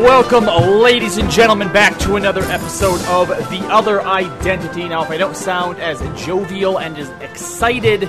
Welcome, 0.00 0.46
ladies 0.46 1.18
and 1.18 1.30
gentlemen, 1.30 1.70
back 1.74 1.98
to 1.98 2.16
another 2.16 2.40
episode 2.44 3.02
of 3.02 3.28
The 3.50 3.60
Other 3.70 4.00
Identity. 4.00 4.88
Now, 4.88 5.02
if 5.04 5.10
I 5.10 5.18
don't 5.18 5.36
sound 5.36 5.78
as 5.78 6.00
jovial 6.24 6.78
and 6.78 6.96
as 6.96 7.10
excited 7.20 8.08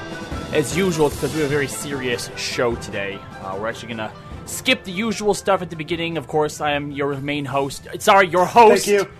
as 0.54 0.78
usual, 0.78 1.08
it's 1.08 1.18
because 1.18 1.34
we 1.34 1.42
have 1.42 1.50
a 1.50 1.54
very 1.54 1.68
serious 1.68 2.30
show 2.38 2.76
today. 2.76 3.20
Uh, 3.42 3.58
we're 3.60 3.68
actually 3.68 3.94
going 3.94 4.10
to 4.10 4.12
skip 4.46 4.86
the 4.86 4.92
usual 4.94 5.34
stuff 5.34 5.62
at 5.62 5.70
the 5.70 5.76
beginning. 5.76 6.18
Of 6.18 6.28
course, 6.28 6.62
I 6.62 6.72
am 6.72 6.92
your 6.92 7.14
main 7.18 7.44
host. 7.44 7.86
Sorry, 8.00 8.30
your 8.30 8.46
host. 8.46 8.86
Thank 8.86 9.02
you. 9.02 9.12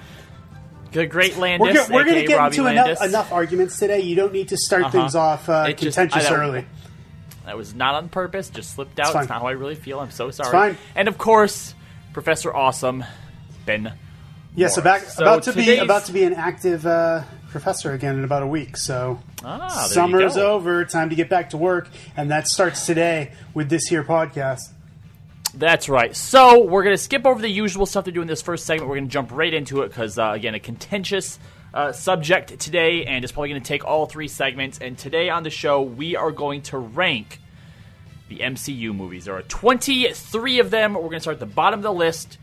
The 0.94 1.06
great 1.08 1.36
Landis. 1.36 1.90
We're, 1.90 1.96
we're 1.96 2.06
going 2.06 2.22
to 2.22 2.28
get 2.28 2.38
Robbie 2.38 2.58
into 2.58 2.70
enough, 2.70 3.04
enough 3.04 3.34
arguments 3.34 3.80
today. 3.80 4.00
You 4.00 4.16
don't 4.16 4.32
need 4.32 4.48
to 4.48 4.56
start 4.58 4.94
things 4.94 5.14
off 5.14 5.50
uh, 5.50 5.66
It 5.68 5.78
just- 5.78 5.98
contentious 5.98 6.32
early. 6.32 6.66
That 7.46 7.58
was 7.58 7.76
not 7.76 7.96
on 7.96 8.08
purpose. 8.08 8.50
Just 8.50 8.76
slipped 8.76 8.98
out. 8.98 9.08
It's, 9.08 9.14
fine. 9.14 9.28
not 9.28 9.42
how 9.42 9.48
I 9.48 9.52
really 9.52 9.76
feel. 9.76 10.00
I'm 10.00 10.12
so 10.12 10.32
sorry. 10.32 10.52
fine. 10.52 10.78
And 10.96 11.10
of 11.10 11.18
course, 11.18 11.76
Professor 12.14 12.54
Awesome, 12.54 13.04
Ben. 13.66 13.94
Yes, 14.56 14.76
So 14.76 14.82
about 14.82 15.44
to 15.44 15.54
be 15.54 15.78
about 15.78 16.06
to 16.06 16.14
be 16.14 16.24
an 16.24 16.34
active 16.34 16.86
uh, 16.86 17.24
professor 17.50 17.94
again 17.94 18.18
in 18.18 18.24
about 18.24 18.44
a 18.44 18.48
week. 18.48 18.76
So 18.78 19.20
Ah, 19.44 19.88
summer's 19.90 20.38
over, 20.38 20.86
time 20.86 21.10
to 21.10 21.16
get 21.16 21.30
back 21.30 21.52
to 21.52 21.58
work, 21.58 21.88
and 22.18 22.30
that 22.32 22.48
starts 22.48 22.86
today 22.86 23.32
with 23.54 23.70
this 23.70 23.86
here 23.88 24.04
podcast. 24.04 24.62
That's 25.54 25.90
right. 25.90 26.16
So 26.16 26.64
we're 26.64 26.84
going 26.84 26.96
to 26.96 27.02
skip 27.02 27.26
over 27.26 27.42
the 27.42 27.50
usual 27.50 27.86
stuff 27.86 28.06
they 28.06 28.12
do 28.12 28.22
in 28.22 28.28
this 28.28 28.42
first 28.42 28.66
segment. 28.66 28.90
We're 28.90 28.98
going 28.98 29.08
to 29.08 29.12
jump 29.12 29.32
right 29.32 29.54
into 29.54 29.82
it 29.82 29.90
because, 29.90 30.18
uh, 30.18 30.32
again, 30.32 30.56
a 30.56 30.60
contentious 30.60 31.40
uh, 31.74 31.92
subject 31.92 32.58
today, 32.60 33.06
and 33.06 33.24
it's 33.24 33.34
probably 33.34 33.50
going 33.50 33.62
to 33.62 33.68
take 33.68 33.84
all 33.84 34.06
three 34.06 34.30
segments. 34.30 34.80
And 34.80 34.98
today 34.98 35.30
on 35.30 35.44
the 35.44 35.50
show, 35.50 35.82
we 35.82 36.16
are 36.16 36.32
going 36.32 36.62
to 36.64 36.78
rank 36.78 37.40
the 38.32 38.40
MCU 38.44 38.96
movies. 38.96 39.26
There 39.26 39.36
are 39.36 39.42
23 39.44 40.60
of 40.60 40.72
them. 40.72 40.94
We're 40.94 41.02
going 41.02 41.14
to 41.14 41.20
start 41.20 41.36
at 41.36 41.40
the 41.42 41.46
bottom 41.46 41.80
of 41.80 41.84
the 41.84 41.92
list, 41.94 42.38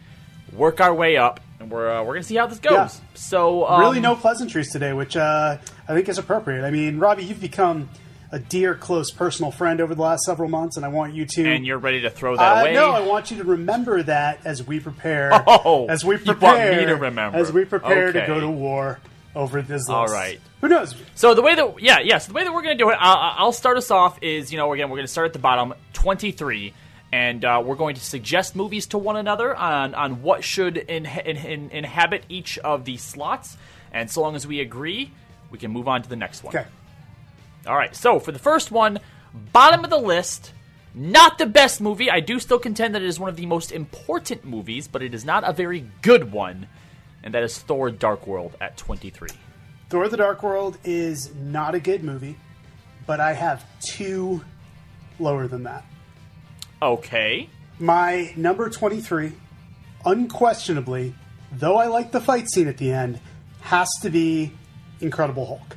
work 0.53 0.80
our 0.80 0.95
way 0.95 1.17
up, 1.17 1.41
and 1.58 1.70
we're, 1.70 1.91
uh, 1.91 2.00
we're 2.03 2.12
going 2.12 2.22
to 2.22 2.28
see 2.28 2.36
how 2.36 2.47
this 2.47 2.58
goes. 2.58 2.72
Yeah. 2.72 2.89
So, 3.14 3.67
um, 3.67 3.80
really, 3.80 4.00
no 4.00 4.14
pleasantries 4.14 4.70
today, 4.70 4.92
which 4.92 5.17
uh, 5.17 5.56
I 5.89 5.95
think 5.95 6.08
is 6.08 6.19
appropriate. 6.19 6.64
I 6.64 6.70
mean, 6.70 6.98
Robbie, 6.98 7.25
you've 7.25 7.41
become 7.41 7.89
a 8.30 8.39
dear, 8.39 8.75
close, 8.75 9.11
personal 9.11 9.50
friend 9.50 9.80
over 9.80 9.95
the 9.95 10.03
last 10.03 10.25
several 10.25 10.50
months, 10.50 10.77
and 10.77 10.84
I 10.84 10.89
want 10.89 11.14
you 11.14 11.25
to. 11.25 11.48
And 11.48 11.64
you're 11.67 11.78
ready 11.78 12.02
to 12.02 12.11
throw 12.11 12.36
that 12.36 12.58
Uh, 12.58 12.61
away? 12.61 12.75
no, 12.75 12.91
I 12.91 13.00
want 13.00 13.30
you 13.30 13.39
to 13.39 13.45
remember 13.45 14.02
that 14.02 14.41
as 14.45 14.62
we 14.67 14.78
prepare. 14.80 15.33
Oh, 15.47 15.86
as 15.89 16.05
we 16.05 16.19
prepare. 16.19 16.64
you 16.67 16.70
want 16.73 16.80
me 16.83 16.86
to 16.89 16.97
remember. 16.97 17.39
As 17.39 17.50
we 17.50 17.64
prepare 17.64 18.12
to 18.12 18.27
go 18.27 18.39
to 18.41 18.48
war 18.50 19.00
over 19.34 19.62
this 19.62 19.89
list. 19.89 19.91
All 19.91 20.07
right. 20.07 20.41
Who 20.61 20.69
knows? 20.69 20.95
So 21.15 21.34
the 21.34 21.43
way 21.43 21.55
that 21.55 21.81
yeah 21.81 22.01
yes 22.01 22.27
the 22.27 22.33
way 22.33 22.45
that 22.45 22.53
we're 22.53 22.62
gonna 22.62 22.75
do 22.75 22.91
it 22.91 22.97
I'll, 22.98 23.47
I'll 23.47 23.53
start 23.53 23.77
us 23.77 23.91
off 23.91 24.23
is 24.23 24.51
you 24.51 24.59
know 24.59 24.73
again 24.73 24.91
we're 24.91 24.97
gonna 24.97 25.09
start 25.09 25.27
at 25.27 25.33
the 25.33 25.39
bottom 25.39 25.75
twenty 25.93 26.33
three 26.33 26.75
and 27.12 27.45
uh, 27.45 27.62
we're 27.65 27.77
going 27.77 27.95
to 27.95 28.01
suggest 28.03 28.55
movies 28.55 28.87
to 28.89 28.98
one 28.98 29.17
another 29.17 29.55
on 29.55 29.95
on 29.95 30.23
what 30.23 30.45
should 30.45 30.77
in, 30.77 31.07
in, 31.07 31.37
in, 31.37 31.70
inhabit 31.70 32.25
each 32.29 32.59
of 32.59 32.85
the 32.85 32.97
slots 32.97 33.57
and 33.93 34.11
so 34.11 34.20
long 34.20 34.35
as 34.35 34.47
we 34.47 34.61
agree 34.61 35.11
we 35.51 35.59
can 35.59 35.70
move 35.70 35.89
on 35.89 36.03
to 36.03 36.09
the 36.09 36.17
next 36.17 36.45
one. 36.45 36.55
Okay. 36.55 36.69
All 37.67 37.77
right. 37.77 37.95
So 37.95 38.19
for 38.20 38.33
the 38.33 38.39
first 38.39 38.70
one, 38.70 38.98
bottom 39.53 39.85
of 39.85 39.91
the 39.91 39.98
list. 39.98 40.53
Not 40.95 41.39
the 41.39 41.47
best 41.47 41.81
movie. 41.81 42.11
I 42.11 42.19
do 42.19 42.41
still 42.41 42.59
contend 42.59 42.95
that 42.95 43.03
it 43.03 43.09
is 43.09 43.20
one 43.20 43.29
of 43.29 43.37
the 43.37 43.47
most 43.47 43.70
important 43.70 44.45
movies, 44.45 44.89
but 44.89 45.01
it 45.01 45.15
is 45.15 45.25
not 45.25 45.48
a 45.48 45.53
very 45.53 45.85
good 46.03 46.33
one, 46.33 46.67
and 47.29 47.34
that 47.34 47.43
is 47.43 47.59
Thor: 47.59 47.91
Dark 47.91 48.27
World 48.27 48.57
at 48.59 48.79
twenty 48.79 49.11
three. 49.11 49.29
Thor: 49.91 50.09
The 50.09 50.17
Dark 50.17 50.43
World 50.43 50.79
is 50.83 51.35
not 51.35 51.75
a 51.75 51.79
good 51.81 52.03
movie, 52.03 52.39
but 53.07 53.20
I 53.20 53.35
have 53.35 53.67
two 53.83 54.43
lower 55.19 55.47
than 55.47 55.64
that. 55.64 55.85
Okay. 56.80 57.51
My 57.79 58.33
number 58.35 58.70
twenty-three, 58.70 59.33
unquestionably, 60.07 61.13
though 61.52 61.77
I 61.77 61.89
like 61.89 62.13
the 62.13 62.20
fight 62.23 62.48
scene 62.48 62.67
at 62.67 62.79
the 62.79 62.92
end, 62.92 63.20
has 63.61 63.91
to 64.01 64.08
be 64.08 64.52
Incredible 65.02 65.45
Hulk 65.45 65.77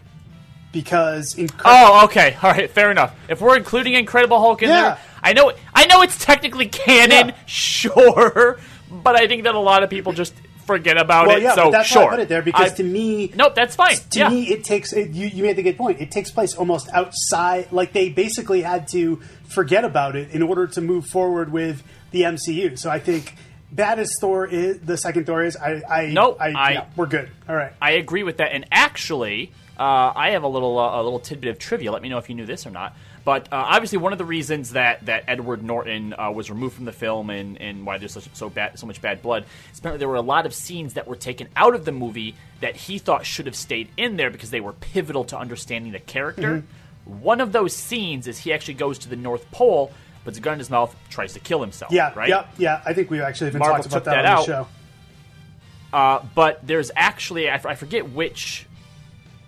because 0.72 1.36
Oh, 1.66 2.06
okay. 2.06 2.38
All 2.42 2.52
right, 2.52 2.72
fair 2.72 2.92
enough. 2.92 3.14
If 3.28 3.42
we're 3.42 3.58
including 3.58 3.94
Incredible 3.96 4.40
Hulk 4.40 4.64
in 4.64 4.70
Yeah. 4.70 4.81
there, 4.81 4.98
I 5.22 5.34
know 5.34 5.52
I 5.74 5.86
know 5.88 6.02
it's 6.02 6.18
technically 6.24 6.68
canon, 6.68 7.30
Yeah. 7.30 7.36
sure, 7.46 8.58
but 8.90 9.18
I 9.18 9.28
think 9.28 9.44
that 9.44 9.54
a 9.54 9.59
lot 9.59 9.84
of 9.84 9.90
people 9.90 10.14
just 10.14 10.34
forget 10.78 10.98
about 10.98 11.28
well, 11.28 11.38
it. 11.38 11.44
yeah, 11.44 11.56
so 11.56 11.70
that's 11.72 11.88
sure. 11.90 12.02
why 12.04 12.08
I 12.08 12.12
put 12.12 12.20
it 12.20 12.30
there 12.30 12.42
because 12.42 12.72
I- 12.72 12.76
to 12.76 12.84
me, 12.84 13.32
Nope, 13.36 13.56
that's 13.56 13.76
fine. 13.76 13.96
to 14.12 14.20
yeah. 14.20 14.30
me, 14.30 14.44
it 14.50 14.64
takes. 14.64 14.94
It, 14.94 15.12
you, 15.12 15.28
you 15.28 15.44
made 15.44 15.56
the 15.58 15.64
good 15.64 15.78
point. 15.78 16.00
It 16.02 16.12
takes 16.12 16.32
place 16.32 16.56
almost 16.56 16.90
outside. 16.94 17.72
Like 17.72 17.94
they 17.94 18.09
basically 18.09 18.62
had 18.62 18.88
to 18.90 19.18
forget 19.50 19.84
about 19.84 20.16
it 20.16 20.31
in 20.31 20.42
order 20.42 20.68
to 20.68 20.81
move 20.81 21.06
forward 21.08 21.52
with 21.52 21.84
the 22.12 22.22
MCU. 22.22 22.78
So 22.80 22.90
I 22.90 23.00
think 23.00 23.36
bad 23.72 24.00
as 24.00 24.12
Thor 24.20 24.46
is, 24.48 24.80
the 24.80 24.98
second 24.98 25.26
Thor 25.26 25.44
is. 25.44 25.56
I, 25.58 25.81
I 25.90 26.06
Nope, 26.08 26.38
I, 26.40 26.50
I- 26.52 26.72
yeah, 26.72 26.86
we're 26.96 27.06
good. 27.08 27.30
All 27.50 27.56
right. 27.56 27.74
I 27.81 27.92
agree 27.92 28.24
with 28.24 28.38
that. 28.38 28.52
And 28.54 28.66
actually, 28.72 29.52
uh, 29.78 30.12
I 30.16 30.31
have 30.31 30.44
a 30.44 30.48
little 30.48 30.78
uh, 30.80 31.02
a 31.02 31.04
little 31.04 31.20
tidbit 31.20 31.50
of 31.50 31.60
trivia. 31.60 31.92
Let 31.92 32.02
me 32.02 32.10
know 32.10 32.18
if 32.18 32.30
you 32.30 32.36
knew 32.36 32.46
this 32.46 32.66
or 32.66 32.72
not. 32.72 32.96
But 33.24 33.54
uh, 33.54 33.56
obviously, 33.56 34.00
one 34.00 34.14
of 34.14 34.18
the 34.18 34.26
reasons 34.26 34.72
that, 34.72 35.06
that 35.06 35.26
Edward 35.28 35.64
Norton 35.64 36.14
uh, 36.18 36.32
was 36.32 36.50
removed 36.50 36.76
from 36.76 36.86
the 36.86 36.92
film 36.92 37.30
and, 37.30 37.62
and 37.62 37.86
why 37.86 37.98
there's 37.98 38.14
such, 38.14 38.28
so 38.34 38.50
bad 38.50 38.80
so 38.80 38.88
much 38.88 39.02
bad 39.02 39.22
blood, 39.22 39.46
is 39.72 39.80
apparently 39.80 40.00
there 40.00 40.09
were 40.09 40.16
a 40.16 40.22
lot 40.22 40.46
of 40.46 40.54
scenes 40.54 40.96
that 40.96 41.08
were 41.08 41.16
taken 41.16 41.48
out 41.56 41.76
of 41.76 41.86
the 41.86 41.92
movie 41.92 42.36
that 42.62 42.76
he 42.76 42.98
thought 42.98 43.26
should 43.26 43.46
have 43.46 43.56
stayed 43.56 43.90
in 43.98 44.18
there 44.18 44.31
because 44.31 44.50
they 44.50 44.62
were 44.62 44.74
pivotal 44.74 45.24
to 45.26 45.38
understanding 45.38 45.92
the 45.92 46.00
character. 46.00 46.64
One 47.06 47.42
of 47.42 47.52
those 47.52 47.76
scenes 47.76 48.28
is 48.28 48.38
he 48.38 48.54
actually 48.54 48.76
goes 48.76 49.00
to 49.00 49.10
the 49.10 49.16
North 49.16 49.50
Pole, 49.52 49.92
puts 50.24 50.38
a 50.38 50.42
gun 50.42 50.54
in 50.54 50.60
his 50.60 50.70
mouth, 50.70 50.96
tries 51.10 51.34
to 51.34 51.40
kill 51.40 51.62
himself. 51.62 51.92
Yeah. 51.92 52.14
right. 52.16 52.30
Yeah. 52.30 52.46
Yeah. 52.58 52.81
I 52.86 52.94
think 52.94 53.10
we've 53.10 53.22
actually 53.22 53.48
even 53.48 53.60
Marvel 53.60 53.78
talked 53.78 53.88
about 53.88 54.06
that, 54.06 54.22
that 54.22 54.26
on 54.26 54.31
out. 54.31 54.46
the 54.46 54.46
show. 54.46 54.68
Uh, 55.94 56.26
but 56.36 56.66
there's 56.66 56.92
actually 56.96 57.50
I, 57.50 57.56
f- 57.56 57.66
I 57.66 57.76
forget 57.76 58.10
which 58.10 58.66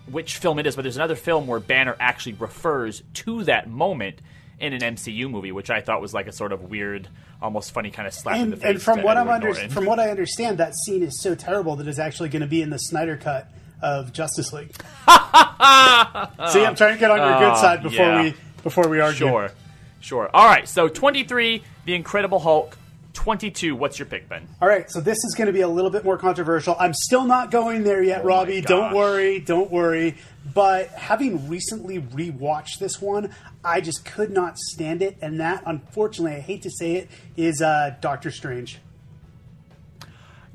which 0.10 0.38
film 0.38 0.60
it 0.60 0.68
is, 0.68 0.76
but 0.76 0.82
there's 0.84 0.96
another 0.96 1.16
film 1.16 1.48
where 1.48 1.60
Banner 1.60 1.96
actually 2.00 2.34
refers 2.34 3.04
to 3.14 3.44
that 3.46 3.70
moment 3.70 4.20
in 4.60 4.74
an 4.74 4.82
MCU 4.96 5.30
movie, 5.30 5.52
which 5.52 5.70
I 5.70 5.82
thought 5.82 6.02
was 6.02 6.14
like 6.14 6.28
a 6.28 6.32
sort 6.32 6.52
of 6.52 6.70
weird, 6.70 7.08
almost 7.42 7.72
funny 7.72 7.92
kind 7.92 8.08
of 8.08 8.14
slap 8.14 8.38
in 8.38 8.50
the 8.50 8.54
And, 8.54 8.62
face. 8.62 8.70
and 8.72 8.82
from 8.82 9.02
what 9.04 9.18
I'm 9.18 9.28
under, 9.30 9.54
from 9.54 9.86
what 9.86 10.00
I 10.00 10.10
understand, 10.10 10.58
that 10.60 10.74
scene 10.86 11.04
is 11.04 11.22
so 11.22 11.36
terrible 11.36 11.76
that 11.78 11.88
it's 11.88 12.00
actually 12.00 12.30
going 12.30 12.42
to 12.42 12.48
be 12.48 12.62
in 12.62 12.70
the 12.70 12.78
Snyder 12.78 13.18
cut 13.18 13.48
of 13.82 14.14
Justice 14.14 14.54
League. 14.54 14.74
See, 14.76 16.64
I'm 16.64 16.76
trying 16.76 16.94
to 16.94 17.00
get 17.00 17.12
on 17.12 17.18
your 17.20 17.40
good 17.40 17.52
ah, 17.52 17.62
side 17.62 17.84
before 17.84 18.06
yeah. 18.06 18.24
we 18.24 18.34
before 18.64 18.88
we 18.88 19.02
argue. 19.02 19.28
sure, 19.28 19.52
sure. 20.00 20.30
All 20.34 20.46
right, 20.46 20.68
so 20.68 20.88
23, 20.88 21.62
The 21.86 21.96
Incredible 21.96 22.40
Hulk. 22.40 22.78
22. 23.14 23.76
What's 23.76 24.00
your 24.00 24.06
pick, 24.08 24.28
Ben? 24.28 24.48
All 24.62 24.68
right, 24.68 24.90
so 24.90 25.00
this 25.00 25.18
is 25.24 25.36
going 25.36 25.48
to 25.48 25.54
be 25.54 25.62
a 25.62 25.68
little 25.68 25.92
bit 25.92 26.04
more 26.04 26.18
controversial. 26.18 26.76
I'm 26.80 26.94
still 26.94 27.26
not 27.26 27.52
going 27.52 27.84
there 27.84 28.04
yet, 28.04 28.22
Oh 28.24 28.26
Robbie. 28.28 28.62
Don't 28.62 28.94
worry, 28.94 29.40
don't 29.40 29.72
worry. 29.72 30.18
But 30.54 30.90
having 30.90 31.48
recently 31.48 32.00
rewatched 32.00 32.80
this 32.80 33.02
one, 33.02 33.34
I 33.64 33.82
just 33.82 34.04
could 34.04 34.32
not 34.32 34.58
stand 34.58 35.02
it, 35.02 35.18
and 35.22 35.40
that, 35.40 35.64
unfortunately, 35.66 36.38
I 36.38 36.42
hate 36.42 36.64
to 36.64 36.72
say 36.72 36.96
it, 36.96 37.10
is 37.38 37.62
uh, 37.62 37.96
Doctor 38.02 38.30
Strange. 38.32 38.80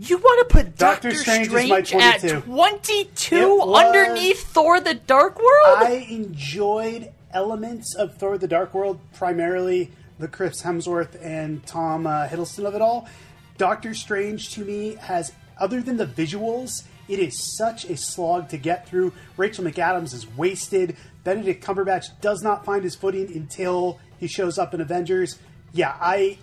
You 0.00 0.18
want 0.18 0.48
to 0.48 0.54
put 0.54 0.76
Doctor 0.76 1.08
Doctor, 1.08 1.20
Strange 1.22 1.48
Strange, 1.48 1.88
is 1.88 1.94
my 1.94 2.00
at 2.00 2.20
22. 2.20 2.40
22 2.42 3.56
was- 3.58 3.84
underneath 3.84 4.44
Thor: 4.44 4.80
The 4.80 4.94
Dark 4.94 5.38
World? 5.38 5.78
I 5.78 6.06
enjoyed 6.08 7.12
elements 7.32 7.96
of 7.96 8.16
Thor: 8.16 8.38
The 8.38 8.46
Dark 8.46 8.74
World, 8.74 9.00
primarily 9.14 9.90
the 10.18 10.28
Chris 10.28 10.62
Hemsworth 10.62 11.16
and 11.24 11.64
Tom 11.66 12.06
uh, 12.06 12.26
Hiddleston 12.26 12.66
of 12.66 12.74
it 12.74 12.82
all. 12.82 13.08
Doctor 13.56 13.94
Strange 13.94 14.50
to 14.54 14.64
me 14.64 14.94
has, 14.96 15.32
other 15.58 15.80
than 15.80 15.96
the 15.96 16.06
visuals, 16.06 16.84
it 17.08 17.18
is 17.18 17.56
such 17.56 17.84
a 17.86 17.96
slog 17.96 18.48
to 18.50 18.56
get 18.56 18.86
through. 18.88 19.12
Rachel 19.36 19.64
McAdams 19.64 20.14
is 20.14 20.26
wasted. 20.36 20.96
Benedict 21.24 21.64
Cumberbatch 21.64 22.20
does 22.20 22.42
not 22.42 22.64
find 22.64 22.84
his 22.84 22.94
footing 22.94 23.32
until 23.34 23.98
he 24.18 24.26
shows 24.26 24.58
up 24.58 24.74
in 24.74 24.80
Avengers. 24.80 25.38
Yeah, 25.72 25.96
I 26.00 26.38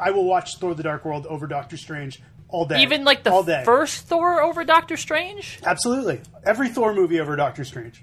I 0.00 0.10
will 0.10 0.24
watch 0.24 0.56
Thor: 0.58 0.74
The 0.74 0.82
Dark 0.82 1.04
World 1.04 1.26
over 1.26 1.46
Doctor 1.46 1.76
Strange 1.76 2.22
all 2.48 2.66
day. 2.66 2.82
Even 2.82 3.04
like 3.04 3.26
all 3.28 3.42
the 3.42 3.58
day. 3.58 3.64
first 3.64 4.06
Thor 4.06 4.42
over 4.42 4.64
Doctor 4.64 4.96
Strange? 4.96 5.58
absolutely 5.64 6.20
every 6.44 6.68
Thor 6.68 6.94
movie 6.94 7.20
over 7.20 7.36
Doctor 7.36 7.64
Strange. 7.64 8.02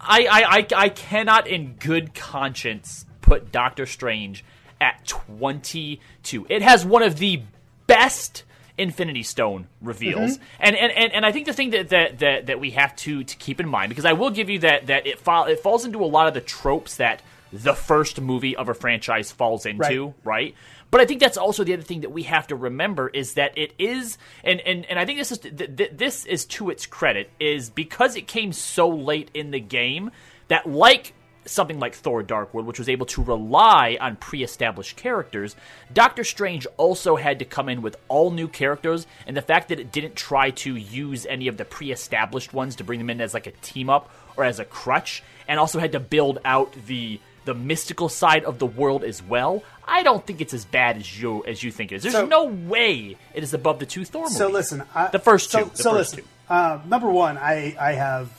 I, 0.00 0.26
I, 0.26 0.58
I, 0.58 0.66
I 0.84 0.88
cannot 0.90 1.46
in 1.46 1.74
good 1.74 2.14
conscience 2.14 3.03
put 3.24 3.50
Doctor 3.50 3.86
Strange 3.86 4.44
at 4.80 5.06
22. 5.06 6.46
It 6.48 6.62
has 6.62 6.84
one 6.84 7.02
of 7.02 7.18
the 7.18 7.42
best 7.86 8.44
Infinity 8.76 9.22
Stone 9.22 9.68
reveals. 9.80 10.36
Mm-hmm. 10.36 10.44
And, 10.60 10.76
and, 10.76 10.92
and, 10.92 11.12
and 11.12 11.26
I 11.26 11.32
think 11.32 11.46
the 11.46 11.52
thing 11.52 11.70
that, 11.70 11.88
that, 11.90 12.18
that, 12.18 12.46
that 12.46 12.60
we 12.60 12.72
have 12.72 12.94
to, 12.96 13.24
to 13.24 13.36
keep 13.36 13.60
in 13.60 13.68
mind, 13.68 13.88
because 13.88 14.04
I 14.04 14.12
will 14.12 14.30
give 14.30 14.50
you 14.50 14.58
that, 14.60 14.88
that 14.88 15.06
it, 15.06 15.18
fall, 15.18 15.46
it 15.46 15.60
falls 15.60 15.84
into 15.84 16.04
a 16.04 16.06
lot 16.06 16.28
of 16.28 16.34
the 16.34 16.40
tropes 16.40 16.96
that 16.96 17.22
the 17.52 17.74
first 17.74 18.20
movie 18.20 18.56
of 18.56 18.68
a 18.68 18.74
franchise 18.74 19.30
falls 19.30 19.64
into, 19.64 20.12
right? 20.24 20.54
But 20.90 21.00
I 21.00 21.06
think 21.06 21.20
that's 21.20 21.36
also 21.36 21.64
the 21.64 21.72
other 21.72 21.82
thing 21.82 22.02
that 22.02 22.10
we 22.10 22.24
have 22.24 22.48
to 22.48 22.56
remember 22.56 23.08
is 23.08 23.34
that 23.34 23.56
it 23.56 23.72
is, 23.78 24.18
and 24.42 24.60
and, 24.60 24.84
and 24.86 24.98
I 24.98 25.04
think 25.04 25.18
this 25.18 25.32
is 25.32 25.38
th- 25.38 25.76
th- 25.76 25.90
this 25.92 26.24
is 26.24 26.44
to 26.46 26.70
its 26.70 26.86
credit, 26.86 27.30
is 27.38 27.70
because 27.70 28.16
it 28.16 28.26
came 28.26 28.52
so 28.52 28.88
late 28.88 29.30
in 29.34 29.52
the 29.52 29.60
game 29.60 30.10
that 30.48 30.68
like 30.68 31.12
something 31.46 31.78
like 31.78 31.94
Thor 31.94 32.22
Dark 32.22 32.52
World, 32.54 32.66
which 32.66 32.78
was 32.78 32.88
able 32.88 33.06
to 33.06 33.22
rely 33.22 33.96
on 34.00 34.16
pre 34.16 34.42
established 34.42 34.96
characters, 34.96 35.56
Doctor 35.92 36.24
Strange 36.24 36.66
also 36.76 37.16
had 37.16 37.38
to 37.38 37.44
come 37.44 37.68
in 37.68 37.82
with 37.82 37.96
all 38.08 38.30
new 38.30 38.48
characters, 38.48 39.06
and 39.26 39.36
the 39.36 39.42
fact 39.42 39.68
that 39.68 39.80
it 39.80 39.92
didn't 39.92 40.16
try 40.16 40.50
to 40.50 40.74
use 40.76 41.26
any 41.26 41.48
of 41.48 41.56
the 41.56 41.64
pre 41.64 41.92
established 41.92 42.52
ones 42.54 42.76
to 42.76 42.84
bring 42.84 42.98
them 42.98 43.10
in 43.10 43.20
as 43.20 43.34
like 43.34 43.46
a 43.46 43.52
team 43.52 43.90
up 43.90 44.10
or 44.36 44.44
as 44.44 44.58
a 44.58 44.64
crutch, 44.64 45.22
and 45.46 45.60
also 45.60 45.78
had 45.78 45.92
to 45.92 46.00
build 46.00 46.38
out 46.44 46.74
the 46.86 47.20
the 47.44 47.54
mystical 47.54 48.08
side 48.08 48.42
of 48.44 48.58
the 48.58 48.64
world 48.66 49.04
as 49.04 49.22
well. 49.22 49.62
I 49.86 50.02
don't 50.02 50.26
think 50.26 50.40
it's 50.40 50.54
as 50.54 50.64
bad 50.64 50.96
as 50.96 51.20
you 51.20 51.44
as 51.44 51.62
you 51.62 51.70
think 51.70 51.92
it 51.92 51.96
is. 51.96 52.02
There's 52.04 52.14
So- 52.14 52.24
no 52.26 52.44
way 52.44 53.16
it 53.34 53.42
is 53.42 53.52
above 53.52 53.78
the 53.80 53.86
two 53.86 54.04
Thor 54.06 54.22
movies. 54.22 54.38
So 54.38 54.48
listen, 54.48 54.82
I, 54.94 55.08
the 55.08 55.18
first 55.18 55.50
so, 55.50 55.64
two. 55.64 55.70
The 55.70 55.76
so 55.76 55.90
first 55.92 56.12
listen, 56.16 56.24
two. 56.48 56.54
uh, 56.54 56.80
number 56.86 57.10
one, 57.10 57.36
I 57.36 57.76
I 57.78 57.92
have 57.92 58.30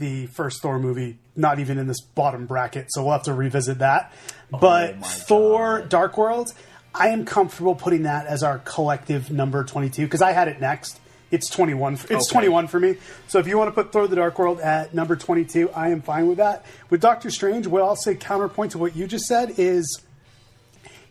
the 0.00 0.26
first 0.26 0.60
Thor 0.60 0.80
movie 0.80 1.18
not 1.36 1.60
even 1.60 1.78
in 1.78 1.86
this 1.86 2.00
bottom 2.00 2.46
bracket, 2.46 2.86
so 2.90 3.04
we'll 3.04 3.12
have 3.12 3.22
to 3.22 3.32
revisit 3.34 3.78
that. 3.78 4.12
Oh 4.52 4.58
but 4.58 4.94
Oh 4.94 4.96
my 4.96 5.06
Thor: 5.06 5.82
Dark 5.82 6.18
World, 6.18 6.52
I 6.92 7.08
am 7.10 7.24
comfortable 7.24 7.76
putting 7.76 8.02
that 8.02 8.26
as 8.26 8.42
our 8.42 8.58
collective 8.58 9.30
number 9.30 9.62
twenty-two 9.62 10.04
because 10.04 10.22
I 10.22 10.32
had 10.32 10.48
it 10.48 10.60
next. 10.60 10.98
It's 11.30 11.48
twenty-one. 11.48 11.94
It's 11.94 12.10
Okay. 12.10 12.24
twenty-one 12.32 12.66
for 12.66 12.80
me. 12.80 12.96
So 13.28 13.38
if 13.38 13.46
you 13.46 13.56
want 13.56 13.68
to 13.68 13.72
put 13.72 13.92
Thor: 13.92 14.08
The 14.08 14.16
Dark 14.16 14.36
World 14.38 14.58
at 14.60 14.92
number 14.92 15.14
twenty-two, 15.14 15.70
I 15.70 15.90
am 15.90 16.02
fine 16.02 16.26
with 16.26 16.38
that. 16.38 16.66
With 16.90 17.00
Doctor 17.00 17.30
Strange, 17.30 17.68
what 17.68 17.82
I'll 17.82 17.94
say 17.94 18.16
counterpoint 18.16 18.72
to 18.72 18.78
what 18.78 18.96
you 18.96 19.06
just 19.06 19.26
said 19.26 19.54
is 19.56 20.02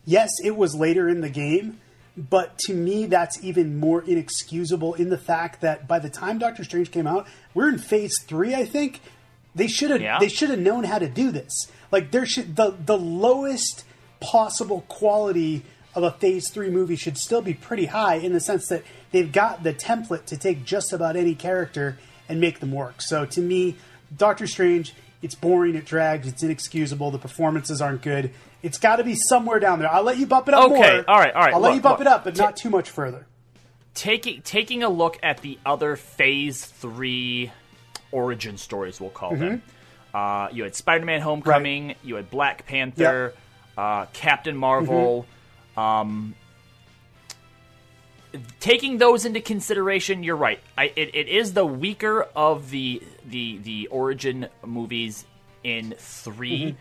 yes, 0.05 0.29
it 0.43 0.57
was 0.57 0.75
later 0.75 1.07
in 1.07 1.21
the 1.21 1.29
game, 1.29 1.79
but 2.17 2.57
to 2.59 2.73
me, 2.73 3.05
that's 3.05 3.41
even 3.43 3.79
more 3.79 4.01
inexcusable 4.01 4.93
in 4.95 5.09
the 5.09 5.17
fact 5.17 5.61
that 5.61 5.87
by 5.87 5.99
the 5.99 6.09
time 6.09 6.37
Doctor 6.39 6.63
Strange 6.63 6.91
came 6.91 7.07
out, 7.07 7.27
we're 7.53 7.69
in 7.69 7.77
phase 7.77 8.19
three. 8.21 8.53
I 8.53 8.65
think 8.65 8.99
they 9.55 9.67
should 9.67 9.91
have 9.91 10.01
Yeah. 10.01 10.17
they 10.19 10.29
should 10.29 10.49
have 10.49 10.59
known 10.59 10.83
how 10.83 10.99
to 10.99 11.07
do 11.07 11.31
this. 11.31 11.67
Like 11.91 12.11
there 12.11 12.25
should 12.25 12.55
the 12.55 12.71
the 12.85 12.97
lowest 12.97 13.83
possible 14.19 14.81
quality 14.87 15.63
of 15.95 16.03
a 16.03 16.11
phase 16.11 16.49
three 16.49 16.69
movie 16.69 16.95
should 16.95 17.17
still 17.17 17.41
be 17.41 17.53
pretty 17.53 17.85
high 17.85 18.15
in 18.15 18.33
the 18.33 18.39
sense 18.39 18.67
that 18.67 18.83
they've 19.11 19.31
got 19.31 19.63
the 19.63 19.73
template 19.73 20.25
to 20.25 20.37
take 20.37 20.63
just 20.65 20.93
about 20.93 21.15
any 21.15 21.33
character 21.33 21.97
and 22.27 22.39
make 22.39 22.59
them 22.59 22.71
work. 22.71 23.01
So 23.01 23.25
to 23.25 23.41
me, 23.41 23.75
Doctor 24.15 24.45
Strange, 24.45 24.93
it's 25.21 25.35
boring, 25.35 25.75
it 25.75 25.85
drags, 25.85 26.27
it's 26.27 26.43
inexcusable, 26.43 27.09
the 27.11 27.17
performances 27.17 27.81
aren't 27.81 28.01
good. 28.03 28.31
It's 28.61 28.77
got 28.77 28.97
to 28.97 29.03
be 29.03 29.15
somewhere 29.15 29.59
down 29.59 29.79
there. 29.79 29.89
I'll 29.91 30.03
let 30.03 30.17
you 30.17 30.25
bump 30.27 30.47
it 30.47 30.53
up 30.53 30.65
Okay, 30.65 30.73
more. 30.75 30.85
Okay, 30.85 31.03
all 31.07 31.17
right, 31.17 31.33
all 31.33 31.41
right, 31.43 31.53
I'll 31.53 31.59
let 31.61 31.75
you 31.75 31.81
bump 31.81 31.99
look. 31.99 32.07
it 32.07 32.11
up, 32.11 32.23
but 32.25 32.37
not 32.37 32.57
too 32.57 32.69
much 32.69 32.89
further. 32.89 33.25
taking 33.93 34.41
taking 34.41 34.83
a 34.83 34.89
look 34.89 35.17
at 35.23 35.41
the 35.41 35.57
other 35.65 35.95
Phase 35.95 36.65
Three 36.65 37.51
origin 38.11 38.57
stories, 38.57 38.99
we'll 38.99 39.09
call 39.11 39.35
them. 39.35 39.61
Uh, 40.13 40.49
you 40.51 40.63
had 40.63 40.75
Spider-Man: 40.75 41.21
Homecoming. 41.21 41.95
You 42.03 42.15
had 42.15 42.29
Black 42.29 42.65
Panther, 42.65 43.33
uh, 43.77 44.05
Captain 44.13 44.57
Marvel. 44.57 45.25
Um, 45.77 46.35
taking 48.59 48.97
those 48.97 49.25
into 49.25 49.41
consideration, 49.41 50.23
you're 50.23 50.35
right. 50.35 50.59
I, 50.77 50.85
it, 50.95 51.15
it 51.15 51.27
is 51.27 51.53
the 51.53 51.65
weaker 51.65 52.23
of 52.35 52.69
the 52.69 53.01
the 53.25 53.57
the 53.59 53.87
origin 53.87 54.47
movies 54.65 55.25
in 55.63 55.95
3 55.97 56.75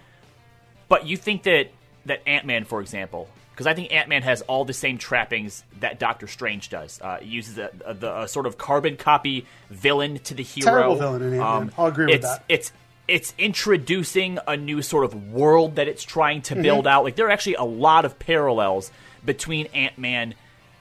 But 0.89 1.07
you 1.07 1.17
think 1.17 1.43
that 1.45 1.71
that 2.07 2.23
Ant 2.27 2.47
Man, 2.47 2.65
for 2.65 2.81
example, 2.81 3.29
because 3.53 3.67
I 3.67 3.75
think 3.75 3.93
Ant 3.93 4.09
Man 4.09 4.23
has 4.23 4.43
all 4.43 4.65
the 4.65 4.73
same 4.73 4.99
trappings 4.99 5.65
that 5.81 5.99
Doctor 5.99 6.27
Strange 6.27 6.71
does. 6.71 7.01
Uh, 7.03 7.19
it 7.21 7.27
uses 7.27 7.59
a, 7.59 7.71
a, 7.85 7.95
the, 7.95 8.21
a 8.23 8.29
sort 8.29 8.47
of 8.47 8.57
carbon 8.57 8.97
copy 8.97 9.47
villain 9.69 10.19
to 10.21 10.35
the 10.35 10.43
hero. 10.43 10.69
Um, 10.71 10.75
Terrible 10.75 10.97
villain 10.97 11.23
in 11.23 11.41
Ant-Man. 11.41 11.73
I'll 11.77 11.87
agree 11.87 12.07
with 12.07 12.15
it's, 12.17 12.27
that. 12.27 12.45
It's 12.49 12.73
it's 13.09 13.35
introducing 13.39 14.39
a 14.47 14.57
new 14.57 14.83
sort 14.83 15.05
of 15.05 15.33
world 15.33 15.77
that 15.77 15.89
it's 15.89 16.05
trying 16.05 16.43
Mm-hmm. 16.43 16.55
to 16.57 16.63
build 16.63 16.87
out. 16.87 17.05
Like 17.05 17.17
there 17.17 17.27
are 17.27 17.31
actually 17.31 17.55
a 17.55 17.65
lot 17.65 18.05
of 18.05 18.19
parallels 18.19 18.91
between 19.25 19.67
Ant 19.75 19.99
Man 19.99 20.35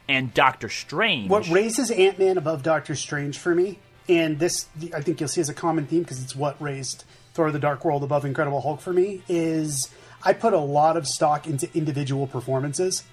and 0.07 0.33
Doctor 0.33 0.69
Strange. 0.69 1.29
What 1.29 1.49
raises 1.49 1.89
Ant 1.89 2.19
Man 2.19 2.37
above 2.37 2.63
Doctor 2.63 2.95
Strange 2.95 3.37
for 3.37 3.55
me, 3.55 3.79
and 4.07 4.39
this 4.39 4.67
I 4.93 5.01
think 5.01 5.19
you'll 5.19 5.29
see 5.29 5.41
as 5.41 5.49
a 5.49 5.53
common 5.53 5.87
theme 5.87 6.03
because 6.03 6.21
it's 6.21 6.35
what 6.35 6.61
raised 6.61 7.03
Thor: 7.37 7.51
The 7.51 7.59
Dark 7.59 7.85
World 7.85 8.03
above 8.03 8.25
Incredible 8.25 8.61
Hulk 8.61 8.81
for 8.81 8.91
me 8.91 9.21
is 9.29 9.89
I 10.23 10.33
put 10.33 10.53
a 10.53 10.59
lot 10.59 10.97
of 10.97 11.07
stock 11.07 11.45
into 11.45 11.69
individual 11.77 12.25
performances. 12.25 13.03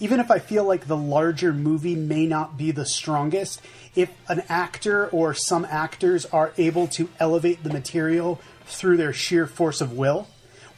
Even 0.00 0.18
if 0.18 0.32
I 0.32 0.40
feel 0.40 0.64
like 0.64 0.88
the 0.88 0.96
larger 0.96 1.52
movie 1.52 1.94
may 1.94 2.26
not 2.26 2.58
be 2.58 2.72
the 2.72 2.84
strongest, 2.84 3.62
if 3.94 4.10
an 4.28 4.42
actor 4.48 5.06
or 5.10 5.32
some 5.32 5.64
actors 5.64 6.26
are 6.26 6.52
able 6.58 6.88
to 6.88 7.08
elevate 7.20 7.62
the 7.62 7.72
material 7.72 8.40
through 8.66 8.96
their 8.96 9.12
sheer 9.12 9.46
force 9.46 9.80
of 9.80 9.92
will, 9.92 10.26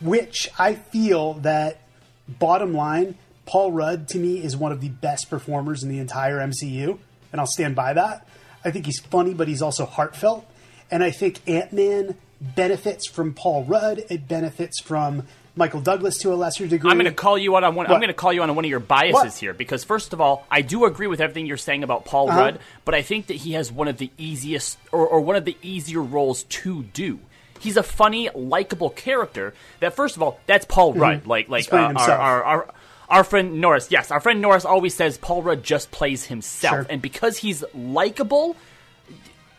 which 0.00 0.50
I 0.58 0.75
feel 0.75 1.35
that 1.35 1.81
bottom 2.29 2.75
line, 2.75 3.14
Paul 3.47 3.73
Rudd 3.73 4.08
to 4.08 4.19
me 4.19 4.44
is 4.44 4.58
one 4.58 4.73
of 4.73 4.82
the 4.82 4.91
best 4.91 5.31
performers 5.31 5.82
in 5.82 5.88
the 5.88 5.99
entire 5.99 6.37
MCU, 6.37 6.99
and 7.32 7.41
I'll 7.41 7.47
stand 7.47 7.75
by 7.75 7.94
that. 7.94 8.29
I 8.62 8.70
think 8.70 8.85
he's 8.85 9.00
funny, 9.00 9.32
but 9.32 9.49
he's 9.49 9.62
also 9.62 9.87
heartfelt, 9.87 10.47
and 10.91 11.02
I 11.02 11.11
think 11.11 11.41
Ant 11.49 11.73
Man 11.73 12.17
benefits 12.40 13.06
from 13.06 13.34
Paul 13.34 13.64
Rudd. 13.64 14.02
It 14.10 14.26
benefits 14.28 14.81
from 14.81 15.26
Michael 15.56 15.81
Douglas 15.81 16.19
to 16.19 16.32
a 16.32 16.37
lesser 16.37 16.66
degree. 16.66 16.90
I'm 16.90 16.96
going 16.96 17.04
to 17.06 17.12
call 17.12 17.37
you 17.37 17.56
out 17.56 17.64
on 17.64 17.75
one. 17.75 17.87
I'm 17.87 17.96
going 17.98 18.08
to 18.08 18.14
call 18.14 18.32
you 18.32 18.42
on 18.42 18.54
one 18.54 18.64
of 18.64 18.70
your 18.70 18.81
biases 18.81 19.14
What? 19.14 19.34
here 19.34 19.52
because 19.52 19.84
first 19.84 20.12
of 20.12 20.20
all, 20.20 20.46
I 20.50 20.62
do 20.62 20.84
agree 20.84 21.06
with 21.06 21.20
everything 21.20 21.46
you're 21.46 21.56
saying 21.56 21.82
about 21.82 22.04
Paul 22.04 22.31
Uh-huh. 22.31 22.38
Rudd, 22.38 22.58
but 22.84 22.94
I 22.94 23.02
think 23.02 23.26
that 23.26 23.37
he 23.37 23.52
has 23.52 23.70
one 23.70 23.88
of 23.88 23.98
the 23.98 24.10
easiest 24.16 24.78
or, 24.92 25.06
or 25.06 25.20
one 25.20 25.37
of 25.37 25.44
the 25.44 25.56
easier 25.62 26.00
roles 26.02 26.44
to 26.44 26.84
do. 26.84 27.19
He's 27.58 27.76
a 27.76 27.82
funny, 27.82 28.31
likable 28.34 28.88
character. 28.90 29.52
That 29.81 29.94
first 29.94 30.16
of 30.16 30.22
all, 30.22 30.40
that's 30.46 30.64
Paul 30.64 30.94
Rudd. 30.94 31.26
Like 31.26 31.48
like 31.50 31.66
Mm-hmm. 31.66 31.96
uh, 31.96 32.00
our, 32.00 32.10
our 32.20 32.44
our 32.44 32.75
our 33.10 33.25
friend 33.25 33.60
Norris. 33.60 33.90
Yes, 33.90 34.10
our 34.10 34.20
friend 34.20 34.40
Norris 34.40 34.64
always 34.64 34.94
says 34.94 35.19
Paul 35.19 35.42
Rudd 35.42 35.62
just 35.62 35.90
plays 35.90 36.25
himself, 36.25 36.75
Sure. 36.75 36.87
and 36.88 37.02
because 37.02 37.37
he's 37.37 37.62
likable. 37.75 38.56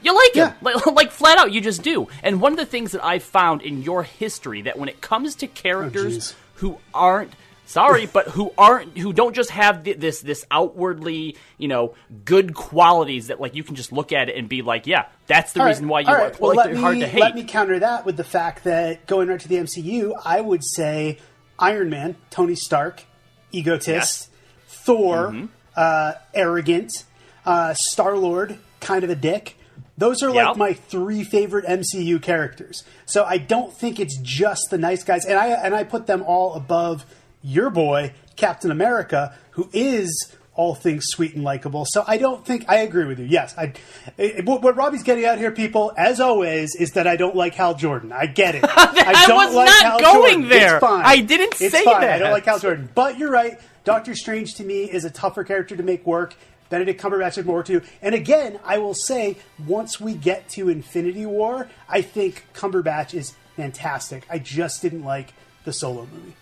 You 0.02 0.16
like 0.16 0.34
him, 0.36 0.48
Yeah. 0.48 0.54
like, 0.62 0.86
like 0.96 1.12
flat 1.12 1.38
out, 1.38 1.52
you 1.52 1.62
just 1.62 1.84
do. 1.84 2.08
And 2.24 2.42
one 2.42 2.52
of 2.54 2.58
the 2.58 2.66
things 2.66 2.92
that 2.94 3.04
I've 3.04 3.24
found 3.24 3.62
in 3.62 3.82
your 3.84 4.04
history 4.04 4.64
that 4.64 4.78
when 4.78 4.90
it 4.90 5.02
comes 5.02 5.36
to 5.36 5.48
characters 5.48 6.18
jeez. 6.18 6.36
who 6.56 6.78
aren't 6.94 7.32
sorry, 7.66 8.06
but 8.06 8.28
who 8.30 8.52
aren't 8.58 8.98
who 8.98 9.14
don't 9.14 9.34
just 9.34 9.50
have 9.52 9.84
th- 9.86 9.98
this 9.98 10.20
this 10.22 10.44
outwardly 10.52 11.38
you 11.58 11.68
know 11.70 11.94
good 12.26 12.54
qualities 12.54 13.28
that 13.28 13.40
like 13.40 13.56
you 13.56 13.64
can 13.64 13.76
just 13.76 13.92
look 13.94 14.12
at 14.12 14.28
it 14.30 14.36
and 14.36 14.50
be 14.50 14.62
like, 14.62 14.88
yeah, 14.88 15.06
that's 15.28 15.54
the 15.54 15.60
All 15.62 15.66
right, 15.68 15.72
reason 15.72 15.88
why 15.88 16.02
you 16.02 16.08
are 16.08 16.18
right. 16.18 16.40
Well, 16.40 16.56
like 16.56 16.66
let 16.68 16.76
me, 16.76 16.82
hard 16.82 17.00
to 17.00 17.08
hate. 17.08 17.22
Let 17.22 17.36
me 17.36 17.44
counter 17.44 17.80
that 17.80 18.06
with 18.06 18.18
the 18.18 18.24
fact 18.26 18.64
that 18.66 19.06
going 19.08 19.28
right 19.30 19.40
to 19.40 19.48
the 19.48 19.56
MCU, 19.56 20.14
I 20.26 20.42
would 20.42 20.64
say 20.66 21.20
Iron 21.60 21.90
Man, 21.90 22.16
Tony 22.30 22.56
Stark, 22.56 23.04
egotist, 23.52 23.88
Yes. 23.88 24.30
Thor, 24.68 25.28
Mm-hmm. 25.28 25.46
uh, 25.76 26.14
arrogant, 26.34 27.06
uh, 27.46 27.74
Star 27.76 28.18
Lord, 28.18 28.58
kind 28.80 29.04
of 29.04 29.10
a 29.10 29.16
dick. 29.16 29.58
Those 30.02 30.24
are 30.24 30.32
like 30.32 30.58
my 30.58 30.74
three 30.74 31.24
favorite 31.24 31.66
MCU 31.66 32.20
characters. 32.22 32.84
So 33.06 33.24
I 33.24 33.38
don't 33.38 33.72
think 33.72 34.00
it's 34.00 34.18
just 34.22 34.64
the 34.72 34.78
nice 34.80 35.04
guys, 35.04 35.26
and 35.26 35.38
I 35.38 35.50
and 35.50 35.76
I 35.76 35.84
put 35.84 36.08
them 36.08 36.24
all 36.26 36.56
above 36.56 37.06
your 37.44 37.70
boy 37.70 38.14
Captain 38.36 38.72
America, 38.72 39.36
who 39.52 39.70
is 39.74 40.36
all 40.56 40.74
things 40.76 41.06
sweet 41.08 41.36
and 41.36 41.44
likable. 41.44 41.86
So 41.88 42.04
I 42.08 42.18
don't 42.18 42.44
think 42.46 42.66
I 42.68 42.78
agree 42.78 43.06
with 43.06 43.20
you. 43.20 43.26
Yes, 43.26 43.54
I. 43.58 43.74
it- 44.18 44.44
what, 44.46 44.64
what 44.64 44.76
Robbie's 44.76 45.04
getting 45.04 45.24
at 45.26 45.38
here, 45.38 45.52
people, 45.52 45.94
as 45.96 46.20
always, 46.20 46.76
is 46.76 46.92
that 46.94 47.06
I 47.08 47.16
don't 47.16 47.36
like 47.36 47.54
Hal 47.54 47.76
Jordan. 47.76 48.12
I 48.12 48.26
get 48.26 48.56
it. 48.56 48.64
I 48.68 49.26
don't 49.28 49.38
was 49.46 49.56
like 49.56 49.68
not 49.68 49.82
Hal 49.84 50.00
going 50.00 50.32
Jordan. 50.42 50.50
there. 50.50 50.76
It's 50.78 50.86
fine. 50.86 51.04
I 51.06 51.22
didn't 51.22 51.62
It's 51.62 51.72
say 51.72 51.84
fine. 51.86 52.04
I 52.04 52.18
don't 52.18 52.32
like 52.32 52.46
Hal 52.46 52.60
Jordan, 52.60 52.90
but 52.96 53.18
you're 53.20 53.32
right. 53.32 53.60
Doctor 53.84 54.14
Strange 54.14 54.56
to 54.56 54.64
me 54.64 54.84
is 54.84 55.06
a 55.06 55.10
tougher 55.10 55.44
character 55.44 55.76
to 55.76 55.84
make 55.84 56.06
work. 56.06 56.36
Benedict 56.72 57.00
Cumberbatch 57.00 57.38
is 57.38 57.46
more 57.46 57.62
too. 57.62 57.82
And 58.02 58.16
again, 58.16 58.58
I 58.64 58.80
will 58.80 58.94
say, 58.96 59.38
once 59.68 60.00
we 60.00 60.16
get 60.16 60.50
to 60.52 60.70
Infinity 60.70 61.26
War, 61.26 61.70
I 61.88 62.02
think 62.02 62.46
Cumberbatch 62.56 63.14
is 63.14 63.36
fantastic. 63.58 64.26
I 64.30 64.40
just 64.40 64.82
didn't 64.82 65.04
like 65.04 65.34
the 65.66 65.74
solo 65.74 66.08
movie. 66.12 66.34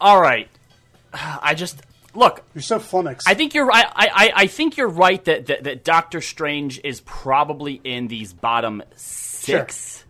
All 0.00 0.20
right, 0.20 0.48
I 1.14 1.54
just 1.54 1.80
look. 2.14 2.44
You're 2.54 2.60
so 2.62 2.78
flummoxed. 2.78 3.26
I 3.26 3.34
think 3.34 3.54
you're 3.54 3.66
right. 3.66 3.86
I, 3.86 4.08
I, 4.08 4.32
I 4.42 4.46
think 4.48 4.76
you're 4.76 4.88
right 4.88 5.24
that, 5.24 5.46
that, 5.46 5.64
that 5.64 5.84
Doctor 5.84 6.20
Strange 6.20 6.80
is 6.84 7.00
probably 7.00 7.80
in 7.82 8.08
these 8.08 8.32
bottom 8.34 8.82
six. 8.96 10.04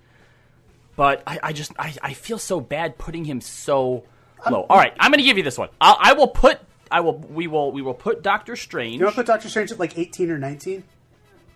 But 0.97 1.23
I, 1.27 1.39
I 1.43 1.53
just 1.53 1.73
I, 1.79 1.95
I 2.03 2.15
feel 2.15 2.39
so 2.39 2.61
bad 2.61 2.99
putting 2.99 3.25
him 3.25 3.41
so 3.41 4.05
low. 4.51 4.67
All 4.69 4.77
right, 4.77 4.93
I'm 4.99 5.11
going 5.11 5.19
to 5.19 5.25
give 5.25 5.37
you 5.37 5.43
this 5.43 5.59
one. 5.59 5.69
I'll, 5.81 5.97
I 6.01 6.13
will 6.15 6.29
put 6.29 6.59
I 6.91 7.01
will 7.01 7.19
we 7.19 7.47
will 7.47 7.73
we 7.73 7.83
will 7.83 7.95
put 7.95 8.23
Doctor 8.23 8.57
Strange. 8.57 8.99
you 8.99 9.05
want 9.05 9.15
to 9.15 9.21
put 9.21 9.27
Doctor 9.27 9.49
Strange 9.49 9.73
at 9.73 9.79
like 9.79 9.97
18 9.99 10.31
or 10.31 10.39
19? 10.39 10.85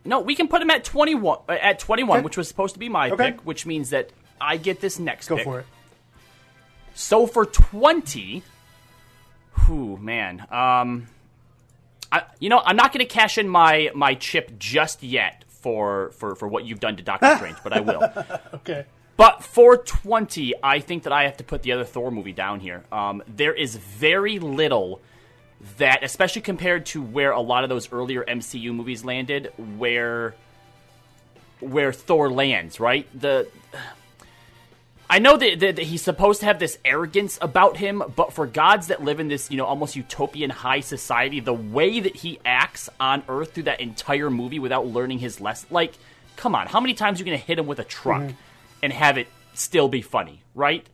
no, 0.05 0.21
we 0.21 0.35
can 0.37 0.47
put 0.49 0.63
him 0.63 0.71
at 0.71 0.85
21 0.85 1.39
uh, 1.49 1.53
at 1.53 1.79
21, 1.79 2.19
Okay. 2.19 2.25
which 2.25 2.37
was 2.37 2.47
supposed 2.49 2.75
to 2.75 2.79
be 2.79 2.89
my 2.89 3.11
Okay. 3.11 3.33
pick, 3.33 3.41
which 3.47 3.67
means 3.67 3.91
that 3.91 4.11
I 4.41 4.57
get 4.57 4.81
this 4.81 4.99
next 4.99 5.29
Go 5.29 5.37
pick. 5.37 5.45
for 5.45 5.61
it. 5.61 5.67
So 6.95 7.27
for 7.27 7.45
twenty, 7.45 8.43
whew, 9.67 9.97
man. 9.99 10.47
Um, 10.51 11.09
I, 12.11 12.23
you 12.39 12.49
know, 12.49 12.63
I'm 12.65 12.77
not 12.77 12.93
going 12.93 13.05
to 13.07 13.13
cash 13.13 13.37
in 13.37 13.49
my 13.49 13.91
my 13.95 14.15
chip 14.15 14.59
just 14.59 15.03
yet 15.03 15.45
for 15.49 16.11
for 16.13 16.35
for 16.35 16.49
what 16.49 16.65
you've 16.65 16.81
done 16.81 16.97
to 16.97 17.03
Doctor 17.03 17.35
Strange, 17.37 17.57
but 17.63 17.73
I 17.75 17.81
will. 17.81 18.03
Okay. 18.55 18.87
But 19.17 19.43
for 19.43 19.79
20, 19.79 20.55
I 20.63 20.81
think 20.81 21.05
that 21.05 21.13
I 21.13 21.25
have 21.25 21.39
to 21.39 21.45
put 21.45 21.63
the 21.63 21.73
other 21.73 21.85
Thor 21.85 22.11
movie 22.11 22.33
down 22.33 22.61
here. 22.61 22.85
Um, 22.93 23.23
there 23.27 23.55
is 23.55 23.77
very 23.77 24.39
little 24.39 25.01
that, 25.79 26.05
especially 26.05 26.43
compared 26.43 26.87
to 26.87 27.03
where 27.03 27.31
a 27.31 27.41
lot 27.41 27.65
of 27.65 27.71
those 27.71 27.91
earlier 27.93 28.25
MCU 28.25 28.75
movies 28.75 29.05
landed, 29.05 29.53
where 29.57 30.35
where 31.61 31.93
Thor 31.93 32.31
lands. 32.31 32.79
Right, 32.79 33.09
the 33.19 33.49
I 35.09 35.19
know 35.21 35.37
that, 35.37 35.61
that, 35.61 35.77
that 35.77 35.85
he's 35.85 36.03
supposed 36.03 36.41
to 36.41 36.47
have 36.47 36.59
this 36.59 36.79
arrogance 36.85 37.39
about 37.41 37.77
him, 37.77 38.03
but 38.17 38.33
for 38.33 38.45
gods 38.45 38.89
that 38.89 39.05
live 39.05 39.21
in 39.21 39.29
this, 39.29 39.51
you 39.51 39.57
know, 39.57 39.65
almost 39.65 39.95
utopian 39.95 40.51
high 40.51 40.81
society, 40.81 41.39
the 41.39 41.55
way 41.55 42.01
that 42.01 42.17
he 42.17 42.41
acts 42.45 42.89
on 42.99 43.23
Earth 43.29 43.55
through 43.55 43.65
that 43.65 43.81
entire 43.81 44.31
movie 44.31 44.59
without 44.59 44.87
learning 44.87 45.21
his 45.21 45.41
lesson, 45.41 45.69
like, 45.71 45.95
come 46.35 46.57
on, 46.57 46.67
how 46.67 46.81
many 46.81 46.93
times 46.93 47.19
are 47.19 47.25
you 47.25 47.27
going 47.27 47.39
to 47.39 47.47
hit 47.47 47.59
him 47.59 47.67
with 47.67 47.79
a 47.79 47.85
truck 47.85 48.23
Mm-hmm. 48.23 48.46
And 48.87 48.93
have 48.93 49.19
it 49.19 49.27
still 49.55 49.89
be 49.89 50.01
funny, 50.01 50.45
right? 50.55 50.87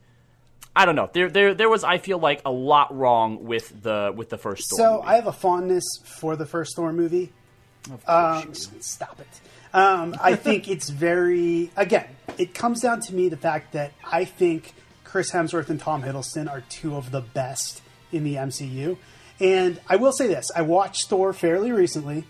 I 0.75 0.87
don't 0.87 0.97
know. 0.97 1.11
There, 1.13 1.29
there, 1.29 1.53
there 1.53 1.69
was. 1.69 1.85
I 1.85 1.99
feel 1.99 2.19
like 2.19 2.41
a 2.47 2.51
lot 2.51 2.97
wrong 2.97 3.45
with 3.45 3.83
the 3.83 4.15
with 4.17 4.31
the 4.31 4.39
first 4.39 4.71
Thor 4.71 4.79
So 4.79 4.97
movie. 4.97 5.09
I 5.09 5.15
have 5.17 5.27
a 5.27 5.33
fondness 5.33 5.85
for 6.03 6.35
the 6.35 6.47
first 6.47 6.75
Thor 6.75 6.91
movie. 6.95 7.31
Um, 8.07 8.55
stop 8.55 9.21
it. 9.21 9.29
Um, 9.75 10.17
I 10.23 10.37
think 10.37 10.69
it's 10.69 10.89
very. 10.89 11.71
Again, 11.77 12.07
it 12.39 12.55
comes 12.55 12.81
down 12.81 13.01
to 13.01 13.15
me 13.15 13.29
the 13.29 13.37
fact 13.37 13.75
that 13.75 13.93
I 14.11 14.25
think 14.25 14.73
Chris 15.05 15.31
Hemsworth 15.31 15.69
and 15.69 15.79
Tom 15.79 16.03
Hiddleston 16.03 16.51
are 16.51 16.63
two 16.71 16.97
of 16.97 17.11
the 17.11 17.21
best 17.21 17.83
in 18.11 18.25
the 18.25 18.37
MCU. 18.37 18.97
And 19.39 19.79
I 19.87 19.97
will 19.97 20.13
say 20.13 20.29
this: 20.29 20.51
I 20.57 20.63
watched 20.63 21.11
Thor 21.11 21.35
fairly 21.35 21.71
recently. 21.71 22.25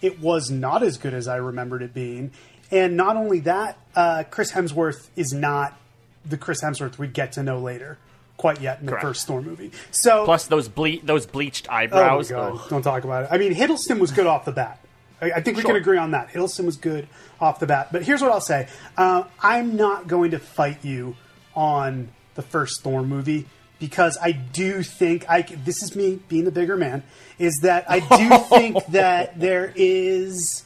It 0.00 0.20
was 0.20 0.48
not 0.52 0.84
as 0.84 0.96
good 0.96 1.14
as 1.14 1.26
I 1.26 1.36
remembered 1.38 1.82
it 1.82 1.92
being. 1.92 2.30
And 2.70 2.96
not 2.96 3.16
only 3.16 3.40
that, 3.40 3.78
uh, 3.94 4.24
Chris 4.30 4.52
Hemsworth 4.52 5.08
is 5.16 5.32
not 5.32 5.78
the 6.24 6.36
Chris 6.36 6.62
Hemsworth 6.62 6.98
we 6.98 7.06
get 7.08 7.32
to 7.32 7.42
know 7.42 7.58
later 7.58 7.98
quite 8.36 8.60
yet 8.60 8.80
in 8.80 8.86
the 8.86 8.92
Correct. 8.92 9.04
first 9.06 9.26
Thor 9.26 9.40
movie. 9.42 9.72
So 9.90 10.24
Plus 10.24 10.46
those 10.46 10.68
ble- 10.68 11.00
those 11.02 11.26
bleached 11.26 11.66
Oh 11.70 11.74
eyebrows. 11.74 12.30
god! 12.30 12.60
Don't 12.68 12.82
talk 12.82 13.04
about 13.04 13.24
it. 13.24 13.28
I 13.32 13.38
mean, 13.38 13.54
Hiddleston 13.54 13.98
was 13.98 14.12
good 14.12 14.26
off 14.26 14.44
the 14.44 14.52
bat. 14.52 14.78
I, 15.20 15.32
I 15.32 15.40
think 15.40 15.56
we 15.56 15.62
Sure. 15.62 15.70
can 15.72 15.76
agree 15.80 15.98
on 15.98 16.10
that. 16.12 16.28
Hiddleston 16.28 16.64
was 16.66 16.76
good 16.76 17.08
off 17.40 17.58
the 17.58 17.66
bat. 17.66 17.88
But 17.90 18.02
here's 18.02 18.20
what 18.22 18.30
I'll 18.30 18.40
say: 18.40 18.68
uh, 18.96 19.24
I'm 19.42 19.74
not 19.76 20.06
going 20.06 20.30
to 20.32 20.38
fight 20.38 20.84
you 20.84 21.16
on 21.56 22.08
the 22.34 22.42
first 22.42 22.82
Thor 22.82 23.02
movie 23.02 23.46
because 23.80 24.16
I 24.22 24.32
do 24.32 24.82
think 24.82 25.28
I. 25.28 25.42
This 25.42 25.82
is 25.82 25.96
me 25.96 26.20
being 26.28 26.44
the 26.44 26.52
bigger 26.52 26.76
man. 26.76 27.02
Is 27.38 27.58
that 27.62 27.90
I 27.90 28.00
do 28.00 28.38
think 28.50 28.84
that 28.88 29.40
there 29.40 29.72
is 29.74 30.62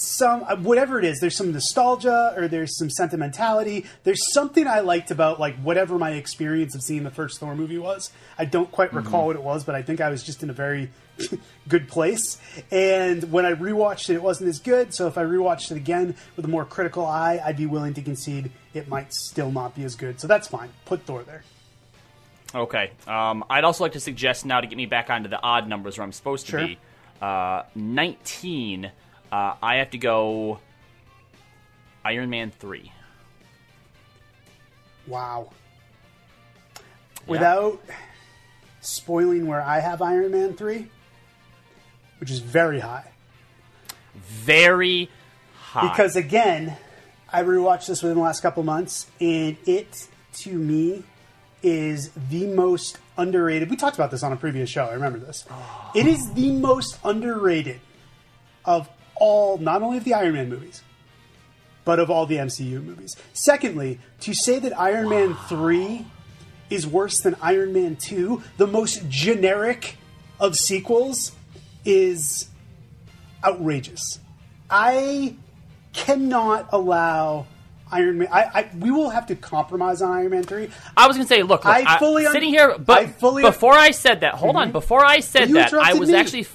some 0.00 0.42
uh, 0.48 0.56
whatever 0.56 0.98
it 0.98 1.04
is 1.04 1.20
there's 1.20 1.36
some 1.36 1.52
nostalgia 1.52 2.32
or 2.36 2.48
there's 2.48 2.78
some 2.78 2.88
sentimentality 2.88 3.84
there's 4.04 4.32
something 4.32 4.66
i 4.66 4.80
liked 4.80 5.10
about 5.10 5.38
like 5.38 5.54
whatever 5.56 5.98
my 5.98 6.12
experience 6.12 6.74
of 6.74 6.80
seeing 6.82 7.02
the 7.02 7.10
first 7.10 7.38
thor 7.38 7.54
movie 7.54 7.76
was 7.76 8.10
i 8.38 8.44
don't 8.44 8.70
quite 8.72 8.92
recall 8.94 9.26
what 9.26 9.36
it 9.36 9.42
was 9.42 9.62
but 9.64 9.74
i 9.74 9.82
think 9.82 10.00
i 10.00 10.08
was 10.08 10.22
just 10.22 10.42
in 10.42 10.48
a 10.48 10.54
very 10.54 10.90
good 11.68 11.86
place 11.86 12.38
and 12.70 13.30
when 13.30 13.44
i 13.44 13.52
rewatched 13.52 14.08
it 14.08 14.14
it 14.14 14.22
wasn't 14.22 14.48
as 14.48 14.58
good 14.58 14.94
so 14.94 15.06
if 15.06 15.18
i 15.18 15.22
rewatched 15.22 15.70
it 15.70 15.76
again 15.76 16.14
with 16.34 16.46
a 16.46 16.48
more 16.48 16.64
critical 16.64 17.04
eye 17.04 17.38
i'd 17.44 17.58
be 17.58 17.66
willing 17.66 17.92
to 17.92 18.00
concede 18.00 18.50
it 18.72 18.88
might 18.88 19.12
still 19.12 19.52
not 19.52 19.74
be 19.74 19.84
as 19.84 19.96
good 19.96 20.18
so 20.18 20.26
that's 20.26 20.48
fine 20.48 20.70
put 20.86 21.02
thor 21.02 21.22
there 21.22 21.42
Okay. 22.52 22.90
Um, 23.06 23.44
I'd 23.48 23.62
also 23.62 23.84
like 23.84 23.92
to 23.92 24.00
suggest 24.00 24.44
now 24.44 24.60
to 24.60 24.66
get 24.66 24.76
me 24.76 24.86
back 24.86 25.08
onto 25.08 25.28
the 25.28 25.40
odd 25.40 25.68
numbers 25.68 25.96
where 25.96 26.04
I'm 26.04 26.10
supposed 26.10 26.46
to 26.46 26.50
Sure. 26.50 26.66
be. 26.66 26.78
Uh, 27.22 27.62
19. 27.76 28.90
Uh, 29.30 29.54
I 29.62 29.76
have 29.76 29.90
to 29.90 29.98
go 29.98 30.58
Iron 32.04 32.30
Man 32.30 32.50
3. 32.50 32.92
wow 35.06 35.50
without 37.26 37.80
spoiling 38.80 39.46
where 39.46 39.60
i 39.62 39.78
have 39.80 40.00
iron 40.02 40.30
man 40.32 40.54
3 40.54 40.86
which 42.18 42.30
is 42.30 42.38
very 42.38 42.80
high 42.80 43.10
Very 44.14 45.08
high. 45.58 45.88
because 45.88 46.16
again, 46.16 46.76
I 47.32 47.42
rewatched 47.42 47.86
this 47.86 48.02
within 48.02 48.18
the 48.18 48.22
last 48.24 48.40
couple 48.40 48.62
months, 48.62 49.06
and 49.20 49.56
it 49.66 50.08
to 50.42 50.52
me 50.52 51.04
is 51.62 52.10
the 52.28 52.46
most 52.46 52.98
underrated. 53.16 53.70
We 53.70 53.76
talked 53.76 53.96
about 53.96 54.10
this 54.10 54.22
on 54.22 54.32
a 54.32 54.36
previous 54.36 54.68
show. 54.68 54.84
I 54.86 54.92
remember 54.94 55.18
this. 55.18 55.44
It 55.94 56.06
is 56.06 56.32
the 56.34 56.50
most 56.52 56.98
underrated 57.04 57.80
of 58.64 58.88
all, 59.20 59.58
not 59.58 59.82
only 59.82 59.98
of 59.98 60.04
the 60.04 60.14
Iron 60.14 60.34
Man 60.34 60.48
movies, 60.48 60.82
but 61.84 61.98
of 61.98 62.10
all 62.10 62.26
the 62.26 62.36
MCU 62.36 62.82
movies. 62.82 63.16
Secondly, 63.32 64.00
to 64.20 64.34
say 64.34 64.58
that 64.58 64.78
Iron 64.78 65.08
Man 65.08 65.34
three 65.48 66.06
is 66.68 66.86
worse 66.86 67.20
than 67.20 67.36
Iron 67.40 67.72
Man 67.72 67.96
two, 67.96 68.42
the 68.56 68.66
most 68.66 69.08
generic 69.08 69.96
of 70.38 70.56
sequels, 70.56 71.32
is 71.84 72.48
outrageous. 73.44 74.18
I 74.68 75.36
cannot 75.92 76.68
allow 76.72 77.46
Iron 77.90 78.18
Man. 78.18 78.28
I, 78.30 78.42
I 78.54 78.70
we 78.78 78.90
will 78.90 79.10
have 79.10 79.26
to 79.26 79.34
compromise 79.34 80.02
on 80.02 80.12
Iron 80.12 80.30
Man 80.30 80.42
three. 80.44 80.70
I 80.96 81.06
was 81.06 81.16
going 81.16 81.26
to 81.26 81.34
say, 81.34 81.42
look, 81.42 81.64
look 81.64 81.74
I 81.74 81.98
fully 81.98 82.26
un- 82.26 82.32
sitting 82.32 82.50
here, 82.50 82.78
but 82.78 82.98
I 82.98 83.06
fully- 83.06 83.42
before 83.42 83.74
I 83.74 83.90
said 83.90 84.20
that, 84.20 84.34
hold 84.34 84.56
on, 84.56 84.64
mm-hmm. 84.64 84.72
before 84.72 85.04
I 85.04 85.20
said 85.20 85.48
You 85.48 85.54
that, 85.54 85.72
I 85.74 85.94
was 85.94 86.10
me. 86.10 86.16
actually. 86.16 86.46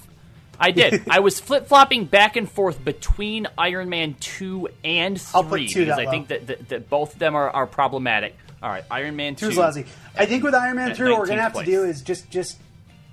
I 0.59 0.71
did. 0.71 1.03
I 1.09 1.19
was 1.19 1.39
flip 1.39 1.67
flopping 1.67 2.05
back 2.05 2.35
and 2.35 2.49
forth 2.49 2.83
between 2.83 3.47
Iron 3.57 3.89
Man 3.89 4.15
2 4.19 4.69
and 4.83 5.19
3 5.19 5.29
I'll 5.33 5.43
put 5.43 5.67
two 5.69 5.85
because 5.85 5.99
I 5.99 6.05
think 6.05 6.27
that, 6.29 6.47
that, 6.47 6.69
that 6.69 6.89
both 6.89 7.13
of 7.13 7.19
them 7.19 7.35
are, 7.35 7.49
are 7.49 7.67
problematic. 7.67 8.35
All 8.63 8.69
right, 8.69 8.83
Iron 8.89 9.15
Man 9.15 9.35
2. 9.35 9.47
Two's 9.47 9.57
lousy. 9.57 9.85
I 10.17 10.25
think 10.25 10.43
with 10.43 10.55
Iron 10.55 10.77
Man 10.77 10.95
three, 10.95 11.11
what 11.11 11.19
we're 11.19 11.27
gonna 11.27 11.41
have 11.41 11.53
place. 11.53 11.65
to 11.65 11.71
do 11.71 11.83
is 11.83 12.01
just 12.01 12.29
just 12.31 12.57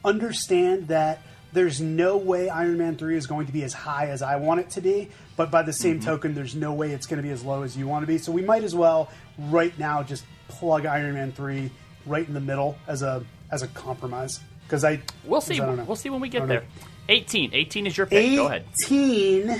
understand 0.04 0.88
that 0.88 1.20
there's 1.52 1.80
no 1.80 2.16
way 2.16 2.48
Iron 2.48 2.78
Man 2.78 2.96
three 2.96 3.16
is 3.16 3.26
going 3.26 3.46
to 3.46 3.52
be 3.52 3.62
as 3.62 3.72
high 3.74 4.06
as 4.08 4.22
I 4.22 4.36
want 4.36 4.60
it 4.60 4.70
to 4.70 4.80
be. 4.80 5.10
But 5.36 5.50
by 5.50 5.62
the 5.62 5.72
Mm-hmm. 5.72 5.80
same 5.82 6.00
token, 6.00 6.34
there's 6.34 6.54
no 6.54 6.72
way 6.72 6.92
it's 6.92 7.06
going 7.06 7.18
to 7.18 7.22
be 7.22 7.30
as 7.32 7.44
low 7.44 7.62
as 7.62 7.76
you 7.76 7.86
want 7.86 8.02
to 8.02 8.06
be. 8.06 8.18
So 8.18 8.32
we 8.32 8.42
might 8.42 8.64
as 8.64 8.74
well 8.74 9.10
right 9.38 9.76
now 9.78 10.02
just 10.02 10.24
plug 10.48 10.86
Iron 10.86 11.14
Man 11.14 11.32
three 11.32 11.70
right 12.06 12.26
in 12.26 12.34
the 12.34 12.40
middle 12.40 12.76
as 12.86 13.02
a 13.02 13.24
as 13.50 13.62
a 13.62 13.68
compromise 13.68 14.40
because 14.64 14.84
I 14.84 15.02
We'll 15.24 15.40
see. 15.42 15.60
I. 15.60 15.74
We'll 15.74 15.96
see 15.96 16.08
when 16.10 16.20
we 16.20 16.28
get 16.30 16.46
there. 16.48 16.60
know. 16.60 16.66
18. 17.08 17.50
18 17.52 17.86
is 17.86 17.96
your 17.96 18.06
pick. 18.06 18.34
Go 18.36 18.46
ahead. 18.46 18.64
18. 18.84 19.50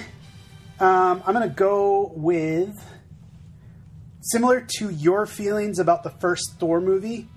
Um, 0.81 1.23
I'm 1.27 1.35
going 1.35 1.49
to 1.49 1.55
go 1.55 2.13
with 2.15 2.79
similar 4.21 4.67
to 4.79 4.91
your 4.91 5.27
feelings 5.27 5.79
about 5.79 6.03
the 6.03 6.11
first 6.11 6.55
Thor 6.59 6.81
movie. 6.81 7.29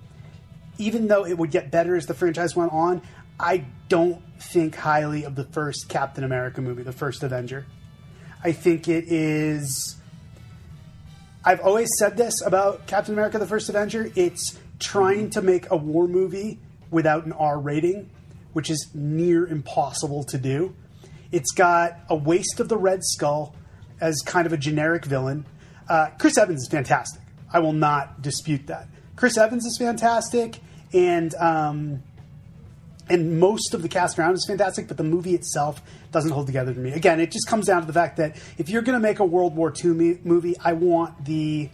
Even 0.78 1.08
though 1.08 1.26
it 1.26 1.38
would 1.38 1.52
get 1.52 1.72
better 1.72 1.96
as 1.96 2.06
the 2.06 2.14
franchise 2.14 2.56
went 2.56 2.74
on, 2.74 3.02
I 3.40 3.66
don't 3.88 4.22
think 4.40 4.76
highly 4.76 5.24
of 5.24 5.36
the 5.36 5.46
first 5.46 5.90
Captain 5.90 6.24
America 6.24 6.62
movie, 6.62 6.84
the 6.84 6.92
first 6.92 7.24
Avenger. 7.24 7.66
I 8.44 8.52
think 8.52 8.88
it 8.88 9.06
is. 9.08 9.96
I've 11.44 11.62
always 11.62 11.90
said 11.98 12.18
this 12.18 12.42
about 12.42 12.88
Captain 12.88 13.14
America: 13.14 13.40
The 13.40 13.48
First 13.48 13.70
Avenger. 13.70 14.12
It's 14.16 14.60
trying 14.80 15.30
to 15.32 15.42
make 15.42 15.72
a 15.72 15.78
war 15.78 16.08
movie 16.08 16.60
without 16.92 17.26
an 17.26 17.32
R 17.34 17.60
rating, 17.60 18.10
which 18.56 18.70
is 18.70 18.90
near 18.94 19.46
impossible 19.46 20.24
to 20.24 20.38
do. 20.38 20.74
It's 21.30 21.52
got 21.52 22.00
a 22.10 22.16
waste 22.16 22.62
of 22.62 22.70
the 22.70 22.78
Red 22.78 23.04
Skull 23.04 23.54
as 24.00 24.22
kind 24.26 24.48
of 24.48 24.54
a 24.54 24.58
generic 24.58 25.04
villain. 25.04 25.46
Uh, 25.90 26.08
Chris 26.18 26.38
Evans 26.38 26.62
is 26.62 26.70
fantastic. 26.70 27.22
I 27.52 27.60
will 27.60 27.74
not 27.74 28.22
dispute 28.22 28.68
that. 28.68 28.88
Chris 29.18 29.38
Evans 29.38 29.66
is 29.66 29.78
fantastic, 29.78 30.62
and 30.94 31.36
um, 31.36 32.02
and 33.10 33.42
most 33.42 33.74
of 33.74 33.82
the 33.82 33.90
cast 33.90 34.18
around 34.18 34.36
is 34.36 34.46
fantastic, 34.48 34.88
but 34.88 34.96
the 34.96 35.04
movie 35.04 35.36
itself 35.36 35.82
doesn't 36.14 36.32
hold 36.32 36.48
together 36.48 36.74
to 36.74 36.80
me. 36.80 36.94
Again, 36.94 37.20
it 37.20 37.32
just 37.32 37.50
comes 37.50 37.66
down 37.66 37.82
to 37.82 37.88
the 37.88 37.94
fact 37.94 38.16
that 38.18 38.38
if 38.58 38.70
you're 38.70 38.84
going 38.84 38.98
to 38.98 39.04
make 39.04 39.20
a 39.20 39.26
World 39.26 39.54
War 39.54 39.74
II 39.84 39.92
me- 39.92 40.20
movie, 40.24 40.56
I 40.64 40.72
want 40.72 41.26
the 41.26 41.70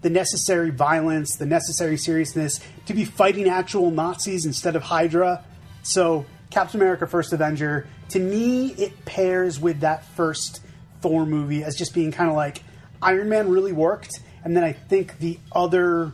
the 0.00 0.08
necessary 0.08 0.70
violence, 0.70 1.36
the 1.36 1.44
necessary 1.44 1.98
seriousness 1.98 2.58
to 2.86 2.94
be 2.94 3.04
fighting 3.04 3.50
actual 3.50 3.90
Nazis 3.90 4.46
instead 4.46 4.76
of 4.76 4.84
Hydra. 4.84 5.44
So, 5.86 6.26
Captain 6.50 6.80
America: 6.80 7.06
First 7.06 7.32
Avenger, 7.32 7.86
to 8.08 8.18
me, 8.18 8.72
it 8.72 9.04
pairs 9.04 9.60
with 9.60 9.80
that 9.80 10.04
first 10.04 10.60
Thor 11.00 11.24
movie 11.24 11.62
as 11.62 11.76
just 11.76 11.94
being 11.94 12.10
kind 12.10 12.28
of 12.28 12.34
like 12.34 12.62
Iron 13.00 13.28
Man 13.28 13.48
really 13.48 13.72
worked, 13.72 14.10
and 14.42 14.56
then 14.56 14.64
I 14.64 14.72
think 14.72 15.18
the 15.20 15.38
other 15.52 16.12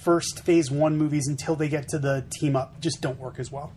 first 0.00 0.44
Phase 0.44 0.70
One 0.70 0.96
movies 0.96 1.28
until 1.28 1.54
they 1.54 1.68
get 1.68 1.88
to 1.88 1.98
the 1.98 2.24
team 2.30 2.56
up 2.56 2.80
just 2.80 3.02
don't 3.02 3.18
work 3.18 3.38
as 3.38 3.52
well. 3.52 3.72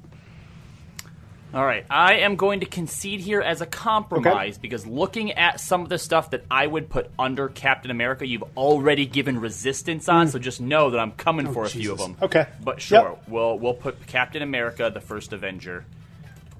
All 1.53 1.65
right, 1.65 1.85
I 1.89 2.15
am 2.17 2.35
going 2.35 2.59
to 2.59 2.65
concede 2.65 3.21
here 3.21 3.39
as 3.41 3.61
a 3.61 3.65
compromise 3.65 4.57
because 4.57 4.85
looking 4.85 5.31
at 5.31 5.61
some 5.61 5.81
of 5.81 5.87
the 5.89 5.97
stuff 5.97 6.31
that 6.31 6.43
I 6.51 6.67
would 6.67 6.89
put 6.89 7.09
under 7.17 7.47
Captain 7.47 7.89
America, 7.89 8.27
you've 8.27 8.43
already 8.57 9.05
given 9.05 9.39
resistance 9.39 10.09
on. 10.09 10.27
So 10.27 10.39
just 10.39 10.59
know 10.59 10.89
that 10.89 10.99
I'm 10.99 11.13
coming 11.13 11.51
for 11.53 11.63
a 11.63 11.69
few 11.69 11.93
of 11.93 11.99
Mm. 11.99 12.01
Oh, 12.01 12.05
Jesus. 12.07 12.17
them. 12.19 12.25
Okay. 12.25 12.45
but 12.61 12.81
sure, 12.81 13.11
Yep. 13.11 13.23
we'll 13.29 13.57
we'll 13.59 13.73
put 13.73 14.05
Captain 14.07 14.41
America, 14.41 14.91
the 14.93 14.99
first 14.99 15.31
Avenger, 15.31 15.85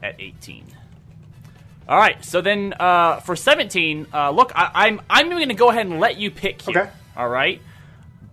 at 0.02 0.16
18. 0.20 0.66
All 1.90 1.98
right, 1.98 2.24
so 2.24 2.40
then 2.42 2.74
uh, 2.80 3.20
for 3.20 3.36
17, 3.36 4.08
uh, 4.14 4.32
look, 4.32 4.52
I, 4.56 4.72
I'm 4.74 5.02
I'm 5.10 5.30
going 5.30 5.50
to 5.50 5.54
go 5.54 5.70
ahead 5.70 5.86
and 5.86 6.00
let 6.00 6.18
you 6.18 6.32
pick 6.32 6.62
here. 6.62 6.80
Okay. 6.84 6.92
All 7.18 7.28
right, 7.30 7.62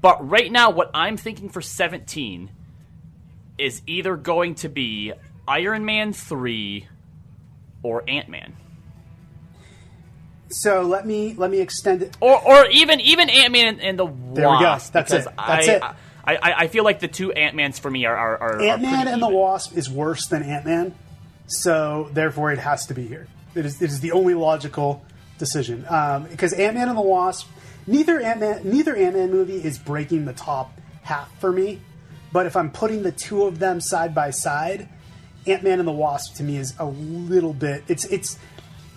but 0.00 0.28
right 0.28 0.50
now, 0.52 0.70
what 0.70 0.90
I'm 0.94 1.16
thinking 1.16 1.48
for 1.48 1.60
17 1.60 2.48
is 3.58 3.82
either 3.88 4.16
going 4.16 4.54
to 4.56 4.68
be 4.68 5.12
Iron 5.46 5.84
Man 5.84 6.12
three 6.12 6.88
or 7.82 8.02
Ant 8.08 8.28
Man, 8.28 8.54
So 10.50 10.82
let 10.82 11.06
me 11.06 11.34
let 11.36 11.50
me 11.50 11.60
extend 11.60 12.02
it. 12.02 12.16
or 12.20 12.40
or 12.40 12.66
even 12.70 13.00
even 13.00 13.28
Ant 13.28 13.52
Man 13.52 13.80
and, 13.80 13.98
the 13.98 14.06
There 14.06 14.50
we 14.50 14.58
go. 14.58 14.64
Wasp. 14.64 14.92
That's 14.92 15.12
it. 15.12 15.26
That's 15.36 15.68
I, 15.68 15.72
it. 15.72 15.82
I, 15.82 16.36
I 16.36 16.52
I 16.60 16.66
feel 16.68 16.84
like 16.84 17.00
the 17.00 17.08
two 17.08 17.32
Ant 17.32 17.54
Mans 17.56 17.78
for 17.78 17.90
me 17.90 18.06
are 18.06 18.16
are, 18.16 18.38
are 18.38 18.62
Ant 18.62 18.82
Man 18.82 19.08
and 19.08 19.20
the. 19.20 19.28
Wasp 19.28 19.76
is 19.76 19.90
worse 19.90 20.26
than 20.28 20.42
Ant 20.42 20.64
Man, 20.64 20.94
so 21.46 22.08
therefore 22.12 22.52
it 22.52 22.58
has 22.58 22.86
to 22.86 22.94
be 22.94 23.06
here. 23.06 23.26
It 23.54 23.66
is 23.66 23.82
it 23.82 23.90
is 23.90 24.00
the 24.00 24.12
only 24.12 24.34
logical 24.34 25.04
decision 25.38 25.84
um, 25.88 26.24
because 26.24 26.52
Ant 26.54 26.74
Man 26.76 26.88
and 26.88 26.96
the 26.96 27.02
Wasp, 27.02 27.48
neither 27.86 28.20
Ant 28.20 28.40
Man 28.40 28.60
neither 28.64 28.96
Ant 28.96 29.16
Man 29.16 29.30
movie 29.30 29.62
is 29.62 29.78
breaking 29.78 30.24
the 30.24 30.32
top 30.32 30.72
half 31.02 31.38
for 31.40 31.52
me. 31.52 31.80
But 32.32 32.46
if 32.46 32.56
I'm 32.56 32.70
putting 32.70 33.02
the 33.02 33.12
two 33.12 33.44
of 33.44 33.58
them 33.58 33.80
side 33.80 34.14
by 34.14 34.30
side, 34.30 34.88
Ant 35.46 35.62
Man 35.62 35.78
and 35.78 35.88
the 35.88 35.92
Wasp 35.92 36.36
to 36.36 36.42
me 36.42 36.56
is 36.56 36.74
a 36.78 36.86
little 36.86 37.52
bit. 37.52 37.84
It's 37.88 38.04
it's 38.06 38.38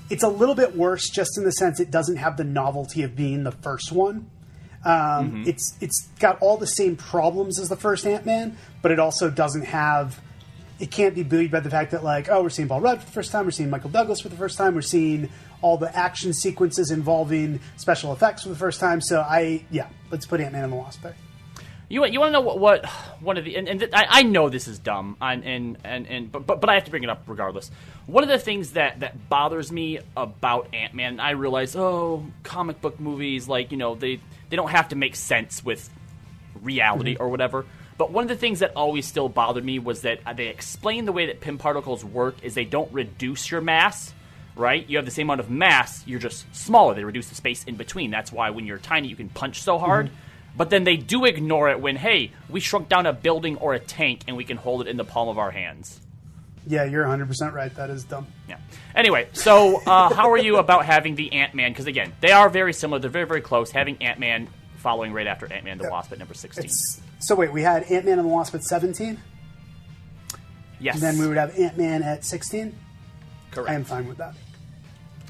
it's 0.10 0.24
a 0.24 0.30
little 0.30 0.56
bit 0.56 0.76
worse 0.76 1.10
just 1.10 1.38
in 1.38 1.44
the 1.44 1.52
sense 1.52 1.80
it 1.80 1.92
doesn't 1.92 2.18
have 2.18 2.38
the 2.38 2.44
novelty 2.44 3.04
of 3.04 3.16
being 3.16 3.44
the 3.44 3.52
first 3.52 3.92
one. 3.92 4.30
Um, 4.86 5.44
It's 5.46 5.76
it's 5.82 6.08
got 6.20 6.38
all 6.40 6.58
the 6.58 6.68
same 6.68 6.96
problems 6.96 7.60
as 7.60 7.68
the 7.68 7.76
first 7.76 8.06
Ant 8.06 8.26
Man, 8.26 8.58
but 8.82 8.92
it 8.92 9.00
also 9.00 9.30
doesn't 9.30 9.66
have. 9.66 10.22
It 10.80 10.92
can't 10.92 11.16
be 11.16 11.24
buoyed 11.24 11.50
by 11.50 11.60
the 11.60 11.72
fact 11.72 11.90
that 11.92 12.04
like, 12.04 12.30
oh, 12.30 12.44
we're 12.44 12.50
seeing 12.50 12.68
Paul 12.68 12.82
Rudd 12.82 13.00
for 13.00 13.06
the 13.08 13.12
first 13.12 13.32
time, 13.32 13.46
we're 13.46 13.52
seeing 13.52 13.72
Michael 13.72 13.90
Douglas 13.90 14.22
for 14.22 14.30
the 14.30 14.36
first 14.36 14.60
time, 14.60 14.76
we're 14.76 14.82
seeing 14.84 15.28
all 15.64 15.76
the 15.76 15.94
action 15.98 16.34
sequences 16.34 16.92
involving 16.92 17.60
special 17.78 18.14
effects 18.14 18.44
for 18.44 18.50
the 18.50 18.56
first 18.56 18.80
time. 18.80 19.02
So 19.02 19.22
I, 19.22 19.66
yeah, 19.72 19.88
let's 20.12 20.28
put 20.28 20.40
Ant 20.40 20.54
Man 20.54 20.64
and 20.64 20.72
the 20.72 20.78
Wasp 20.78 21.02
there. 21.02 21.16
You 21.90 22.02
want 22.02 22.12
you 22.12 22.20
want 22.20 22.30
to 22.30 22.34
know 22.34 22.42
what, 22.42 22.60
what 22.60 22.86
one 23.22 23.38
of 23.38 23.46
the 23.46 23.56
and, 23.56 23.68
and 23.70 23.80
th- 23.80 23.92
I, 23.94 24.06
I 24.10 24.24
know 24.24 24.50
this 24.50 24.68
is 24.68 24.78
dumb 24.78 25.16
and 25.22 25.46
and 25.46 25.78
and, 25.86 26.08
and 26.08 26.32
but, 26.32 26.46
but 26.46 26.60
but 26.60 26.70
I 26.70 26.74
have 26.74 26.84
to 26.86 26.92
bring 26.92 27.04
it 27.04 27.10
up 27.10 27.24
regardless. 27.28 27.72
One 28.08 28.24
of 28.24 28.30
the 28.30 28.40
things 28.40 28.72
that 28.74 29.00
that 29.00 29.30
bothers 29.30 29.72
me 29.72 30.00
about 30.16 30.68
Ant 30.74 30.94
Man, 30.94 31.20
I 31.22 31.32
realize, 31.32 31.76
oh, 31.78 32.26
comic 32.44 32.82
book 32.82 33.00
movies 33.00 33.48
like 33.48 33.72
you 33.72 33.78
know 33.78 33.96
they 33.96 34.20
they 34.50 34.58
don't 34.58 34.70
have 34.70 34.90
to 34.90 34.98
make 34.98 35.16
sense 35.16 35.64
with 35.64 35.90
reality 36.62 37.14
mm-hmm. 37.14 37.24
or 37.24 37.30
whatever. 37.30 37.66
But 37.98 38.12
one 38.12 38.24
of 38.24 38.28
the 38.28 38.36
things 38.36 38.60
that 38.60 38.74
always 38.76 39.08
still 39.08 39.30
bothered 39.30 39.66
me 39.66 39.80
was 39.80 40.02
that 40.02 40.20
they 40.36 40.48
explain 40.48 41.06
the 41.06 41.12
way 41.12 41.28
that 41.28 41.40
Pym 41.40 41.58
particles 41.58 42.04
work 42.04 42.36
is 42.44 42.54
they 42.54 42.66
don't 42.66 42.92
reduce 42.92 43.50
your 43.50 43.62
mass 43.62 44.14
right? 44.58 44.90
You 44.90 44.98
have 44.98 45.06
the 45.06 45.12
same 45.12 45.28
amount 45.28 45.40
of 45.40 45.50
mass, 45.50 46.04
you're 46.08 46.20
just 46.20 46.44
smaller. 46.56 46.96
They 46.96 47.04
reduce 47.04 47.30
the 47.30 47.36
space 47.36 47.64
in 47.66 47.76
between. 47.76 48.10
That's 48.10 48.32
why 48.32 48.50
when 48.50 48.66
you're 48.66 48.80
tiny, 48.80 49.08
you 49.08 49.16
can 49.16 49.30
punch 49.30 49.62
so 49.62 49.78
hard. 49.78 50.08
Mm-hmm. 50.08 50.16
But 50.58 50.72
then 50.72 50.84
they 50.84 50.98
do 50.98 51.24
ignore 51.26 51.70
it 51.70 51.80
when, 51.80 51.96
hey, 51.96 52.32
we 52.50 52.60
shrunk 52.60 52.90
down 52.90 53.06
a 53.06 53.14
building 53.14 53.58
or 53.58 53.76
a 53.76 53.80
tank 53.80 54.22
and 54.28 54.36
we 54.36 54.44
can 54.44 54.58
hold 54.58 54.82
it 54.82 54.88
in 54.88 54.98
the 54.98 55.04
palm 55.06 55.30
of 55.30 55.38
our 55.38 55.52
hands. 55.52 56.02
Yeah, 56.66 56.84
you're 56.84 57.04
100 57.04 57.28
percent 57.28 57.54
right. 57.54 57.74
That 57.76 57.90
is 57.90 58.04
dumb. 58.04 58.28
Yeah. 58.50 58.58
Anyway, 58.94 59.30
so 59.32 59.78
uh, 59.86 60.14
how 60.14 60.32
are 60.32 60.38
you 60.38 60.58
about 60.58 60.86
having 60.86 61.16
the 61.16 61.32
Ant 61.32 61.54
Man? 61.54 61.72
Because 61.72 61.88
again, 61.88 62.12
they 62.20 62.32
are 62.32 62.50
very 62.50 62.74
similar. 62.74 63.00
They're 63.00 63.10
very, 63.10 63.28
very 63.28 63.42
close. 63.42 63.72
Having 63.72 64.04
Ant 64.04 64.20
Man 64.20 64.50
following 64.78 65.14
right 65.14 65.28
after 65.28 65.52
Ant 65.52 65.64
Man 65.64 65.78
the 65.78 65.90
Wasp 65.90 66.12
at 66.12 66.20
number 66.20 66.34
16. 66.34 66.66
It's, 66.66 67.02
so 67.20 67.36
wait, 67.36 67.54
we 67.54 67.62
had 67.62 67.84
Ant 67.84 68.06
Man 68.06 68.20
and 68.20 68.28
the 68.28 68.34
Wasp 68.34 68.54
at 68.54 68.64
17, 68.64 69.20
yes. 70.80 70.96
and 70.96 71.04
then 71.04 71.18
we 71.18 71.28
would 71.28 71.38
have 71.38 71.58
Ant 71.58 71.78
Man 71.78 72.04
at 72.04 72.26
16. 72.26 72.76
Correct. 73.52 73.70
I 73.70 73.74
am 73.74 73.84
fine 73.86 74.08
with 74.08 74.18
that. 74.18 74.36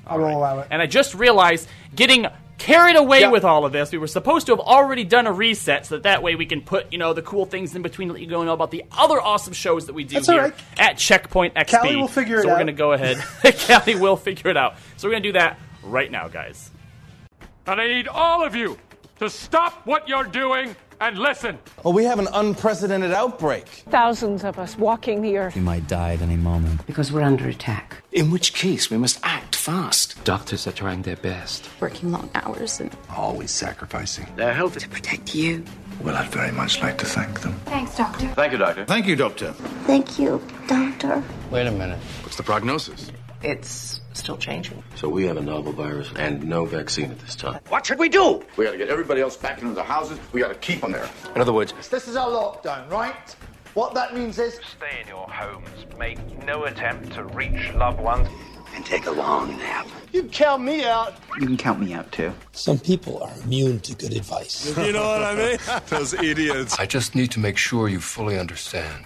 I 0.07 0.17
will 0.17 0.29
allow 0.29 0.59
it. 0.59 0.67
And 0.71 0.81
I 0.81 0.87
just 0.87 1.13
realized 1.13 1.67
getting 1.95 2.27
carried 2.57 2.95
away 2.95 3.21
Yeah. 3.21 3.29
with 3.31 3.43
all 3.43 3.65
of 3.65 3.71
this, 3.71 3.91
we 3.91 3.97
were 3.97 4.07
supposed 4.07 4.45
to 4.47 4.53
have 4.53 4.59
already 4.59 5.03
done 5.03 5.27
a 5.27 5.31
reset 5.31 5.85
so 5.85 5.95
that 5.95 6.03
that 6.03 6.23
way 6.23 6.35
we 6.35 6.45
can 6.45 6.61
put, 6.61 6.91
you 6.91 6.97
know, 6.97 7.13
the 7.13 7.21
cool 7.21 7.45
things 7.45 7.75
in 7.75 7.81
between 7.81 8.07
to 8.09 8.13
let 8.13 8.21
you 8.21 8.27
go 8.27 8.43
know 8.43 8.53
about 8.53 8.71
the 8.71 8.83
other 8.97 9.21
awesome 9.21 9.53
shows 9.53 9.85
that 9.87 9.93
we 9.93 10.03
do 10.03 10.15
That's 10.15 10.27
here 10.27 10.41
right. 10.41 10.53
at 10.77 10.97
Checkpoint 10.97 11.53
XP. 11.55 11.79
Callie 11.79 11.95
will 11.95 12.07
figure 12.07 12.39
it 12.39 12.43
so 12.43 12.49
we're 12.49 12.55
going 12.55 12.67
to 12.67 12.73
go 12.73 12.93
ahead. 12.93 13.17
Callie 13.67 13.95
will 13.95 14.17
figure 14.17 14.49
it 14.49 14.57
out. 14.57 14.75
So 14.97 15.07
we're 15.07 15.13
going 15.13 15.23
to 15.23 15.29
do 15.29 15.33
that 15.33 15.59
right 15.83 16.11
now, 16.11 16.27
guys. 16.27 16.71
And 17.65 17.79
I 17.81 17.87
need 17.87 18.07
all 18.07 18.43
of 18.45 18.55
you 18.55 18.77
to 19.19 19.29
stop 19.29 19.85
what 19.85 20.07
you're 20.07 20.23
doing 20.23 20.75
and 20.99 21.17
listen. 21.19 21.59
Well, 21.83 21.93
we 21.93 22.05
have 22.05 22.17
an 22.17 22.27
unprecedented 22.33 23.11
outbreak. 23.11 23.67
Thousands 23.89 24.43
of 24.43 24.57
us 24.57 24.77
walking 24.77 25.21
the 25.21 25.37
earth. 25.37 25.53
We 25.55 25.61
might 25.61 25.87
die 25.87 26.13
at 26.13 26.21
any 26.21 26.37
moment. 26.37 26.85
Because 26.87 27.11
we're 27.11 27.21
under 27.21 27.47
attack. 27.47 27.97
In 28.11 28.31
which 28.31 28.53
case, 28.53 28.89
we 28.89 28.97
must 28.97 29.19
act 29.21 29.46
fast. 29.71 30.23
Doctors 30.23 30.65
are 30.65 30.71
trying 30.71 31.01
their 31.01 31.17
best. 31.17 31.69
working 31.82 32.10
long 32.10 32.30
hours 32.36 32.80
and 32.80 32.89
Always 33.13 33.51
sacrificing. 33.51 34.25
Their 34.38 34.53
health 34.53 34.77
to 34.77 34.88
protect 34.88 35.36
you. 35.36 35.62
Well, 36.01 36.15
I'd 36.15 36.30
very 36.30 36.53
much 36.53 36.82
like 36.82 36.97
to 36.99 37.06
thank 37.06 37.41
them. 37.41 37.51
Thanks, 37.65 37.97
Doctor. 37.97 38.30
Thank 38.30 38.53
you, 38.53 38.60
Doctor. 38.60 38.86
Thank 38.86 39.08
you, 39.08 39.17
Doctor. 39.17 39.51
Thank 39.86 40.17
you, 40.19 40.41
Doctor. 40.67 41.21
Wait 41.51 41.67
a 41.67 41.71
minute. 41.71 41.99
What's 42.23 42.38
the 42.38 42.43
prognosis? 42.43 43.12
It's 43.43 43.99
still 44.13 44.38
changing. 44.38 44.82
So 44.95 45.10
we 45.10 45.25
have 45.25 45.36
a 45.36 45.41
novel 45.41 45.73
virus 45.73 46.10
and 46.15 46.47
no 46.47 46.63
vaccine 46.63 47.12
at 47.12 47.19
this 47.19 47.36
time. 47.36 47.60
What 47.67 47.86
should 47.86 47.99
we 47.99 48.08
do? 48.08 48.41
We 48.56 48.63
gotta 48.63 48.77
get 48.77 48.88
everybody 48.88 49.19
else 49.19 49.36
back 49.36 49.62
into 49.62 49.73
their 49.73 49.84
houses. 49.84 50.17
We 50.32 50.39
gotta 50.39 50.56
keep 50.56 50.80
them 50.80 50.93
there. 50.93 51.10
In 51.36 51.41
other 51.41 51.51
words, 51.51 51.73
This 51.89 52.08
is 52.08 52.15
our 52.15 52.30
lockdown, 52.30 52.89
right? 52.89 53.36
What 53.73 53.93
that 53.95 54.15
means 54.15 54.39
is 54.39 54.53
Stay 54.77 55.01
in 55.01 55.08
your 55.10 55.27
homes. 55.30 55.69
Make 55.99 56.19
no 56.45 56.63
attempt 56.63 57.12
to 57.15 57.25
reach 57.25 57.73
loved 57.73 57.99
ones. 57.99 58.30
And 58.77 58.85
take 58.85 59.07
a 59.07 59.11
long 59.11 59.57
nap. 59.57 59.87
you 60.13 60.21
can 60.21 60.29
count 60.29 60.61
me 60.61 60.83
out. 60.85 61.15
You 61.39 61.47
can 61.47 61.57
count 61.57 61.79
me 61.79 61.93
out 61.93 62.11
too. 62.11 62.31
Some 62.51 62.77
people 62.77 63.23
are 63.23 63.33
immune 63.43 63.79
to 63.79 63.95
good 63.95 64.13
advice. 64.13 64.67
you 64.85 64.91
know 64.93 65.01
what 65.03 65.23
I 65.23 65.33
mean? 65.35 65.57
Those 65.87 66.13
idiots. 66.13 66.77
I 66.77 66.85
just 66.85 67.15
need 67.15 67.31
to 67.31 67.39
make 67.39 67.57
sure 67.57 67.89
you 67.89 67.99
fully 67.99 68.37
understand. 68.37 69.05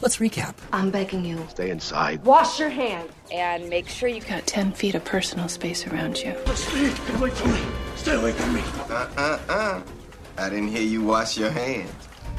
Let's 0.00 0.16
recap. 0.16 0.54
I'm 0.72 0.90
begging 0.90 1.26
you. 1.26 1.46
Stay 1.50 1.68
inside. 1.68 2.24
Wash 2.24 2.58
your 2.58 2.70
hands. 2.70 3.12
And 3.30 3.68
make 3.68 3.86
sure 3.86 4.08
you 4.08 4.22
Got 4.22 4.46
10 4.46 4.72
feet 4.72 4.94
of 4.94 5.04
personal 5.04 5.48
space 5.48 5.86
around 5.86 6.16
you. 6.16 6.34
Stay 6.54 6.90
away 7.16 7.30
from 7.30 7.52
me. 7.52 7.60
Stay 7.96 8.14
away 8.14 8.32
from 8.32 8.54
me. 8.54 8.62
Uh-uh-uh. 8.88 9.82
I 10.38 10.48
didn't 10.48 10.68
hear 10.68 10.80
you 10.82 11.02
wash 11.02 11.36
your 11.36 11.50
hands. 11.50 11.92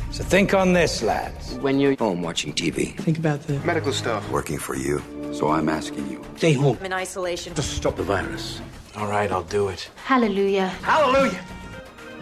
So 0.10 0.24
think 0.24 0.56
on 0.56 0.74
this, 0.74 1.04
lads. 1.04 1.54
When 1.60 1.80
you're 1.80 1.96
home 1.98 2.24
watching 2.24 2.52
TV. 2.54 2.98
Think 2.98 3.20
about 3.20 3.42
the 3.44 3.60
Medical 3.60 3.94
stuff. 3.94 4.28
Working 4.32 4.58
for 4.58 4.76
you. 4.76 5.04
So 5.32 5.50
I'm 5.50 5.70
asking 5.70 6.10
you. 6.10 6.24
stay 6.38 6.54
home. 6.54 6.78
I'm 6.80 6.86
in 6.88 6.94
isolation. 6.94 7.54
Just 7.56 7.76
stop 7.76 7.96
the 7.96 8.04
virus. 8.04 8.62
All 8.96 9.08
right, 9.08 9.32
I'll 9.32 9.44
do 9.44 9.68
it. 9.70 9.90
Hallelujah. 10.06 10.68
Hallelujah. 10.68 11.40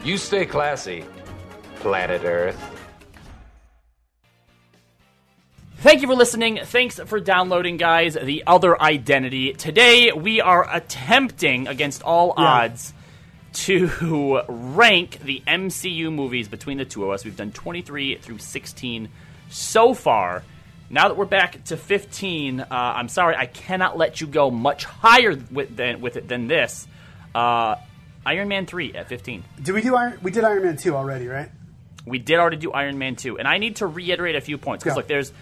You 0.03 0.17
stay 0.17 0.45
classy, 0.45 1.03
planet 1.79 2.21
Earth. 2.23 2.59
Thank 5.77 6.01
you 6.01 6.07
for 6.07 6.15
listening. 6.15 6.59
Thanks 6.63 6.99
for 7.05 7.19
downloading, 7.19 7.77
guys. 7.77 8.15
The 8.21 8.43
Other 8.45 8.79
Identity. 8.81 9.53
Today, 9.53 10.11
we 10.11 10.41
are 10.41 10.67
attempting, 10.75 11.67
against 11.67 12.03
all 12.03 12.33
Yeah. 12.37 12.43
odds, 12.43 12.93
to 13.53 14.41
rank 14.49 15.19
the 15.23 15.41
MCU 15.47 16.11
movies 16.11 16.47
between 16.47 16.77
the 16.77 16.85
two 16.85 17.03
of 17.05 17.11
us. 17.11 17.23
We've 17.23 17.35
done 17.37 17.51
23 17.51 18.15
through 18.17 18.39
16 18.39 19.09
so 19.49 19.93
far. 19.93 20.43
Now 20.89 21.09
that 21.09 21.17
we're 21.17 21.25
back 21.25 21.65
to 21.65 21.77
15, 21.77 22.61
uh, 22.61 22.65
I'm 22.71 23.09
sorry, 23.09 23.35
I 23.35 23.45
cannot 23.45 23.97
let 23.97 24.21
you 24.21 24.27
go 24.27 24.49
much 24.49 24.85
higher 24.85 25.37
with, 25.51 25.75
than, 25.75 25.99
with 25.99 26.15
it 26.15 26.27
than 26.29 26.47
this. 26.47 26.87
Uh, 27.35 27.75
Iron 28.25 28.47
Man 28.47 28.65
3 28.65 28.93
at 28.93 29.07
15. 29.09 29.43
Did 29.61 29.75
we 29.75 29.81
do 29.81 29.95
Iron? 29.95 30.19
We 30.21 30.31
did 30.31 30.43
Iron 30.43 30.63
Man 30.63 30.77
two 30.77 30.95
already, 30.95 31.27
right? 31.27 31.49
We 32.05 32.19
did 32.19 32.39
already 32.39 32.57
do 32.57 32.71
Iron 32.71 32.97
Man 32.97 33.17
2, 33.17 33.37
and 33.37 33.47
I 33.47 33.57
need 33.57 33.77
to 33.77 33.87
reiterate 33.87 34.35
a 34.37 34.41
few 34.41 34.57
points 34.57 34.83
because 34.83 34.95
Yeah. 34.95 34.97
look, 34.99 35.07
there's 35.07 35.33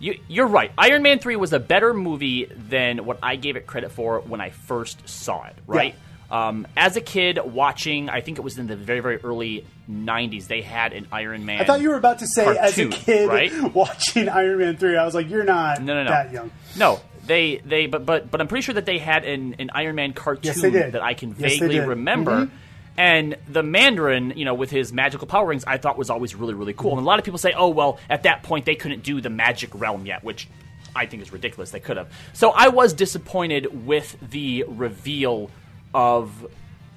you, 0.00 0.18
you're 0.26 0.48
right. 0.48 0.72
Iron 0.76 1.02
Man 1.02 1.20
3 1.20 1.36
was 1.36 1.52
a 1.52 1.60
better 1.60 1.94
movie 1.94 2.46
than 2.46 3.04
what 3.04 3.18
I 3.22 3.36
gave 3.36 3.54
it 3.54 3.68
credit 3.68 3.92
for 3.92 4.18
when 4.20 4.40
I 4.40 4.50
first 4.50 5.08
saw 5.08 5.44
it, 5.44 5.54
right? 5.66 5.94
Um, 6.32 6.66
as 6.78 6.96
a 6.96 7.02
kid 7.02 7.38
watching, 7.44 8.08
I 8.08 8.22
think 8.22 8.38
it 8.38 8.40
was 8.40 8.56
in 8.58 8.66
the 8.66 8.74
very, 8.74 9.00
very 9.00 9.18
early 9.18 9.66
90s, 9.90 10.46
they 10.46 10.62
had 10.62 10.94
an 10.94 11.06
Iron 11.12 11.44
Man. 11.44 11.60
I 11.60 11.64
thought 11.64 11.82
you 11.82 11.90
were 11.90 11.96
about 11.96 12.20
to 12.20 12.26
say 12.26 12.56
as 12.56 12.78
a 12.78 12.88
kid 12.88 13.28
right? 13.28 13.74
watching 13.74 14.30
Iron 14.30 14.58
Man 14.58 14.76
three. 14.78 14.96
I 14.96 15.04
was 15.04 15.14
like, 15.14 15.28
you're 15.28 15.44
not 15.44 15.82
No, 15.82 15.92
no, 15.92 16.04
no. 16.04 16.10
that 16.10 16.32
young. 16.32 16.50
No, 16.74 17.00
they, 17.26 17.58
they, 17.58 17.86
but, 17.86 18.06
but, 18.06 18.30
but 18.30 18.40
I'm 18.40 18.48
pretty 18.48 18.62
sure 18.62 18.74
that 18.76 18.86
they 18.86 18.96
had 18.96 19.26
an, 19.26 19.56
an 19.58 19.70
Iron 19.74 19.94
Man 19.94 20.14
cartoon 20.14 20.72
Yes, 20.72 20.92
that 20.92 21.02
I 21.02 21.12
can 21.12 21.36
Yes, 21.38 21.58
vaguely 21.58 21.80
remember. 21.80 22.46
Mhm. 22.46 22.50
And 22.96 23.36
the 23.48 23.62
Mandarin, 23.62 24.32
you 24.36 24.44
know, 24.46 24.54
with 24.54 24.70
his 24.70 24.90
magical 24.92 25.26
power 25.26 25.46
rings, 25.46 25.64
I 25.66 25.76
thought 25.78 25.96
was 25.98 26.08
always 26.10 26.34
really, 26.34 26.54
really 26.54 26.74
cool. 26.74 26.92
And 26.92 27.00
a 27.00 27.04
lot 27.04 27.18
of 27.18 27.24
people 27.24 27.38
say, 27.38 27.52
oh, 27.54 27.68
well, 27.68 27.98
at 28.08 28.22
that 28.24 28.42
point 28.42 28.64
they 28.64 28.74
couldn't 28.74 29.02
do 29.02 29.20
the 29.20 29.30
magic 29.30 29.70
realm 29.74 30.06
yet, 30.06 30.24
which 30.24 30.48
I 30.96 31.06
think 31.06 31.22
is 31.22 31.32
ridiculous. 31.32 31.70
They 31.70 31.80
could 31.80 31.96
have. 31.96 32.10
So 32.34 32.50
I 32.50 32.68
was 32.68 32.92
disappointed 32.92 33.86
with 33.86 34.16
the 34.30 34.64
reveal 34.68 35.50
of 35.94 36.46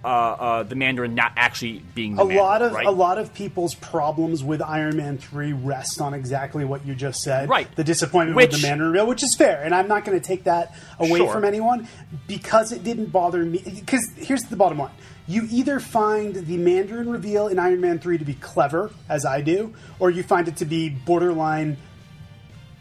uh, 0.04 0.08
uh, 0.08 0.64
the 0.64 0.76
Mandarin 0.76 1.16
not 1.16 1.32
actually 1.36 1.80
being 1.96 2.16
the 2.16 2.22
a 2.22 2.26
lot 2.26 2.62
of 2.62 2.74
right? 2.74 2.86
a 2.86 2.92
lot 2.92 3.18
of 3.18 3.34
people's 3.34 3.74
problems 3.74 4.44
with 4.44 4.62
Iron 4.62 4.98
Man 4.98 5.18
three 5.18 5.52
rest 5.52 6.00
on 6.00 6.14
exactly 6.14 6.64
what 6.64 6.86
you 6.86 6.94
just 6.94 7.22
said. 7.22 7.50
Right. 7.50 7.68
The 7.76 7.84
disappointment 7.84 8.36
Which- 8.36 8.52
with 8.52 8.62
the 8.62 8.68
Mandarin 8.68 8.92
reveal, 8.92 9.08
which 9.08 9.24
is 9.24 9.36
fair, 9.36 9.64
and 9.64 9.74
I'm 9.74 9.88
not 9.88 10.06
going 10.06 10.20
to 10.20 10.24
take 10.26 10.44
that 10.44 10.76
away 11.00 11.18
Sure. 11.20 11.34
from 11.34 11.44
anyone 11.44 11.88
because 12.28 12.72
it 12.72 12.84
didn't 12.84 13.08
bother 13.08 13.44
me. 13.44 13.64
Because 13.66 14.08
here's 14.16 14.44
the 14.44 14.56
bottom 14.56 14.78
line: 14.78 14.92
you 15.28 15.48
either 15.50 15.80
find 15.80 16.36
the 16.36 16.58
Mandarin 16.58 17.10
reveal 17.10 17.48
in 17.48 17.58
Iron 17.58 17.82
Man 17.82 17.98
three 17.98 18.20
to 18.20 18.26
be 18.26 18.36
clever, 18.36 18.92
as 19.10 19.26
I 19.26 19.42
do, 19.42 19.74
or 19.98 20.12
you 20.12 20.22
find 20.22 20.48
it 20.48 20.58
to 20.58 20.66
be 20.66 20.90
borderline 20.90 21.78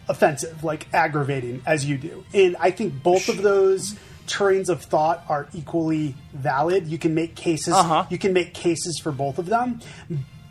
offensive, 0.08 0.62
like 0.62 0.86
aggravating, 0.92 1.62
as 1.66 1.86
you 1.86 1.96
do. 1.96 2.24
And 2.34 2.56
I 2.60 2.70
think 2.70 3.02
both 3.02 3.30
of 3.30 3.40
those 3.40 3.96
trains 4.26 4.68
of 4.68 4.82
thought 4.82 5.24
are 5.28 5.46
equally 5.54 6.14
valid. 6.32 6.86
You 6.86 6.98
can 6.98 7.14
make 7.14 7.34
cases. 7.34 7.74
Uh-huh. 7.74 8.04
You 8.10 8.18
can 8.18 8.32
make 8.32 8.54
cases 8.54 8.98
for 9.02 9.12
both 9.12 9.38
of 9.38 9.46
them. 9.46 9.80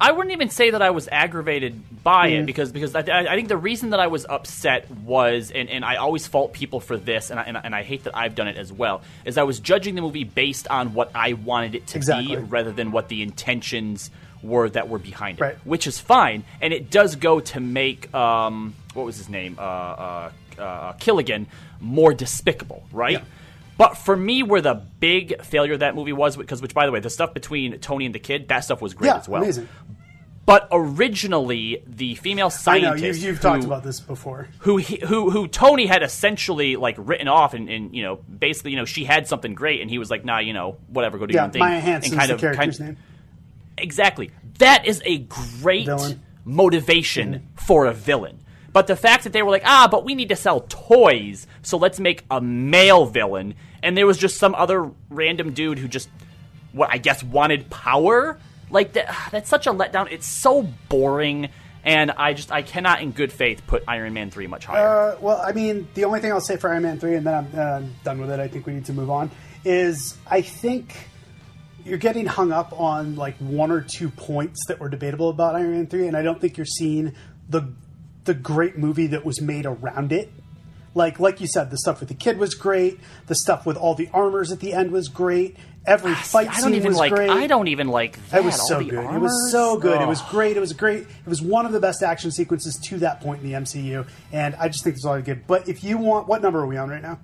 I 0.01 0.12
wouldn't 0.12 0.33
even 0.33 0.49
say 0.49 0.71
that 0.71 0.81
I 0.81 0.89
was 0.89 1.07
aggravated 1.09 2.03
by 2.03 2.31
Mm. 2.31 2.41
it 2.41 2.45
because 2.45 2.71
because 2.73 2.93
I, 2.93 2.99
I 3.01 3.36
think 3.36 3.47
the 3.47 3.55
reason 3.57 3.91
that 3.91 4.01
I 4.01 4.07
was 4.07 4.25
upset 4.27 4.89
was 4.91 5.49
and, 5.51 5.69
and 5.69 5.86
I 5.86 5.95
always 5.95 6.27
fault 6.27 6.51
people 6.51 6.81
for 6.81 6.97
this 6.97 7.29
and 7.29 7.39
I, 7.39 7.43
and, 7.43 7.57
I, 7.57 7.62
and 7.63 7.73
I 7.75 7.83
hate 7.83 8.03
that 8.03 8.17
I've 8.17 8.36
done 8.36 8.47
it 8.49 8.57
as 8.57 8.73
well 8.73 9.01
is 9.23 9.38
I 9.38 9.43
was 9.43 9.59
judging 9.62 9.95
the 9.95 10.01
movie 10.01 10.25
based 10.25 10.67
on 10.67 10.93
what 10.93 11.12
I 11.15 11.33
wanted 11.33 11.75
it 11.75 11.88
to 11.88 11.97
Exactly. 11.99 12.36
be 12.36 12.41
rather 12.41 12.73
than 12.73 12.91
what 12.91 13.07
the 13.07 13.21
intentions 13.21 14.12
were 14.41 14.67
that 14.71 14.89
were 14.89 14.99
behind 14.99 15.38
it, 15.38 15.41
Right. 15.41 15.55
which 15.65 15.88
is 15.88 15.99
fine 15.99 16.43
and 16.59 16.73
it 16.73 16.89
does 16.89 17.15
go 17.15 17.39
to 17.39 17.62
make 17.62 18.13
um 18.13 18.75
what 18.93 19.05
was 19.05 19.15
his 19.17 19.29
name 19.29 19.55
uh 19.57 19.62
uh, 19.62 20.31
uh 20.59 20.93
Killigan 20.93 21.45
more 21.79 22.13
despicable, 22.13 22.83
right? 22.91 23.23
But 23.77 23.97
for 23.97 24.15
me, 24.15 24.43
where 24.43 24.62
the 24.62 24.75
big 24.75 25.41
failure 25.41 25.73
of 25.73 25.79
that 25.79 25.95
movie 25.95 26.13
was, 26.13 26.38
because 26.38 26.62
which, 26.62 26.73
by 26.73 26.86
the 26.86 26.91
way, 26.91 26.99
the 26.99 27.09
stuff 27.09 27.33
between 27.33 27.79
Tony 27.79 28.05
and 28.05 28.13
the 28.13 28.19
kid, 28.19 28.47
that 28.49 28.59
stuff 28.62 28.81
was 28.81 28.93
great 28.93 29.07
yeah, 29.07 29.17
as 29.17 29.27
well. 29.27 29.41
amazing. 29.41 29.67
But 30.45 30.67
originally, 30.71 31.81
the 31.88 32.15
female 32.15 32.47
I 32.47 32.49
know 32.49 32.49
scientist 32.49 33.21
you've, 33.21 33.27
you've 33.27 33.38
who, 33.38 33.41
talked 33.41 33.63
about 33.63 33.83
this 33.83 34.01
before. 34.01 34.49
who 34.59 34.75
he, 34.75 34.97
who 34.97 35.29
who 35.29 35.47
Tony 35.47 35.86
had 35.86 36.03
essentially 36.03 36.75
like 36.75 36.95
written 36.97 37.29
off, 37.29 37.53
and, 37.53 37.69
and 37.69 37.95
you 37.95 38.03
know 38.03 38.17
basically 38.17 38.71
you 38.71 38.77
know 38.77 38.83
she 38.83 39.05
had 39.05 39.25
something 39.25 39.55
great, 39.55 39.79
and 39.79 39.89
he 39.89 39.97
was 39.97 40.12
like, 40.12 40.25
nah, 40.25 40.39
you 40.39 40.51
know 40.51 40.77
whatever, 40.89 41.17
go 41.17 41.25
do 41.25 41.33
Yeah, 41.33 41.41
your 41.41 41.45
own 41.45 41.51
thing. 41.51 41.59
Maya 41.62 41.79
Hansen's 41.79 42.15
kind 42.15 42.29
the 42.29 42.33
of 42.36 42.41
character's 42.41 42.77
kind, 42.77 42.89
name. 42.89 42.97
Exactly. 43.77 44.31
That 44.59 44.86
is 44.86 45.01
a 45.05 45.19
great 45.19 45.86
Villain. 45.86 46.21
motivation 46.43 47.33
mm-hmm. 47.36 47.55
for 47.55 47.86
a 47.86 47.93
villain. 47.93 48.42
But 48.73 48.88
the 48.88 48.95
fact 48.95 49.23
that 49.23 49.33
they 49.33 49.43
were 49.43 49.51
like, 49.51 49.63
ah, 49.65 49.88
but 49.89 50.03
we 50.03 50.15
need 50.15 50.29
to 50.29 50.36
sell 50.36 50.62
toys, 50.62 51.45
so 51.62 51.77
let's 51.77 51.99
make 51.99 52.25
a 52.31 52.41
male 52.41 53.05
villain, 53.05 53.53
and 53.83 53.95
there 53.95 54.07
was 54.07 54.17
just 54.17 54.38
some 54.38 54.55
other 54.55 54.89
random 55.09 55.53
dude 55.53 55.77
who 55.77 55.88
just, 55.88 56.09
what 56.71 56.89
I 56.91 56.97
guess, 56.97 57.23
wanted 57.23 57.69
power. 57.69 58.39
Like 58.71 58.93
that, 58.93 59.15
that's 59.31 59.47
such 59.47 59.67
a 59.67 59.71
letdown. 59.71 60.12
It's 60.12 60.25
so 60.25 60.63
boring, 60.89 61.49
and 61.83 62.09
I 62.09 62.33
just 62.33 62.51
I 62.51 62.63
cannot, 62.63 63.03
in 63.03 63.12
good 63.12 63.31
faith, 63.31 63.62
put 63.67 63.83
Iron 63.88 64.13
Man 64.13 64.31
three 64.31 64.47
much 64.47 64.65
higher. 64.65 65.13
Uh, 65.13 65.17
well, 65.21 65.39
I 65.39 65.51
mean, 65.51 65.88
the 65.93 66.05
only 66.05 66.19
thing 66.19 66.31
I'll 66.31 66.41
say 66.41 66.57
for 66.57 66.71
Iron 66.71 66.81
Man 66.81 66.99
3, 66.99 67.15
and 67.15 67.27
then 67.27 67.33
I'm 67.33 67.59
uh, 67.59 67.88
done 68.03 68.19
with 68.19 68.31
it, 68.31 68.39
I 68.39 68.47
think 68.47 68.65
we 68.65 68.73
need 68.73 68.86
to 68.86 68.93
move 68.93 69.12
on, 69.12 69.29
is 69.63 70.17
I 70.25 70.41
think 70.41 70.95
you're 71.86 71.99
getting 71.99 72.25
hung 72.25 72.51
up 72.51 72.79
on 72.79 73.15
like 73.15 73.38
one 73.38 73.69
or 73.69 73.81
two 73.81 74.09
points 74.09 74.59
that 74.67 74.79
were 74.79 74.89
debatable 74.89 75.29
about 75.29 75.55
Iron 75.55 75.73
Man 75.73 75.88
3, 75.88 76.07
and 76.07 76.17
I 76.17 76.23
don't 76.23 76.41
think 76.41 76.57
you're 76.57 76.65
seeing 76.65 77.13
the 77.49 77.71
the 78.25 78.33
great 78.33 78.77
movie 78.77 79.07
that 79.07 79.25
was 79.25 79.41
made 79.41 79.65
around 79.65 80.12
it. 80.12 80.31
Like 80.95 81.19
like 81.19 81.41
you 81.41 81.47
said, 81.47 81.71
the 81.71 81.77
stuff 81.77 81.99
with 81.99 82.09
the 82.09 82.15
kid 82.15 82.38
was 82.38 82.53
great. 82.53 82.99
The 83.27 83.36
stuff 83.36 83.65
with 83.65 83.77
all 83.77 83.95
the 83.95 84.09
armors 84.13 84.51
at 84.51 84.59
the 84.59 84.73
end 84.73 84.91
was 84.91 85.07
great. 85.09 85.57
Every 85.86 86.13
fight 86.15 86.47
Ah, 86.49 86.51
I 86.51 86.62
don't 86.62 86.63
scene 86.69 86.75
even 86.75 86.88
was 86.89 86.97
like. 86.97 87.12
great. 87.12 87.29
I 87.29 87.47
don't 87.47 87.67
even 87.67 87.88
like 87.88 88.17
that. 88.29 88.38
It 88.41 88.43
was 88.45 88.59
All 88.59 88.67
so 88.67 88.77
the 88.79 88.86
good. 88.86 89.13
It 89.15 89.19
was 89.19 89.51
so 89.51 89.77
good. 89.77 90.01
It 90.01 90.07
was 90.07 90.21
great. 90.21 90.55
It 90.55 90.59
was 90.59 90.71
great. 90.71 91.01
It 91.01 91.27
was 91.27 91.41
one 91.41 91.65
of 91.65 91.71
the 91.73 91.79
best 91.79 92.03
action 92.03 92.31
sequences 92.31 92.77
to 92.86 92.99
that 92.99 93.19
point 93.21 93.41
in 93.43 93.49
the 93.51 93.55
MCU, 93.57 94.07
and 94.31 94.55
I 94.55 94.69
just 94.69 94.83
think 94.83 94.95
it's 94.95 95.03
all 95.05 95.19
good. 95.21 95.45
But 95.47 95.67
if 95.67 95.83
you 95.83 95.97
want, 95.97 96.27
what 96.27 96.41
number 96.41 96.59
are 96.62 96.67
we 96.67 96.77
on 96.77 96.89
right 96.89 97.01
now? 97.01 97.19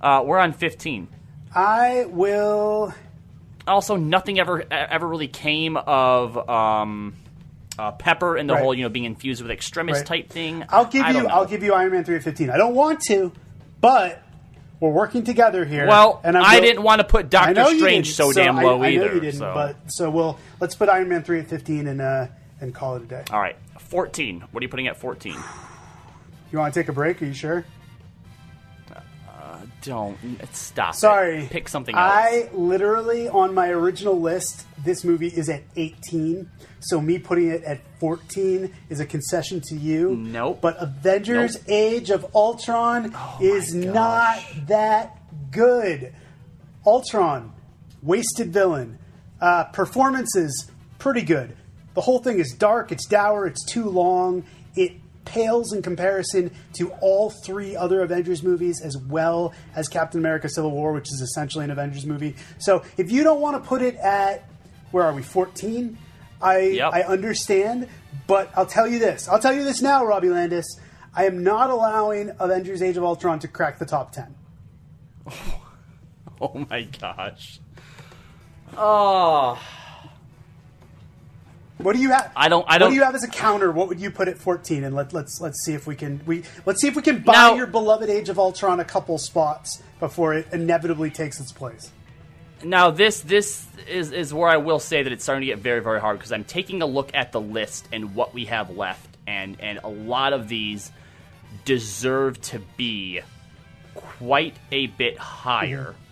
Uh, 0.00 0.22
we're 0.24 0.38
on 0.38 0.52
fifteen. 0.52 1.08
I 1.54 2.04
will. 2.08 2.94
also 3.66 3.96
nothing 3.96 4.38
ever 4.38 4.64
ever 4.70 5.06
really 5.08 5.28
came 5.28 5.76
of 5.76 6.48
um, 6.48 7.16
uh, 7.78 7.92
Pepper 7.92 8.36
and 8.36 8.48
the 8.48 8.54
Right. 8.54 8.62
whole 8.62 8.74
you 8.74 8.82
know 8.82 8.88
being 8.88 9.04
infused 9.04 9.40
with 9.42 9.50
extremist 9.50 10.00
Right. 10.00 10.06
type 10.24 10.30
thing. 10.30 10.64
I'll 10.68 10.84
give 10.84 11.02
I 11.04 11.10
you. 11.12 11.22
know. 11.22 11.28
I'll 11.28 11.46
give 11.46 11.62
you 11.62 11.74
Iron 11.74 11.92
Man 11.92 12.04
three 12.04 12.16
at 12.16 12.22
fifteen. 12.22 12.50
I 12.50 12.56
don't 12.56 12.74
want 12.74 13.00
to, 13.08 13.32
but 13.80 14.22
we're 14.80 14.90
working 14.90 15.24
together 15.24 15.64
here. 15.64 15.86
Well, 15.86 16.20
and 16.24 16.36
I'm 16.36 16.44
I 16.44 16.58
go- 16.58 16.64
didn't 16.66 16.82
want 16.82 17.00
to 17.00 17.04
put 17.06 17.30
Doctor 17.30 17.64
Strange 17.64 18.06
didn't, 18.06 18.16
so 18.16 18.32
damn 18.32 18.58
I- 18.58 18.62
low 18.64 18.82
I, 18.82 18.88
either. 18.90 19.06
know 19.08 19.14
you 19.14 19.20
didn't, 19.20 19.38
so. 19.40 19.52
but 19.54 19.76
so 19.92 20.10
we'll 20.10 20.38
let's 20.60 20.74
put 20.74 20.88
Iron 20.88 21.08
Man 21.08 21.22
three 21.22 21.38
at 21.40 21.46
fifteen 21.46 21.86
and 21.86 22.00
uh, 22.00 22.26
and 22.60 22.74
call 22.74 22.96
it 22.96 23.02
a 23.02 23.06
day. 23.06 23.22
all 23.30 23.40
right, 23.40 23.56
fourteen. 23.78 24.42
What 24.50 24.60
are 24.60 24.64
you 24.64 24.68
putting 24.68 24.88
at 24.88 24.96
fourteen? 24.96 25.36
You 26.50 26.58
want 26.58 26.72
to 26.74 26.80
take 26.80 26.88
a 26.88 26.92
break? 26.92 27.20
Are 27.22 27.26
you 27.26 27.34
sure? 27.34 27.64
Don't 29.82 30.18
stop. 30.52 30.94
it. 30.94 30.96
Sorry. 30.96 31.48
pick 31.50 31.68
something 31.68 31.94
else. 31.94 32.04
I 32.04 32.50
literally, 32.52 33.28
on 33.28 33.54
my 33.54 33.68
original 33.68 34.20
list, 34.20 34.66
this 34.84 35.04
movie 35.04 35.28
is 35.28 35.48
at 35.48 35.62
18. 35.76 36.50
So 36.80 37.00
me 37.00 37.18
putting 37.18 37.48
it 37.48 37.62
at 37.64 37.80
14 38.00 38.74
is 38.88 39.00
a 39.00 39.06
concession 39.06 39.60
to 39.68 39.76
you. 39.76 40.16
Nope. 40.16 40.60
But 40.60 40.76
Avengers 40.78 41.54
Nope. 41.56 41.64
Age 41.68 42.10
of 42.10 42.26
Ultron 42.34 43.12
Oh 43.14 43.38
is 43.40 43.74
not 43.74 44.42
that 44.66 45.18
good. 45.50 46.12
Ultron, 46.86 47.52
wasted 48.02 48.52
villain. 48.52 48.98
Uh, 49.40 49.64
performances, 49.64 50.70
pretty 50.98 51.22
good. 51.22 51.56
The 51.94 52.00
whole 52.00 52.18
thing 52.20 52.38
is 52.38 52.54
dark, 52.54 52.92
it's 52.92 53.06
dour, 53.06 53.46
it's 53.46 53.64
too 53.64 53.88
long. 53.88 54.44
It 54.76 54.92
pales 55.28 55.72
in 55.72 55.82
comparison 55.82 56.50
to 56.74 56.90
all 57.00 57.30
three 57.44 57.76
other 57.76 58.00
Avengers 58.00 58.42
movies, 58.42 58.80
as 58.82 58.96
well 58.96 59.52
as 59.74 59.88
Captain 59.88 60.18
America 60.18 60.48
Civil 60.48 60.70
War, 60.70 60.92
which 60.92 61.08
is 61.12 61.20
essentially 61.20 61.64
an 61.64 61.70
Avengers 61.70 62.06
movie. 62.06 62.34
So 62.58 62.82
if 62.96 63.12
you 63.12 63.22
don't 63.22 63.40
want 63.40 63.62
to 63.62 63.68
put 63.68 63.82
it 63.82 63.96
at, 63.96 64.48
where 64.90 65.04
are 65.04 65.12
we, 65.12 65.22
14? 65.22 65.98
I, 66.40 66.58
Yep. 66.58 66.90
I 66.92 67.02
understand, 67.02 67.88
but 68.26 68.50
I'll 68.56 68.66
tell 68.66 68.88
you 68.88 68.98
this. 68.98 69.28
I'll 69.28 69.40
tell 69.40 69.52
you 69.52 69.64
this 69.64 69.82
now, 69.82 70.04
Robbie 70.04 70.30
Landis. 70.30 70.66
I 71.14 71.24
am 71.26 71.42
not 71.42 71.70
allowing 71.70 72.30
Avengers 72.38 72.80
Age 72.80 72.96
of 72.96 73.04
Ultron 73.04 73.40
to 73.40 73.48
crack 73.48 73.78
the 73.78 73.86
top 73.86 74.12
10. 74.12 74.34
oh 76.40 76.66
my 76.70 76.82
gosh. 76.82 77.60
Oh, 78.76 79.60
What 81.78 81.94
do 81.94 82.02
you 82.02 82.10
have? 82.10 82.32
I 82.36 82.48
don't- 82.48 82.64
I 82.68 82.74
What 82.74 82.78
don't- 82.78 82.90
do 82.90 82.96
you 82.96 83.02
have 83.04 83.14
as 83.14 83.22
a 83.24 83.28
counter? 83.28 83.70
What 83.70 83.88
would 83.88 84.00
you 84.00 84.10
put 84.10 84.26
at 84.28 84.36
fourteen? 84.38 84.82
And 84.84 84.94
let, 84.96 85.12
let's 85.12 85.40
let's 85.40 85.64
see 85.64 85.74
if 85.74 85.86
we 85.86 85.94
can 85.94 86.20
we 86.26 86.42
let's 86.66 86.80
see 86.80 86.88
if 86.88 86.96
we 86.96 87.02
can 87.02 87.20
buy 87.20 87.32
Now- 87.32 87.54
your 87.54 87.66
beloved 87.68 88.10
Age 88.10 88.28
of 88.28 88.38
Ultron 88.38 88.80
a 88.80 88.84
couple 88.84 89.16
spots 89.18 89.82
before 90.00 90.34
it 90.34 90.48
inevitably 90.52 91.10
takes 91.10 91.40
its 91.40 91.52
place. 91.52 91.90
Now 92.64 92.90
this 92.90 93.20
this 93.20 93.66
is 93.88 94.10
is 94.10 94.34
where 94.34 94.48
I 94.50 94.56
will 94.56 94.80
say 94.80 95.02
that 95.04 95.12
it's 95.12 95.22
starting 95.22 95.42
to 95.42 95.46
get 95.54 95.58
very 95.58 95.80
very 95.80 96.00
hard 96.00 96.18
because 96.18 96.32
I'm 96.32 96.44
taking 96.44 96.82
a 96.82 96.86
look 96.86 97.10
at 97.14 97.30
the 97.30 97.40
list 97.40 97.86
and 97.92 98.14
what 98.16 98.34
we 98.34 98.46
have 98.46 98.70
left, 98.76 99.16
and 99.28 99.56
and 99.60 99.78
a 99.84 99.88
lot 99.88 100.32
of 100.32 100.48
these 100.48 100.90
deserve 101.64 102.40
to 102.40 102.58
be 102.76 103.20
quite 103.94 104.56
a 104.72 104.88
bit 104.88 105.16
higher. 105.18 105.94
Mm-hmm. 105.94 106.02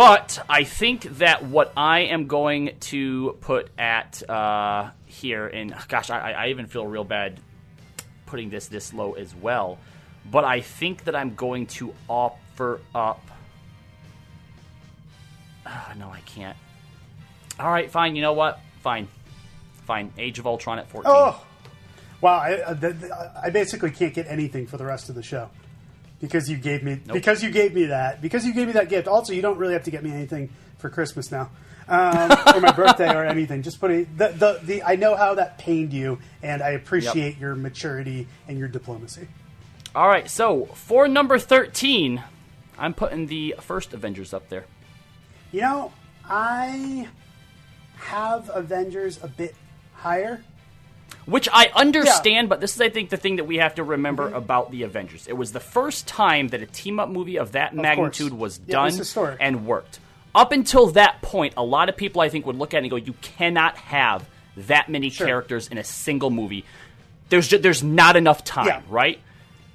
But 0.00 0.42
I 0.48 0.64
think 0.64 1.02
that 1.18 1.44
what 1.44 1.74
I 1.76 2.04
am 2.04 2.26
going 2.26 2.70
to 2.80 3.36
put 3.42 3.68
at 3.76 4.22
uh, 4.30 4.92
here, 5.04 5.46
and 5.46 5.74
gosh, 5.88 6.08
I, 6.08 6.32
I 6.32 6.48
even 6.48 6.68
feel 6.68 6.86
real 6.86 7.04
bad 7.04 7.38
putting 8.24 8.48
this 8.48 8.68
this 8.68 8.94
low 8.94 9.12
as 9.12 9.34
well. 9.34 9.78
But 10.30 10.44
I 10.44 10.62
think 10.62 11.04
that 11.04 11.14
I'm 11.14 11.34
going 11.34 11.66
to 11.66 11.92
offer 12.08 12.80
up. 12.94 13.20
Ah, 15.66 15.92
no, 15.98 16.08
I 16.08 16.20
can't. 16.20 16.56
All 17.58 17.70
right, 17.70 17.90
fine. 17.90 18.16
You 18.16 18.22
know 18.22 18.32
what? 18.32 18.58
Fine, 18.80 19.06
fine. 19.84 20.14
Age 20.16 20.38
of 20.38 20.46
Ultron 20.46 20.78
at 20.78 20.88
14. 20.88 21.12
Oh, 21.14 21.44
wow! 22.22 22.38
I, 22.38 22.54
uh, 22.62 23.32
I 23.44 23.50
basically 23.50 23.90
can't 23.90 24.14
get 24.14 24.26
anything 24.28 24.66
for 24.66 24.78
the 24.78 24.86
rest 24.86 25.10
of 25.10 25.14
the 25.14 25.22
show 25.22 25.50
because 26.20 26.48
you 26.48 26.56
gave 26.56 26.82
me 26.82 27.00
because 27.12 27.42
you 27.42 27.50
gave 27.50 27.74
me 27.74 27.86
that 27.86 28.20
because 28.20 28.44
you 28.44 28.52
gave 28.52 28.66
me 28.66 28.74
that 28.74 28.88
gift. 28.88 29.08
Also, 29.08 29.32
you 29.32 29.42
don't 29.42 29.58
really 29.58 29.72
have 29.72 29.84
to 29.84 29.90
get 29.90 30.04
me 30.04 30.12
anything 30.12 30.50
for 30.78 30.90
Christmas 30.90 31.30
now. 31.30 31.50
Um, 31.88 32.30
or 32.54 32.60
my 32.60 32.72
birthday 32.72 33.12
or 33.12 33.24
anything. 33.24 33.62
Just 33.62 33.80
put 33.80 33.90
it. 33.90 34.16
The, 34.16 34.28
the, 34.28 34.60
the, 34.62 34.82
I 34.84 34.94
know 34.94 35.16
how 35.16 35.34
that 35.34 35.58
pained 35.58 35.92
you, 35.92 36.20
and 36.40 36.62
I 36.62 36.70
appreciate 36.70 37.36
your 37.38 37.56
maturity 37.56 38.28
and 38.46 38.58
your 38.58 38.68
diplomacy. 38.68 39.26
All 39.92 40.06
right, 40.06 40.30
so 40.30 40.66
for 40.66 41.08
number 41.08 41.36
13, 41.36 42.22
I'm 42.78 42.94
putting 42.94 43.26
the 43.26 43.56
first 43.60 43.92
Avengers 43.92 44.32
up 44.32 44.48
there. 44.48 44.66
You 45.50 45.62
know, 45.62 45.92
I 46.24 47.08
have 47.96 48.48
Avengers 48.54 49.18
a 49.20 49.26
bit 49.26 49.56
higher. 49.94 50.44
Which 51.26 51.48
I 51.52 51.70
understand, 51.74 52.48
but 52.48 52.60
this 52.60 52.74
is, 52.74 52.80
I 52.80 52.88
think, 52.88 53.10
the 53.10 53.16
thing 53.16 53.36
that 53.36 53.44
we 53.44 53.56
have 53.58 53.74
to 53.76 53.84
remember 53.84 54.26
Mm-hmm. 54.26 54.36
about 54.36 54.70
the 54.70 54.82
Avengers. 54.82 55.26
It 55.28 55.34
was 55.36 55.52
the 55.52 55.60
first 55.60 56.06
time 56.08 56.48
that 56.48 56.60
a 56.62 56.66
team 56.66 56.98
up 56.98 57.08
movie 57.08 57.36
of 57.36 57.52
that 57.52 57.74
magnitude 57.74 58.32
was 58.32 58.58
Yeah, 58.66 58.82
was 58.82 58.92
done 58.94 58.98
historic. 58.98 59.36
and 59.40 59.66
worked. 59.66 60.00
up 60.34 60.52
until 60.52 60.86
that 60.92 61.22
point, 61.22 61.54
a 61.56 61.64
lot 61.64 61.88
of 61.88 61.96
people 61.96 62.20
I 62.20 62.28
think 62.28 62.46
would 62.46 62.56
look 62.56 62.72
at 62.74 62.78
it 62.78 62.80
and 62.82 62.90
go, 62.90 62.96
"You 62.96 63.14
cannot 63.20 63.76
have 63.76 64.24
that 64.56 64.88
many 64.88 65.10
characters 65.10 65.68
in 65.68 65.78
a 65.78 65.84
single 65.84 66.30
movie. 66.30 66.64
There's 67.28 67.48
ju- 67.48 67.58
there's 67.58 67.82
not 67.82 68.16
enough 68.16 68.44
time, 68.44 68.66
Yeah. 68.66 68.80
right?" 68.88 69.18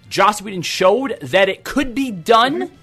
Joss 0.10 0.41
Whedon 0.41 0.62
showed 0.62 1.17
that 1.21 1.50
it 1.50 1.63
could 1.63 1.95
be 1.95 2.12
done, 2.12 2.56
Mm-hmm. 2.67 2.76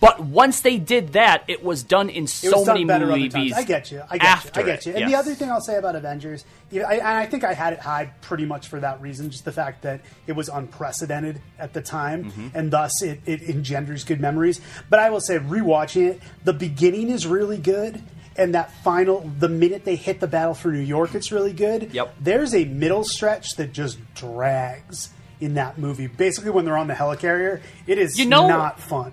But 0.00 0.18
once 0.20 0.62
they 0.62 0.78
did 0.78 1.12
that, 1.12 1.44
it 1.46 1.62
was 1.62 1.82
done 1.82 2.08
in 2.08 2.26
so 2.26 2.64
done 2.64 2.74
many 2.74 2.84
better 2.86 3.06
movies. 3.06 3.52
I 3.52 3.62
get 3.62 3.90
you. 3.92 4.02
I 4.10 4.18
get 4.18 4.26
after 4.26 4.60
you. 4.60 4.66
I 4.66 4.68
get 4.70 4.86
you. 4.86 4.94
And 4.94 5.10
the 5.10 5.14
other 5.16 5.34
thing 5.34 5.50
I'll 5.50 5.60
say 5.60 5.76
about 5.76 5.94
Avengers, 5.94 6.44
I, 6.72 6.76
and 6.96 7.02
I 7.06 7.26
think 7.26 7.44
I 7.44 7.52
had 7.52 7.72
it 7.74 7.80
high 7.80 8.12
pretty 8.22 8.46
much 8.46 8.68
for 8.68 8.80
that 8.80 9.00
reason, 9.02 9.30
just 9.30 9.44
the 9.44 9.52
fact 9.52 9.82
that 9.82 10.00
it 10.26 10.32
was 10.32 10.48
unprecedented 10.48 11.40
at 11.58 11.72
the 11.74 11.82
time, 11.82 12.24
Mm-hmm. 12.24 12.48
and 12.54 12.70
thus 12.70 13.02
it, 13.02 13.20
it 13.26 13.42
engenders 13.42 14.04
good 14.04 14.20
memories. 14.20 14.60
But 14.88 14.98
I 15.00 15.10
will 15.10 15.20
say, 15.20 15.38
rewatching 15.38 16.08
it, 16.10 16.20
the 16.44 16.52
beginning 16.54 17.10
is 17.10 17.26
really 17.26 17.58
good. 17.58 18.02
And 18.36 18.54
that 18.54 18.72
final, 18.82 19.20
the 19.38 19.48
minute 19.50 19.84
they 19.84 19.96
hit 19.96 20.20
the 20.20 20.26
battle 20.28 20.54
for 20.54 20.68
New 20.72 20.78
York, 20.78 21.14
it's 21.14 21.30
really 21.30 21.52
good. 21.52 21.92
Yep. 21.92 22.14
There's 22.20 22.54
a 22.54 22.64
middle 22.64 23.04
stretch 23.04 23.56
that 23.56 23.72
just 23.72 23.98
drags 24.14 25.10
in 25.40 25.54
that 25.54 25.78
movie. 25.78 26.06
Basically, 26.06 26.50
when 26.50 26.64
they're 26.64 26.76
on 26.78 26.86
the 26.86 26.94
helicarrier, 26.94 27.60
it 27.86 27.98
is 27.98 28.18
You 28.18 28.26
know- 28.26 28.48
not 28.48 28.80
fun. 28.80 29.12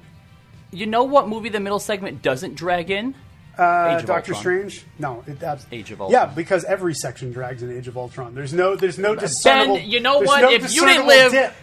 You 0.71 0.85
know 0.85 1.03
what 1.03 1.27
movie 1.27 1.49
the 1.49 1.59
middle 1.59 1.79
segment 1.79 2.21
doesn't 2.21 2.55
drag 2.55 2.91
in? 2.91 3.15
Uh, 3.57 3.95
Age 3.95 4.01
of 4.01 4.07
Doctor 4.07 4.33
Ultron. 4.33 4.69
Strange? 4.69 4.85
No, 4.99 5.23
it, 5.25 5.39
that's 5.39 5.65
Age 5.71 5.91
of 5.91 6.01
Ultron. 6.01 6.11
Yeah, 6.11 6.33
because 6.33 6.63
every 6.65 6.93
section 6.93 7.31
drags 7.31 7.63
in 7.63 7.75
Age 7.75 7.87
of 7.87 7.97
Ultron. 7.97 8.35
There's 8.35 8.53
no, 8.53 8.75
there's 8.75 8.99
no 8.99 9.15
discernible. 9.15 9.77
Ben, 9.77 9.89
you 9.89 9.99
know 9.99 10.19
what? 10.19 10.41
no 10.41 10.51
if 10.51 10.73
you 10.75 10.85
didn't 10.85 11.07
live, 11.07 11.31
dip. 11.31 11.53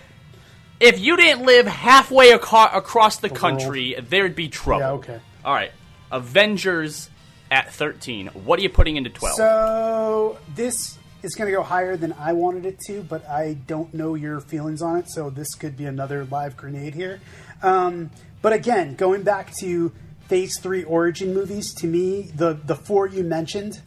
if 0.81 0.99
you 0.99 1.17
didn't 1.17 1.45
live 1.47 1.67
halfway 1.67 2.33
aco- 2.33 2.77
across 2.77 3.19
the 3.19 3.29
country, 3.31 3.95
there'd 4.09 4.35
be 4.35 4.49
trouble. 4.49 4.81
Yeah, 4.81 4.93
okay. 4.93 5.21
All 5.45 5.55
right, 5.55 5.71
Avengers 6.11 7.11
at 7.51 7.73
thirteen. 7.73 8.29
What 8.29 8.59
are 8.59 8.63
you 8.63 8.71
putting 8.71 8.97
into 8.97 9.11
twelve? 9.11 9.37
So 9.37 10.39
this 10.57 10.99
is 11.23 11.35
going 11.35 11.51
to 11.51 11.57
go 11.57 11.63
higher 11.63 11.97
than 11.97 12.13
I 12.15 12.33
wanted 12.33 12.67
it 12.67 12.79
to, 12.87 13.03
but 13.03 13.25
I 13.29 13.55
don't 13.67 13.95
know 13.95 14.15
your 14.15 14.41
feelings 14.41 14.83
on 14.83 14.99
it. 14.99 15.09
So 15.09 15.31
this 15.31 15.55
could 15.55 15.77
be 15.77 15.87
another 15.87 16.25
live 16.27 16.57
grenade 16.57 16.95
here. 16.95 17.21
Um, 17.65 18.11
but 18.43 18.53
again, 18.53 18.95
going 18.95 19.23
back 19.23 19.53
to 19.61 19.91
Phase 20.29 20.59
Three 20.61 20.85
origin 20.85 21.33
movies, 21.33 21.73
to 21.77 21.87
me, 21.87 22.31
the 22.35 22.53
the 22.53 22.77
four 22.77 23.07
you 23.07 23.25
mentioned, 23.25 23.81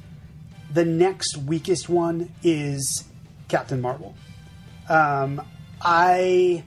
the 0.73 0.83
next 0.83 1.37
weakest 1.37 1.87
one 1.87 2.33
is 2.43 3.03
Captain 3.47 3.79
Marvel. 3.79 4.15
Um, 4.89 5.41
I 5.79 6.63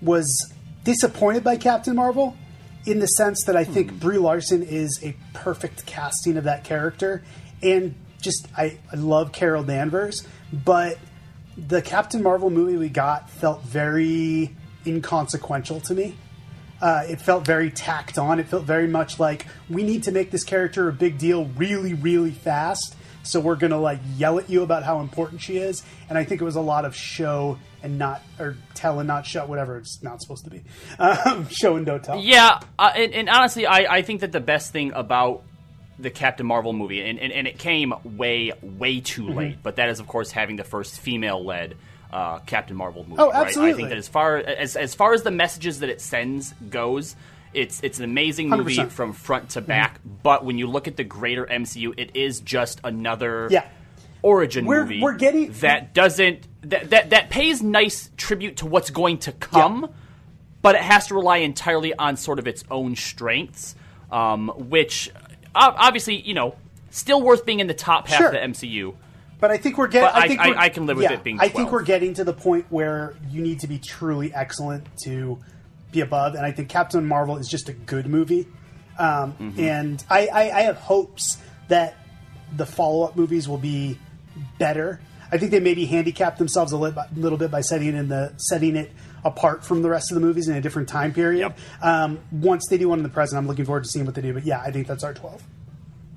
was 0.00 0.52
disappointed 0.84 1.42
by 1.42 1.56
Captain 1.56 1.96
Marvel 1.96 2.36
in 2.86 3.00
the 3.00 3.06
sense 3.06 3.42
that 3.46 3.56
I 3.56 3.64
think 3.64 3.98
Brie 3.98 4.18
Larson 4.18 4.62
is 4.62 5.00
a 5.02 5.16
perfect 5.34 5.84
casting 5.84 6.36
of 6.36 6.44
that 6.44 6.62
character, 6.62 7.24
and 7.60 7.96
just 8.22 8.46
I, 8.56 8.78
I 8.92 8.96
love 8.96 9.32
Carol 9.32 9.64
Danvers, 9.64 10.24
but 10.52 10.96
the 11.56 11.82
Captain 11.82 12.22
Marvel 12.22 12.50
movie 12.50 12.76
we 12.76 12.88
got 12.88 13.28
felt 13.30 13.62
very 13.62 14.54
inconsequential 14.86 15.80
to 15.80 15.94
me. 15.94 16.14
Uh, 16.80 17.04
it 17.08 17.20
felt 17.20 17.44
very 17.46 17.70
tacked 17.70 18.18
on. 18.18 18.38
It 18.38 18.48
felt 18.48 18.64
very 18.64 18.86
much 18.86 19.18
like 19.18 19.46
we 19.70 19.82
need 19.82 20.02
to 20.04 20.12
make 20.12 20.30
this 20.30 20.44
character 20.44 20.88
a 20.88 20.92
big 20.92 21.18
deal 21.18 21.46
really, 21.56 21.94
really 21.94 22.30
fast. 22.32 22.94
So 23.22 23.40
we're 23.40 23.56
gonna 23.56 23.80
like 23.80 23.98
yell 24.16 24.38
at 24.38 24.48
you 24.50 24.62
about 24.62 24.84
how 24.84 25.00
important 25.00 25.40
she 25.40 25.56
is. 25.56 25.82
And 26.08 26.16
I 26.18 26.24
think 26.24 26.40
it 26.40 26.44
was 26.44 26.56
a 26.56 26.60
lot 26.60 26.84
of 26.84 26.94
show 26.94 27.58
and 27.82 27.98
not 27.98 28.22
or 28.38 28.56
tell 28.74 29.00
and 29.00 29.06
not 29.06 29.26
show, 29.26 29.46
whatever 29.46 29.78
it's 29.78 30.02
not 30.02 30.20
supposed 30.22 30.44
to 30.44 30.50
be. 30.50 30.62
Um, 30.98 31.48
show 31.50 31.76
and 31.76 31.84
don't 31.86 32.04
tell. 32.04 32.20
Yeah, 32.20 32.60
uh, 32.78 32.92
and, 32.94 33.12
and 33.14 33.28
honestly, 33.28 33.66
I, 33.66 33.96
I 33.96 34.02
think 34.02 34.20
that 34.20 34.32
the 34.32 34.40
best 34.40 34.70
thing 34.72 34.92
about 34.92 35.42
the 35.98 36.10
Captain 36.10 36.46
Marvel 36.46 36.72
movie, 36.74 37.00
and, 37.00 37.18
and, 37.18 37.32
and 37.32 37.46
it 37.46 37.58
came 37.58 37.94
way, 38.04 38.52
way 38.62 39.00
too 39.00 39.22
Mm-hmm. 39.22 39.38
late, 39.38 39.56
but 39.62 39.76
that 39.76 39.88
is, 39.88 39.98
of 39.98 40.06
course, 40.06 40.30
having 40.30 40.56
the 40.56 40.64
first 40.64 41.00
female 41.00 41.42
led 41.44 41.74
uh, 42.12 42.38
Captain 42.40 42.76
Marvel 42.76 43.04
movie. 43.04 43.16
Oh, 43.20 43.30
Right? 43.30 43.56
I 43.56 43.72
think 43.72 43.88
that 43.88 43.98
as 43.98 44.08
far 44.08 44.36
as, 44.38 44.76
as 44.76 44.94
far 44.94 45.12
as 45.14 45.22
the 45.22 45.30
messages 45.30 45.80
that 45.80 45.88
it 45.90 46.00
sends 46.00 46.52
goes, 46.70 47.16
it's 47.54 47.80
it's 47.82 47.98
an 47.98 48.04
amazing 48.04 48.48
movie 48.50 48.76
100%. 48.76 48.90
from 48.90 49.12
front 49.12 49.50
to 49.50 49.60
Mm-hmm. 49.60 49.68
back. 49.68 50.00
But 50.22 50.44
when 50.44 50.58
you 50.58 50.66
look 50.66 50.88
at 50.88 50.96
the 50.96 51.04
greater 51.04 51.44
MCU, 51.46 51.94
it 51.96 52.14
is 52.14 52.40
just 52.40 52.80
another 52.84 53.48
Yeah. 53.50 53.64
origin 54.22 54.66
We're- 54.66 54.82
movie 54.82 55.00
we're 55.00 55.14
getting- 55.14 55.52
that 55.60 55.94
doesn't 55.94 56.46
that, 56.62 56.90
that 56.90 57.10
that 57.10 57.30
pays 57.30 57.62
nice 57.62 58.10
tribute 58.16 58.56
to 58.58 58.66
what's 58.66 58.90
going 58.90 59.18
to 59.18 59.32
come 59.32 59.88
but 60.62 60.74
it 60.74 60.80
has 60.82 61.06
to 61.08 61.14
rely 61.14 61.36
entirely 61.38 61.94
on 61.94 62.16
sort 62.16 62.40
of 62.40 62.48
its 62.48 62.64
own 62.72 62.96
strengths, 62.96 63.76
um, 64.10 64.48
which 64.56 65.08
obviously, 65.54 66.16
you 66.20 66.34
know, 66.34 66.56
still 66.90 67.22
worth 67.22 67.46
being 67.46 67.60
in 67.60 67.68
the 67.68 67.74
top 67.74 68.08
half 68.08 68.18
Sure. 68.18 68.26
of 68.28 68.32
the 68.32 68.40
MCU. 68.40 68.94
But 69.38 69.50
I 69.50 69.56
think 69.58 69.76
we're 69.78 69.86
getting. 69.88 70.08
I- 70.14 70.28
think 70.28 70.40
I- 70.40 70.46
we're- 70.48 70.58
I 70.58 70.68
can 70.70 70.86
live 70.86 70.96
with 70.96 71.04
yeah, 71.04 71.12
it 71.12 71.22
being 71.24 71.38
I 71.40 71.48
think 71.48 71.70
we're 71.72 71.82
getting 71.82 72.14
to 72.14 72.24
the 72.24 72.32
point 72.32 72.66
where 72.70 73.14
you 73.30 73.42
need 73.42 73.60
to 73.60 73.66
be 73.66 73.78
truly 73.78 74.32
excellent 74.34 74.86
to 75.04 75.38
be 75.92 76.00
above, 76.00 76.34
and 76.34 76.44
I 76.44 76.52
think 76.52 76.68
Captain 76.68 77.04
Marvel 77.06 77.36
is 77.36 77.46
just 77.48 77.68
a 77.68 77.72
good 77.72 78.06
movie. 78.06 78.46
Um, 78.98 79.34
Mm-hmm. 79.38 79.60
And 79.60 80.04
I, 80.08 80.26
I, 80.28 80.40
I 80.50 80.60
have 80.62 80.78
hopes 80.78 81.36
that 81.68 81.96
the 82.56 82.64
follow 82.64 83.04
up 83.04 83.14
movies 83.16 83.46
will 83.48 83.58
be 83.58 83.98
better. 84.58 85.00
I 85.30 85.36
think 85.38 85.50
they 85.50 85.60
maybe 85.60 85.84
handicapped 85.86 86.38
themselves 86.38 86.72
a 86.72 86.78
little, 86.78 87.02
little 87.14 87.36
bit 87.36 87.50
by 87.50 87.60
setting 87.60 87.88
it 87.88 87.94
in 87.94 88.08
the 88.08 88.32
setting 88.38 88.76
it 88.76 88.90
apart 89.24 89.64
from 89.64 89.82
the 89.82 89.90
rest 89.90 90.10
of 90.12 90.14
the 90.14 90.20
movies 90.20 90.48
in 90.48 90.56
a 90.56 90.60
different 90.60 90.88
time 90.88 91.12
period. 91.12 91.52
Um, 91.82 92.20
once 92.30 92.66
they 92.70 92.78
do 92.78 92.88
one 92.88 93.00
in 93.00 93.02
the 93.02 93.08
present, 93.10 93.38
I'm 93.38 93.46
looking 93.48 93.64
forward 93.64 93.82
to 93.84 93.90
seeing 93.90 94.06
what 94.06 94.14
they 94.14 94.22
do. 94.22 94.32
But 94.32 94.46
yeah, 94.46 94.60
I 94.60 94.70
think 94.70 94.86
that's 94.86 95.02
our 95.04 95.12
12. 95.12 95.42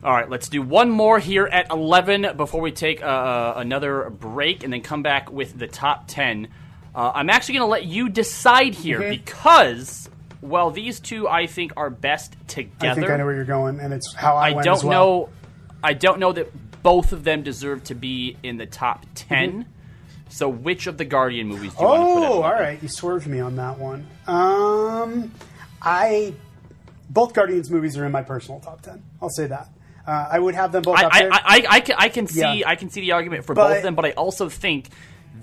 All 0.01 0.13
right, 0.13 0.29
let's 0.29 0.47
do 0.47 0.62
one 0.62 0.89
more 0.89 1.19
here 1.19 1.45
at 1.45 1.69
11 1.71 2.38
before 2.38 2.62
we 2.62 2.71
take 2.71 3.03
uh, 3.03 3.53
another 3.57 4.09
break 4.09 4.63
and 4.63 4.71
then 4.71 4.81
come 4.81 5.03
back 5.03 5.29
with 5.29 5.57
the 5.59 5.67
top 5.67 6.05
10. 6.07 6.47
Uh, 6.95 7.12
I'm 7.13 7.29
actually 7.29 7.55
going 7.55 7.67
to 7.67 7.71
let 7.71 7.85
you 7.85 8.07
decide 8.07 8.73
here 8.73 8.99
because, 9.09 10.09
well, 10.41 10.71
these 10.71 11.01
two 11.01 11.27
I 11.27 11.47
think 11.47 11.73
are 11.75 11.89
best 11.89 12.38
together. 12.47 12.91
I 12.91 12.95
think 12.95 13.09
I 13.09 13.17
know 13.17 13.25
where 13.25 13.35
you're 13.35 13.43
going, 13.43 13.79
and 13.81 13.93
it's 13.93 14.13
how 14.13 14.38
I, 14.38 14.49
I 14.49 14.51
went 14.53 14.65
don't 14.65 14.77
as 14.77 14.83
well. 14.85 14.91
know. 14.91 15.29
I 15.83 15.93
don't 15.93 16.19
know 16.19 16.31
that 16.31 16.49
both 16.81 17.12
of 17.12 17.25
them 17.25 17.43
deserve 17.43 17.83
to 17.85 17.95
be 17.95 18.38
in 18.41 18.57
the 18.57 18.65
top 18.65 19.05
10 19.15 19.65
So, 20.29 20.47
which 20.47 20.88
of 20.88 20.97
the 20.97 21.05
Guardian 21.05 21.47
movies 21.47 21.73
do 21.73 21.81
you 21.81 21.88
want 21.88 21.99
to 21.99 22.05
put 22.05 22.23
Mm-hmm. 22.23 22.31
Oh, 22.31 22.41
all 22.43 22.53
right. 22.53 22.81
You 22.81 22.88
swerved 22.88 23.27
me 23.27 23.39
on 23.39 23.55
that 23.57 23.77
one. 23.79 24.07
Um, 24.27 25.33
I 25.81 26.33
both 27.09 27.33
Guardians 27.33 27.69
movies 27.69 27.97
are 27.97 28.05
in 28.05 28.12
my 28.12 28.21
personal 28.21 28.59
top 28.59 28.81
ten. 28.81 29.03
I'll 29.21 29.29
say 29.29 29.47
that. 29.47 29.67
Uh, 30.10 30.28
I 30.32 30.39
would 30.39 30.56
have 30.56 30.72
them 30.72 30.82
both 30.82 30.98
I, 30.98 31.04
up 31.06 31.13
there. 31.13 31.32
I, 31.32 31.38
I, 31.38 31.65
I 31.69 31.80
can, 31.82 31.95
I 32.00 32.10
can 32.10 32.26
see 32.28 32.39
Yeah. 32.39 32.67
I 32.69 32.76
can 32.76 32.89
see 32.89 33.02
the 33.02 33.12
argument 33.12 33.45
for 33.45 33.54
But- 33.54 33.67
both 33.67 33.78
of 33.78 33.84
them, 33.84 33.93
but 33.95 34.06
I 34.06 34.12
also 34.12 34.50
think 34.50 34.89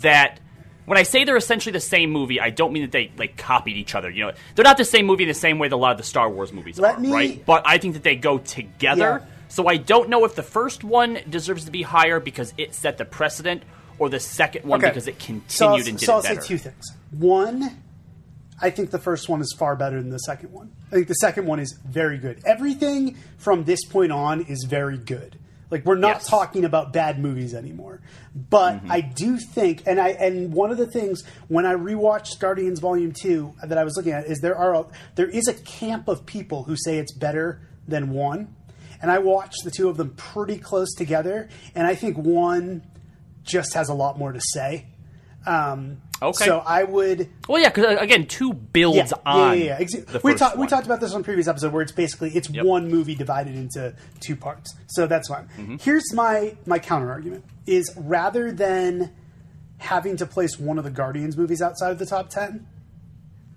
that 0.00 0.40
when 0.86 0.98
I 0.98 1.04
say 1.04 1.24
they're 1.24 1.36
essentially 1.36 1.72
the 1.72 1.80
same 1.80 2.10
movie, 2.10 2.40
I 2.40 2.50
don't 2.50 2.72
mean 2.72 2.82
that 2.82 2.92
they 2.92 3.12
like 3.16 3.36
copied 3.36 3.76
each 3.76 3.94
other. 3.94 4.10
You 4.10 4.26
know, 4.26 4.32
they're 4.54 4.64
not 4.64 4.76
the 4.76 4.84
same 4.84 5.06
movie 5.06 5.22
in 5.24 5.28
the 5.28 5.34
same 5.34 5.58
way 5.58 5.68
that 5.68 5.74
a 5.74 5.76
lot 5.76 5.92
of 5.92 5.98
the 5.98 6.04
Star 6.04 6.28
Wars 6.30 6.52
movies 6.52 6.78
Let 6.78 6.96
are, 6.96 7.00
me- 7.00 7.12
right? 7.12 7.46
But 7.46 7.62
I 7.64 7.78
think 7.78 7.94
that 7.94 8.02
they 8.02 8.16
go 8.16 8.38
together. 8.38 9.22
Yeah. 9.24 9.32
So 9.48 9.68
I 9.68 9.76
don't 9.76 10.08
know 10.08 10.24
if 10.24 10.34
the 10.34 10.42
first 10.42 10.82
one 10.84 11.18
deserves 11.30 11.66
to 11.66 11.70
be 11.70 11.82
higher 11.82 12.18
because 12.18 12.52
it 12.58 12.74
set 12.74 12.98
the 12.98 13.04
precedent, 13.04 13.62
or 13.98 14.08
the 14.08 14.18
second 14.20 14.64
one 14.64 14.80
Okay. 14.80 14.90
because 14.90 15.06
it 15.08 15.14
so 15.14 15.68
continued 15.68 15.88
and 15.88 15.98
did 15.98 16.06
so 16.06 16.14
I'll 16.14 16.22
better. 16.22 16.40
say 16.40 16.46
two 16.48 16.58
things. 16.58 16.92
One, 17.12 17.70
I 18.60 18.70
think 18.70 18.90
the 18.90 18.98
first 18.98 19.28
one 19.28 19.40
is 19.42 19.54
far 19.58 19.76
better 19.76 20.00
than 20.00 20.10
the 20.10 20.18
second 20.18 20.52
one. 20.52 20.72
I 20.90 20.94
think 20.94 21.08
the 21.08 21.14
second 21.14 21.46
one 21.46 21.60
is 21.60 21.78
very 21.86 22.16
good. 22.18 22.40
Everything 22.46 23.16
from 23.38 23.64
this 23.64 23.84
point 23.84 24.12
on 24.12 24.42
is 24.42 24.64
very 24.68 24.96
good. 24.98 25.38
Like 25.70 25.84
we're 25.84 25.96
not 25.96 26.16
Yes. 26.18 26.28
talking 26.28 26.64
about 26.64 26.92
bad 26.92 27.18
movies 27.18 27.52
anymore. 27.52 28.00
But 28.34 28.76
Mm-hmm. 28.76 28.92
I 28.92 29.00
do 29.00 29.36
think 29.38 29.82
and 29.86 30.00
I 30.00 30.10
and 30.10 30.52
one 30.52 30.70
of 30.70 30.78
the 30.78 30.86
things 30.86 31.22
when 31.48 31.66
I 31.66 31.74
rewatched 31.74 32.38
Guardians 32.38 32.78
Volume 32.80 33.12
2 33.12 33.54
that 33.64 33.76
I 33.76 33.84
was 33.84 33.96
looking 33.96 34.12
at 34.12 34.26
is 34.26 34.38
there 34.40 34.56
are 34.56 34.74
a, 34.74 34.86
there 35.16 35.28
is 35.28 35.48
a 35.48 35.54
camp 35.54 36.08
of 36.08 36.24
people 36.24 36.62
who 36.64 36.76
say 36.76 36.98
it's 36.98 37.12
better 37.12 37.60
than 37.88 38.10
1. 38.10 38.54
And 39.02 39.10
I 39.10 39.18
watched 39.18 39.64
the 39.64 39.70
two 39.70 39.88
of 39.90 39.96
them 39.98 40.10
pretty 40.16 40.56
close 40.58 40.94
together 40.94 41.48
and 41.74 41.86
I 41.86 41.94
think 41.94 42.16
one 42.16 42.82
just 43.42 43.74
has 43.74 43.88
a 43.88 43.94
lot 43.94 44.18
more 44.18 44.32
to 44.32 44.40
say. 44.40 44.86
Um, 45.46 46.00
Okay. 46.22 46.46
So 46.46 46.62
I 46.64 46.84
would. 46.84 47.28
Well, 47.46 47.60
yeah, 47.60 47.68
because 47.68 48.00
again, 48.00 48.26
two 48.26 48.52
builds 48.54 48.96
yeah, 48.96 49.10
on 49.26 49.58
yeah, 49.58 49.78
yeah, 49.78 49.86
yeah. 49.86 50.18
We 50.22 50.34
talked. 50.34 50.56
We 50.56 50.66
talked 50.66 50.86
about 50.86 51.00
this 51.00 51.12
on 51.12 51.20
a 51.20 51.24
previous 51.24 51.46
episode 51.46 51.72
where 51.72 51.82
it's 51.82 51.92
basically 51.92 52.30
it's 52.34 52.48
Yep. 52.48 52.64
one 52.64 52.88
movie 52.90 53.14
divided 53.14 53.54
into 53.54 53.94
two 54.20 54.34
parts. 54.34 54.74
So 54.86 55.06
that's 55.06 55.28
fine. 55.28 55.48
Mm-hmm. 55.58 55.76
Here's 55.80 56.14
my 56.14 56.56
my 56.64 56.78
counter 56.78 57.10
argument: 57.10 57.44
is 57.66 57.92
rather 57.96 58.50
than 58.50 59.12
having 59.78 60.16
to 60.16 60.26
place 60.26 60.58
one 60.58 60.78
of 60.78 60.84
the 60.84 60.90
Guardians 60.90 61.36
movies 61.36 61.60
outside 61.60 61.90
of 61.90 61.98
the 61.98 62.06
top 62.06 62.30
ten, 62.30 62.66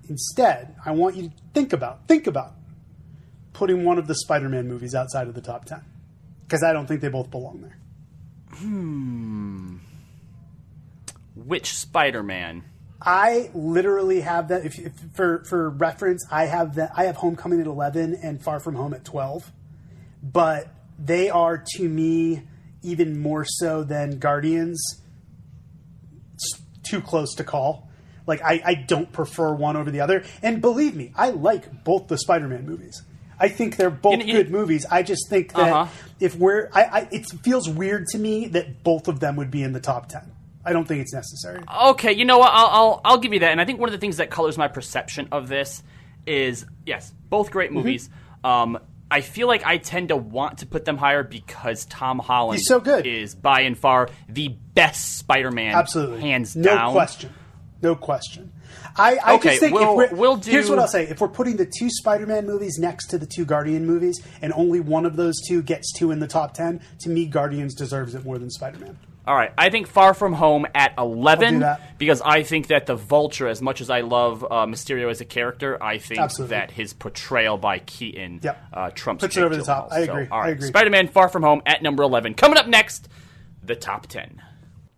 instead, 0.09 0.75
I 0.85 0.91
want 0.91 1.15
you 1.15 1.29
to 1.29 1.31
think 1.53 1.71
about 1.71 2.07
think 2.09 2.27
about 2.27 2.55
putting 3.53 3.85
one 3.85 3.97
of 3.97 4.07
the 4.07 4.15
Spider-Man 4.15 4.67
movies 4.67 4.93
outside 4.93 5.27
of 5.27 5.33
the 5.33 5.41
top 5.41 5.63
ten 5.63 5.81
because 6.45 6.61
I 6.61 6.73
don't 6.73 6.87
think 6.87 6.99
they 6.99 7.07
both 7.09 7.31
belong 7.31 7.61
there. 7.61 7.77
Hmm. 8.55 9.77
Which 11.49 11.73
Spider-Man? 11.73 12.63
I 13.01 13.49
literally 13.53 14.21
have 14.21 14.49
that. 14.49 14.65
If, 14.65 14.77
if 14.79 14.93
for 15.13 15.43
for 15.45 15.69
reference, 15.69 16.25
I 16.31 16.45
have 16.45 16.75
that. 16.75 16.91
I 16.95 17.05
have 17.05 17.15
Homecoming 17.15 17.59
at 17.61 17.67
eleven 17.67 18.13
and 18.21 18.41
Far 18.41 18.59
From 18.59 18.75
Home 18.75 18.93
at 18.93 19.03
twelve, 19.05 19.51
but 20.21 20.67
they 20.97 21.29
are 21.29 21.63
to 21.75 21.89
me 21.89 22.43
even 22.83 23.19
more 23.19 23.45
so 23.45 23.83
than 23.83 24.19
Guardians. 24.19 24.81
Too 26.83 27.01
close 27.01 27.35
to 27.35 27.43
call. 27.43 27.89
Like 28.25 28.41
I, 28.41 28.61
I 28.65 28.73
don't 28.73 29.11
prefer 29.11 29.53
one 29.53 29.75
over 29.77 29.91
the 29.91 30.01
other. 30.01 30.23
And 30.41 30.61
believe 30.61 30.95
me, 30.95 31.11
I 31.15 31.29
like 31.29 31.83
both 31.83 32.07
the 32.07 32.17
Spider-Man 32.17 32.65
movies. 32.65 33.01
I 33.39 33.47
think 33.49 33.75
they're 33.77 33.89
both 33.89 34.23
You- 34.25 34.33
good 34.33 34.51
movies. 34.51 34.85
I 34.89 35.03
just 35.03 35.29
think 35.29 35.53
that 35.53 35.71
Uh-huh. 35.71 35.91
if 36.19 36.35
we're, 36.35 36.69
I, 36.73 36.83
I, 36.83 37.07
it 37.11 37.25
feels 37.43 37.69
weird 37.69 38.07
to 38.07 38.17
me 38.17 38.47
that 38.49 38.83
both 38.83 39.07
of 39.07 39.19
them 39.19 39.35
would 39.37 39.49
be 39.51 39.63
in 39.63 39.71
the 39.73 39.79
top 39.79 40.09
ten. 40.09 40.31
I 40.65 40.73
don't 40.73 40.85
think 40.87 41.01
it's 41.01 41.13
necessary. 41.13 41.63
Okay, 41.85 42.11
you 42.13 42.25
know 42.25 42.37
what? 42.39 42.51
I'll, 42.53 42.67
I'll 42.67 43.01
I'll 43.05 43.17
give 43.17 43.33
you 43.33 43.39
that. 43.39 43.51
And 43.51 43.61
I 43.61 43.65
think 43.65 43.79
one 43.79 43.89
of 43.89 43.93
the 43.93 43.97
things 43.99 44.17
that 44.17 44.29
colors 44.29 44.57
my 44.57 44.67
perception 44.67 45.27
of 45.31 45.47
this 45.47 45.81
is 46.27 46.65
yes, 46.85 47.13
both 47.29 47.49
great 47.51 47.69
Mm-hmm. 47.69 47.77
movies. 47.77 48.09
Um, 48.43 48.77
I 49.11 49.21
feel 49.21 49.47
like 49.47 49.65
I 49.65 49.77
tend 49.77 50.09
to 50.09 50.15
want 50.17 50.59
to 50.59 50.65
put 50.67 50.85
them 50.85 50.95
higher 50.97 51.23
because 51.23 51.85
Tom 51.85 52.19
Holland 52.19 52.59
He's 52.59 52.67
so 52.67 52.79
good. 52.79 53.07
is 53.07 53.33
by 53.33 53.61
and 53.61 53.75
far 53.77 54.09
the 54.27 54.49
best 54.49 55.17
Spider-Man, 55.17 55.73
Absolutely, 55.73 56.21
hands 56.21 56.55
no 56.55 56.63
down. 56.75 56.85
No 56.87 56.91
question, 56.93 57.33
no 57.81 57.95
question. 57.95 58.51
I, 58.95 59.17
I 59.23 59.33
Okay, 59.35 59.49
just 59.49 59.59
think 59.61 59.73
we'll- 59.73 59.99
if 59.99 60.11
we're, 60.11 60.17
we'll 60.17 60.35
do- 60.37 60.51
here's 60.51 60.69
what 60.69 60.77
I'll 60.77 60.87
say: 60.87 61.07
if 61.07 61.21
we're 61.21 61.27
putting 61.29 61.55
the 61.57 61.65
two 61.65 61.89
Spider-Man 61.89 62.45
movies 62.45 62.77
next 62.77 63.07
to 63.07 63.17
the 63.17 63.25
two 63.25 63.45
Guardian 63.45 63.87
movies, 63.87 64.21
and 64.43 64.53
only 64.53 64.79
one 64.79 65.05
of 65.07 65.15
those 65.15 65.39
two 65.47 65.63
gets 65.63 65.91
two 65.91 66.11
in 66.11 66.19
the 66.19 66.27
top 66.27 66.53
ten, 66.53 66.79
to 66.99 67.09
me, 67.09 67.25
Guardians 67.25 67.73
deserves 67.73 68.13
it 68.13 68.23
more 68.25 68.37
than 68.37 68.49
Spider-Man. 68.51 68.99
All 69.27 69.35
right, 69.35 69.51
I 69.57 69.69
think 69.69 69.85
Far 69.87 70.13
From 70.15 70.33
Home 70.33 70.65
at 70.73 70.93
I'll 70.97 71.07
do 71.07 71.19
eleven 71.19 71.59
that. 71.59 71.99
because 71.99 72.19
I 72.21 72.41
think 72.41 72.67
that 72.67 72.87
the 72.87 72.95
Vulture, 72.95 73.47
as 73.47 73.61
much 73.61 73.79
as 73.79 73.89
I 73.91 74.01
love 74.01 74.43
uh, 74.43 74.65
Mysterio 74.65 75.11
as 75.11 75.21
a 75.21 75.25
character, 75.25 75.81
I 75.83 75.99
think 75.99 76.19
Absolutely. 76.19 76.55
that 76.57 76.71
his 76.71 76.93
portrayal 76.93 77.57
by 77.57 77.77
Keaton 77.79 78.39
Yep. 78.41 78.63
uh, 78.73 78.89
trumps 78.91 79.23
Puts 79.23 79.37
it 79.37 79.43
over 79.43 79.55
the 79.55 79.63
top. 79.63 79.91
Gyllenhaal. 79.91 79.93
I 79.93 80.05
So, 80.05 80.11
agree. 80.13 80.27
all 80.31 80.41
I 80.41 80.49
agree. 80.49 80.67
Spider-Man: 80.67 81.07
Far 81.09 81.29
From 81.29 81.43
Home 81.43 81.61
at 81.67 81.83
number 81.83 82.01
eleven. 82.01 82.33
Coming 82.33 82.57
up 82.57 82.67
next, 82.67 83.07
the 83.63 83.75
top 83.75 84.07
ten. 84.07 84.41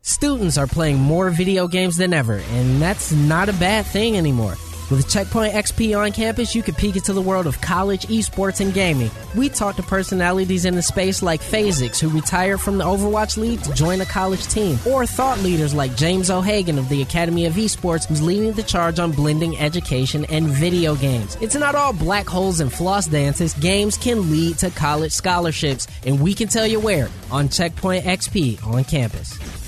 Students 0.01 0.57
are 0.57 0.67
playing 0.67 0.97
more 0.97 1.29
video 1.29 1.67
games 1.67 1.97
than 1.97 2.13
ever, 2.13 2.37
and 2.51 2.81
that's 2.81 3.11
not 3.11 3.49
a 3.49 3.53
bad 3.53 3.85
thing 3.85 4.15
anymore. 4.17 4.55
With 4.91 5.09
Checkpoint 5.09 5.53
XP 5.53 5.97
on 5.97 6.11
campus, 6.11 6.53
you 6.53 6.61
can 6.61 6.75
peek 6.75 6.97
into 6.97 7.13
the 7.13 7.21
world 7.21 7.47
of 7.47 7.61
college, 7.61 8.07
esports, 8.07 8.59
and 8.59 8.73
gaming. 8.73 9.09
We 9.37 9.47
talk 9.47 9.77
to 9.77 9.83
personalities 9.83 10.65
in 10.65 10.75
the 10.75 10.81
space 10.81 11.21
like 11.21 11.39
Phasix, 11.39 11.97
who 11.97 12.09
retired 12.09 12.59
from 12.59 12.77
the 12.77 12.83
Overwatch 12.83 13.37
League 13.37 13.61
to 13.61 13.73
join 13.73 14.01
a 14.01 14.05
college 14.05 14.45
team, 14.47 14.77
or 14.85 15.05
thought 15.05 15.39
leaders 15.39 15.73
like 15.73 15.95
James 15.95 16.29
O'Hagan 16.29 16.77
of 16.77 16.89
the 16.89 17.01
Academy 17.01 17.45
of 17.45 17.53
Esports, 17.53 18.05
who's 18.05 18.21
leading 18.21 18.51
the 18.51 18.63
charge 18.63 18.99
on 18.99 19.13
blending 19.13 19.57
education 19.57 20.25
and 20.25 20.47
video 20.47 20.93
games. 20.95 21.37
It's 21.39 21.55
not 21.55 21.73
all 21.73 21.93
black 21.93 22.27
holes 22.27 22.59
and 22.59 22.71
floss 22.71 23.07
dances. 23.07 23.53
Games 23.53 23.97
can 23.97 24.29
lead 24.29 24.57
to 24.57 24.71
college 24.71 25.13
scholarships, 25.13 25.87
and 26.05 26.19
we 26.19 26.33
can 26.33 26.49
tell 26.49 26.67
you 26.67 26.81
where 26.81 27.07
on 27.31 27.47
Checkpoint 27.47 28.03
XP 28.03 28.61
on 28.67 28.83
campus. 28.83 29.60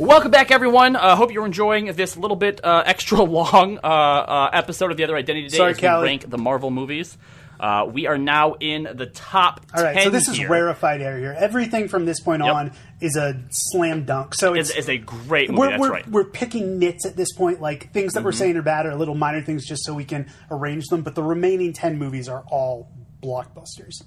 Welcome 0.00 0.30
back, 0.30 0.50
everyone. 0.50 0.96
I 0.96 1.10
uh, 1.10 1.16
hope 1.16 1.30
you're 1.30 1.44
enjoying 1.44 1.92
this 1.92 2.16
little 2.16 2.36
bit 2.36 2.64
uh, 2.64 2.82
extra 2.86 3.22
long 3.22 3.78
uh, 3.84 3.86
uh, 3.86 4.50
episode 4.50 4.90
of 4.90 4.96
the 4.96 5.04
Other 5.04 5.14
Identity 5.14 5.48
Today 5.48 5.56
Sorry, 5.58 5.70
as 5.72 5.76
we 5.76 5.86
Callie. 5.88 6.04
rank 6.06 6.30
the 6.30 6.38
Marvel 6.38 6.70
movies. 6.70 7.18
Uh, 7.60 7.84
we 7.92 8.06
are 8.06 8.16
now 8.16 8.54
in 8.54 8.88
the 8.94 9.04
top. 9.04 9.60
All 9.76 9.84
right, 9.84 10.02
so 10.02 10.08
this 10.08 10.26
is 10.26 10.38
here. 10.38 10.48
rarefied 10.48 11.02
air 11.02 11.18
here. 11.18 11.36
Everything 11.38 11.86
from 11.88 12.06
this 12.06 12.18
point 12.18 12.42
Yep. 12.42 12.54
on 12.54 12.72
is 13.02 13.16
a 13.16 13.42
slam 13.50 14.06
dunk. 14.06 14.34
So 14.34 14.54
it's, 14.54 14.70
It's, 14.70 14.78
it's 14.78 14.88
a 14.88 14.96
great 14.96 15.50
movie. 15.50 15.58
we're, 15.60 15.68
that's 15.68 15.80
we're, 15.82 15.90
right. 15.90 16.08
we're 16.08 16.24
picking 16.24 16.78
nits 16.78 17.04
at 17.04 17.16
this 17.16 17.34
point, 17.34 17.60
like 17.60 17.92
things 17.92 18.14
that 18.14 18.24
we're 18.24 18.30
Mhm. 18.32 18.36
saying 18.36 18.56
are 18.56 18.62
bad 18.62 18.86
or 18.86 18.94
little 18.94 19.14
minor 19.14 19.42
things 19.42 19.66
just 19.66 19.84
so 19.84 19.92
we 19.92 20.06
can 20.06 20.30
arrange 20.50 20.86
them. 20.86 21.02
But 21.02 21.14
the 21.14 21.22
remaining 21.22 21.74
10 21.74 21.98
movies 21.98 22.26
are 22.26 22.42
all 22.50 22.88
blockbusters. 23.22 24.02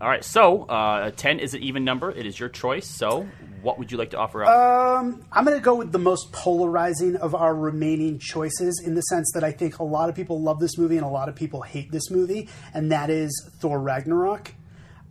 All 0.00 0.08
right, 0.08 0.24
so 0.24 0.62
uh, 0.64 1.10
ten 1.12 1.38
is 1.38 1.54
an 1.54 1.62
even 1.62 1.84
number. 1.84 2.10
It 2.10 2.26
is 2.26 2.38
your 2.38 2.48
choice. 2.50 2.86
So, 2.86 3.26
what 3.62 3.78
would 3.78 3.90
you 3.92 3.98
like 3.98 4.10
to 4.10 4.18
offer 4.18 4.44
up? 4.44 4.48
Um, 4.50 5.24
I'm 5.32 5.44
going 5.44 5.56
to 5.56 5.62
go 5.62 5.74
with 5.76 5.92
the 5.92 5.98
most 5.98 6.32
polarizing 6.32 7.16
of 7.16 7.34
our 7.34 7.54
remaining 7.54 8.18
choices 8.18 8.82
in 8.84 8.94
the 8.94 9.02
sense 9.02 9.30
that 9.34 9.44
I 9.44 9.52
think 9.52 9.78
a 9.78 9.84
lot 9.84 10.08
of 10.08 10.14
people 10.14 10.40
love 10.40 10.58
this 10.60 10.76
movie 10.76 10.96
and 10.96 11.06
a 11.06 11.08
lot 11.08 11.28
of 11.28 11.34
people 11.36 11.62
hate 11.62 11.90
this 11.92 12.10
movie, 12.10 12.48
and 12.74 12.90
that 12.92 13.08
is 13.10 13.30
Thor 13.60 13.80
Ragnarok. 13.80 14.52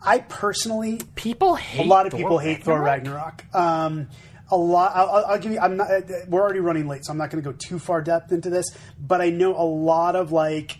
I 0.04 0.20
personally, 0.20 1.00
people 1.16 1.56
hate 1.56 1.86
a 1.86 1.90
lot 1.90 2.06
of 2.08 2.12
Thor 2.12 2.20
people 2.20 2.38
hate 2.40 2.64
Thor 2.64 2.82
Ragnarok. 2.82 3.46
Um, 3.56 4.10
a 4.50 4.58
lot. 4.58 4.92
I'll, 4.96 5.10
I'll- 5.10 5.26
I'll 5.28 5.40
give 5.40 5.52
you. 5.54 5.60
I'm 5.60 5.78
not. 5.78 5.90
uh, 5.90 6.02
We're 6.28 6.42
already 6.42 6.60
running 6.60 6.88
late, 6.88 7.06
so 7.06 7.12
I'm 7.12 7.18
not 7.18 7.30
going 7.30 7.42
to 7.44 7.50
go 7.50 7.56
too 7.58 7.80
far 7.80 8.02
depth 8.02 8.32
into 8.32 8.50
this. 8.50 8.66
But 9.00 9.22
I 9.22 9.30
know 9.30 9.56
a 9.56 9.64
lot 9.64 10.16
of 10.18 10.32
like 10.34 10.80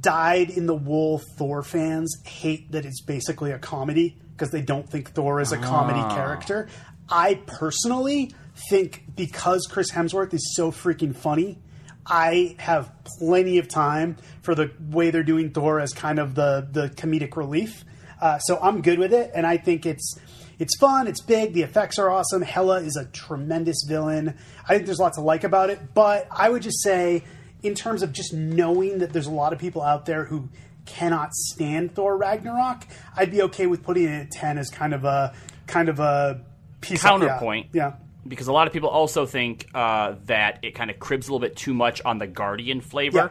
dyed 0.00 0.50
in 0.50 0.66
the 0.66 0.74
wool 0.74 1.18
Thor 1.36 1.62
fans 1.62 2.14
hate 2.24 2.72
that 2.72 2.84
it's 2.84 3.02
basically 3.02 3.50
a 3.50 3.58
comedy 3.58 4.16
because 4.36 4.50
they 4.50 4.62
don't 4.62 4.88
think 4.88 5.12
Thor 5.12 5.40
is 5.40 5.52
a 5.52 5.58
comedy 5.58 6.00
Ah. 6.00 6.14
character. 6.14 6.68
I 7.08 7.34
personally 7.46 8.32
think 8.70 9.04
because 9.14 9.66
Chris 9.70 9.90
Hemsworth 9.92 10.32
is 10.34 10.54
so 10.56 10.70
freaking 10.70 11.14
funny, 11.14 11.58
I 12.06 12.56
have 12.58 12.92
plenty 13.18 13.58
of 13.58 13.68
time 13.68 14.16
for 14.42 14.54
the 14.54 14.70
way 14.90 15.10
they're 15.10 15.22
doing 15.22 15.50
Thor 15.50 15.80
as 15.80 15.92
kind 15.92 16.18
of 16.18 16.34
the 16.34 16.66
the 16.70 16.88
comedic 16.90 17.36
relief. 17.36 17.84
Uh, 18.20 18.38
so 18.38 18.58
I'm 18.62 18.80
good 18.82 18.98
with 18.98 19.12
it, 19.12 19.30
and 19.34 19.46
I 19.46 19.56
think 19.56 19.86
it's 19.86 20.16
it's 20.58 20.76
fun, 20.78 21.08
it's 21.08 21.20
big, 21.20 21.52
the 21.52 21.62
effects 21.62 21.98
are 21.98 22.08
awesome. 22.10 22.40
Hela 22.42 22.80
is 22.80 22.96
a 22.96 23.06
tremendous 23.06 23.84
villain. 23.88 24.34
I 24.68 24.74
think 24.74 24.86
there's 24.86 25.00
lots 25.00 25.16
to 25.16 25.22
like 25.22 25.42
about 25.44 25.68
it, 25.70 25.94
but 25.94 26.28
I 26.30 26.48
would 26.48 26.62
just 26.62 26.80
say, 26.82 27.24
in 27.62 27.74
terms 27.74 28.02
of 28.02 28.12
just 28.12 28.32
knowing 28.32 28.98
that 28.98 29.12
there's 29.12 29.26
a 29.26 29.32
lot 29.32 29.52
of 29.52 29.58
people 29.58 29.82
out 29.82 30.06
there 30.06 30.24
who 30.24 30.48
cannot 30.86 31.34
stand 31.34 31.94
Thor 31.94 32.16
Ragnarok, 32.16 32.84
I'd 33.16 33.30
be 33.30 33.42
okay 33.42 33.66
with 33.66 33.82
putting 33.82 34.04
it 34.04 34.20
at 34.22 34.30
ten 34.30 34.58
as 34.58 34.70
kind 34.70 34.92
of 34.94 35.04
a 35.04 35.34
kind 35.66 35.88
of 35.88 35.98
a 36.00 36.40
piece 36.80 37.00
of- 37.00 37.04
yeah, 37.04 37.10
counterpoint. 37.28 37.66
yeah. 37.72 37.92
Because 38.26 38.46
a 38.48 38.52
lot 38.52 38.66
of 38.66 38.72
people 38.72 38.88
also 38.88 39.26
think 39.26 39.68
uh, 39.74 40.14
that 40.26 40.58
it 40.62 40.74
kind 40.74 40.90
of 40.90 40.98
cribs 40.98 41.28
a 41.28 41.30
little 41.32 41.46
bit 41.46 41.56
too 41.56 41.74
much 41.74 42.00
on 42.06 42.18
the 42.18 42.26
Guardian 42.26 42.80
flavor, 42.80 43.30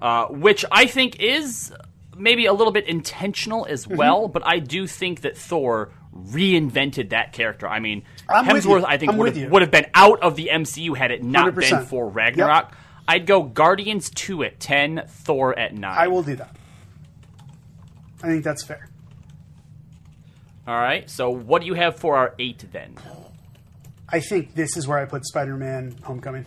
uh, 0.00 0.26
which 0.28 0.64
I 0.72 0.86
think 0.86 1.20
is 1.20 1.70
maybe 2.16 2.46
a 2.46 2.52
little 2.54 2.72
bit 2.72 2.86
intentional 2.86 3.66
as 3.66 3.84
Mm-hmm. 3.84 3.96
well. 3.96 4.28
But 4.28 4.46
I 4.46 4.58
do 4.58 4.86
think 4.86 5.20
that 5.20 5.36
Thor 5.36 5.90
reinvented 6.16 7.10
that 7.10 7.32
character. 7.32 7.68
I 7.68 7.78
mean, 7.80 8.04
I'm 8.28 8.44
Hemsworth. 8.46 8.84
I 8.86 8.96
think 8.98 9.12
would 9.12 9.36
have, 9.36 9.50
would 9.50 9.62
have 9.62 9.70
been 9.70 9.86
out 9.94 10.20
of 10.22 10.36
the 10.36 10.48
MCU 10.52 10.96
had 10.96 11.10
it 11.10 11.22
not 11.22 11.54
been 11.54 11.64
100%. 11.64 11.86
for 11.86 12.08
Ragnarok. 12.08 12.72
I'd 13.06 13.26
go 13.26 13.42
Guardians 13.42 14.10
two 14.10 14.44
at 14.44 14.60
ten, 14.60 15.04
Thor 15.08 15.58
at 15.58 15.74
nine. 15.74 15.96
I 15.98 16.08
will 16.08 16.22
do 16.22 16.36
that. 16.36 16.56
I 18.22 18.26
think 18.28 18.44
that's 18.44 18.62
fair. 18.62 18.88
All 20.66 20.76
right. 20.76 21.08
So 21.10 21.30
what 21.30 21.60
do 21.60 21.66
you 21.66 21.74
have 21.74 21.96
for 21.96 22.16
our 22.16 22.34
eight 22.38 22.64
then? 22.72 22.96
I 24.08 24.20
think 24.20 24.54
this 24.54 24.76
is 24.76 24.86
where 24.86 24.98
I 24.98 25.06
put 25.06 25.24
Spider-Man: 25.26 25.96
Homecoming. 26.04 26.46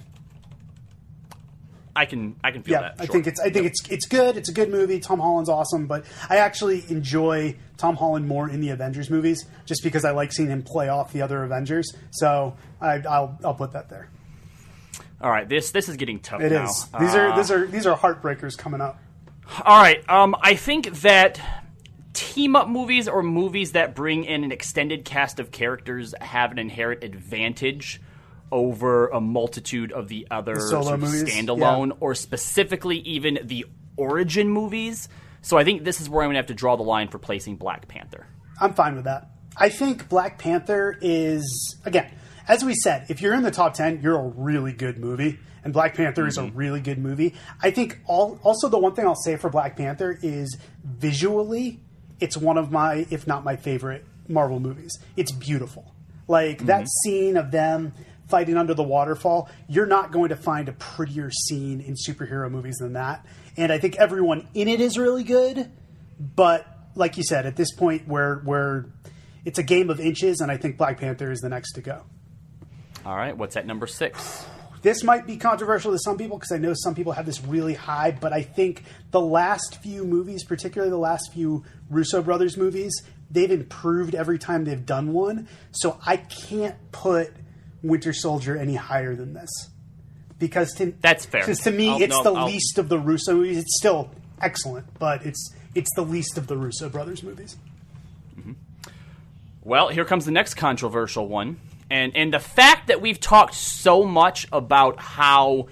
I 1.98 2.06
can 2.06 2.36
I 2.44 2.52
can 2.52 2.62
feel 2.62 2.74
yeah, 2.74 2.82
that. 2.82 2.96
I 3.00 3.06
sure. 3.06 3.14
think 3.14 3.28
it's 3.28 3.40
I 3.40 3.50
think 3.50 3.66
it's 3.68 3.90
it's 3.90 4.06
good. 4.06 4.36
It's 4.38 4.50
a 4.50 4.54
good 4.54 4.70
movie. 4.70 5.00
Tom 5.00 5.20
Holland's 5.20 5.50
awesome, 5.50 5.88
but 5.88 6.06
I 6.30 6.38
actually 6.38 6.84
enjoy 6.90 7.56
Tom 7.78 7.96
Holland 7.96 8.28
more 8.28 8.50
in 8.50 8.60
the 8.60 8.70
Avengers 8.70 9.10
movies, 9.10 9.46
just 9.66 9.82
because 9.82 10.04
I 10.04 10.12
like 10.12 10.34
seeing 10.34 10.50
him 10.50 10.62
play 10.62 10.90
off 10.90 11.14
the 11.14 11.22
other 11.22 11.44
Avengers. 11.44 11.94
So 12.12 12.58
I, 12.82 13.02
I'll 13.10 13.40
I'll 13.46 13.54
put 13.54 13.72
that 13.72 13.90
there. 13.90 14.10
All 15.22 15.32
right. 15.32 15.48
This 15.48 15.72
this 15.72 15.88
is 15.88 15.96
getting 15.96 16.20
tough 16.20 16.42
It 16.42 16.52
now. 16.52 16.66
is. 16.66 16.88
These 17.00 17.16
are 17.16 17.30
Uh, 17.32 17.36
these 17.38 17.52
are 17.52 17.66
these 17.66 17.86
are 17.88 17.98
heartbreakers 17.98 18.58
coming 18.58 18.82
up. 18.82 19.00
All 19.64 19.82
right. 19.82 20.08
Um, 20.10 20.36
I 20.42 20.56
think 20.56 20.88
that 21.02 21.40
team 22.16 22.56
up 22.56 22.68
movies 22.68 23.08
or 23.08 23.22
movies 23.22 23.74
that 23.74 23.94
bring 23.96 24.24
in 24.24 24.44
an 24.44 24.52
extended 24.52 25.06
cast 25.06 25.40
of 25.40 25.52
characters 25.52 26.14
have 26.20 26.52
an 26.52 26.58
inherent 26.60 27.04
advantage 27.04 28.02
over 28.52 29.08
a 29.08 29.20
multitude 29.20 29.92
of 29.92 30.08
the 30.08 30.28
other 30.32 30.60
sort 30.60 30.94
of 30.94 31.00
movies? 31.02 31.24
standalone 31.26 31.96
or 32.00 32.16
specifically 32.16 32.98
even 33.00 33.40
the 33.44 33.66
origin 33.98 34.50
movies. 34.50 35.10
So 35.42 35.58
I 35.58 35.64
think 35.64 35.84
this 35.84 36.02
is 36.02 36.10
where 36.10 36.24
I'm 36.24 36.28
going 36.28 36.36
to 36.36 36.40
have 36.40 36.48
to 36.48 36.54
draw 36.54 36.76
the 36.76 36.84
line 36.84 37.08
for 37.10 37.20
placing 37.20 37.58
Black 37.58 37.88
Panther. 37.88 38.26
I'm 38.60 38.74
fine 38.74 38.96
with 38.96 39.06
that. 39.06 39.30
I 39.58 39.70
think 39.70 40.10
Black 40.10 40.40
Panther 40.40 40.98
is 41.02 41.78
again, 41.86 42.12
as 42.48 42.64
we 42.64 42.74
said, 42.76 43.06
if 43.10 43.22
you're 43.22 43.34
in 43.34 43.44
the 43.44 43.52
top 43.52 43.74
ten, 43.74 44.02
you're 44.02 44.20
a 44.20 44.28
really 44.28 44.74
good 44.74 44.98
movie, 45.00 45.40
and 45.64 45.74
Black 45.74 45.96
Panther 45.96 46.28
is 46.28 46.38
a 46.38 46.42
Mm-hmm. 46.42 46.58
really 46.58 46.82
good 46.82 46.98
movie. 47.00 47.34
I 47.62 47.72
think 47.72 48.00
all, 48.06 48.40
also 48.44 48.70
the 48.70 48.78
one 48.78 48.94
thing 48.96 49.06
I'll 49.08 49.16
say 49.16 49.36
for 49.38 49.50
Black 49.50 49.76
Panther 49.78 50.18
is 50.22 50.58
visually, 50.84 51.80
it's 52.20 52.38
one 52.38 52.58
of 52.58 52.72
my, 52.72 53.06
if 53.10 53.28
not 53.28 53.44
my 53.44 53.56
favorite 53.56 54.06
Marvel 54.28 54.60
movies. 54.60 54.98
It's 55.16 55.32
beautiful. 55.32 55.94
Like 56.28 56.66
that 56.66 56.84
Mhm. 56.84 56.88
scene 57.04 57.38
of 57.38 57.52
them 57.52 57.94
fighting 58.28 58.58
under 58.58 58.74
the 58.74 58.84
waterfall, 58.84 59.50
you're 59.68 59.86
not 59.86 60.12
going 60.12 60.30
to 60.30 60.36
find 60.36 60.68
a 60.68 60.72
prettier 60.74 61.30
scene 61.30 61.80
in 61.80 61.94
superhero 61.94 62.50
movies 62.50 62.78
than 62.78 62.94
that. 62.94 63.24
And 63.58 63.72
I 63.72 63.78
think 63.78 63.98
everyone 63.98 64.48
in 64.56 64.68
it 64.68 64.82
is 64.82 64.98
really 64.98 65.24
good, 65.24 65.70
but 66.20 66.66
like 66.96 67.18
you 67.18 67.24
said, 67.24 67.46
at 67.46 67.56
this 67.56 67.72
point 67.74 68.08
where 68.08 68.38
where 68.38 68.86
it's 69.44 69.60
a 69.60 69.64
game 69.64 69.90
of 69.92 70.00
inches, 70.00 70.40
and 70.42 70.52
I 70.52 70.58
think 70.58 70.78
Black 70.78 71.00
Panther 71.00 71.30
is 71.32 71.40
the 71.42 71.50
next 71.50 71.74
to 71.74 71.82
go. 71.82 72.02
All 73.06 73.16
right. 73.16 73.38
What's 73.38 73.56
at 73.56 73.68
number 73.68 73.86
six? 73.86 74.46
This 74.86 75.04
might 75.04 75.26
be 75.26 75.36
controversial 75.36 75.92
to 75.94 75.98
some 75.98 76.16
people 76.16 76.38
because 76.38 76.52
I 76.52 76.60
know 76.60 76.74
some 76.76 76.94
people 76.94 77.14
have 77.14 77.26
this 77.26 77.44
really 77.44 77.74
high, 77.74 78.12
but 78.12 78.32
I 78.32 78.44
think 78.44 78.84
the 79.10 79.20
last 79.20 79.82
few 79.82 80.04
movies, 80.06 80.44
particularly 80.44 80.92
the 80.92 80.98
last 80.98 81.34
few 81.34 81.64
Russo 81.90 82.22
brothers 82.22 82.56
movies, 82.56 82.94
they've 83.32 83.50
improved 83.50 84.14
every 84.14 84.38
time 84.38 84.64
they've 84.64 84.86
done 84.86 85.12
one. 85.12 85.48
So 85.72 86.00
I 86.06 86.18
can't 86.18 86.76
put 86.92 87.34
Winter 87.82 88.14
Soldier 88.14 88.56
any 88.56 88.76
higher 88.76 89.16
than 89.16 89.34
this 89.34 89.50
because 90.38 90.72
to, 90.76 90.94
That's 91.02 91.26
fair. 91.26 91.42
Because 91.42 91.62
to 91.62 91.72
me, 91.72 91.90
I'll- 91.90 92.02
it's 92.04 92.12
no, 92.12 92.22
the 92.24 92.34
I'll- 92.34 92.46
least 92.46 92.78
of 92.78 92.88
the 92.88 93.00
Russo 93.00 93.34
movies. 93.38 93.58
It's 93.58 93.78
still 93.80 94.12
excellent, 94.40 94.86
but 95.00 95.26
it's 95.26 95.52
it's 95.74 95.90
the 95.96 96.04
least 96.04 96.38
of 96.38 96.46
the 96.46 96.58
Russo 96.58 96.90
brothers 96.90 97.24
movies. 97.24 97.58
Mm-hmm. 98.40 98.52
Well, 99.64 99.88
here 99.90 100.06
comes 100.06 100.26
the 100.26 100.32
next 100.32 100.54
controversial 100.54 101.28
one. 101.28 101.58
And 101.96 102.18
and 102.18 102.34
the 102.34 102.40
fact 102.40 102.88
that 102.88 103.00
we've 103.00 103.20
talked 103.22 103.54
so 103.54 104.04
much 104.04 104.48
about 104.52 105.00
how 105.00 105.68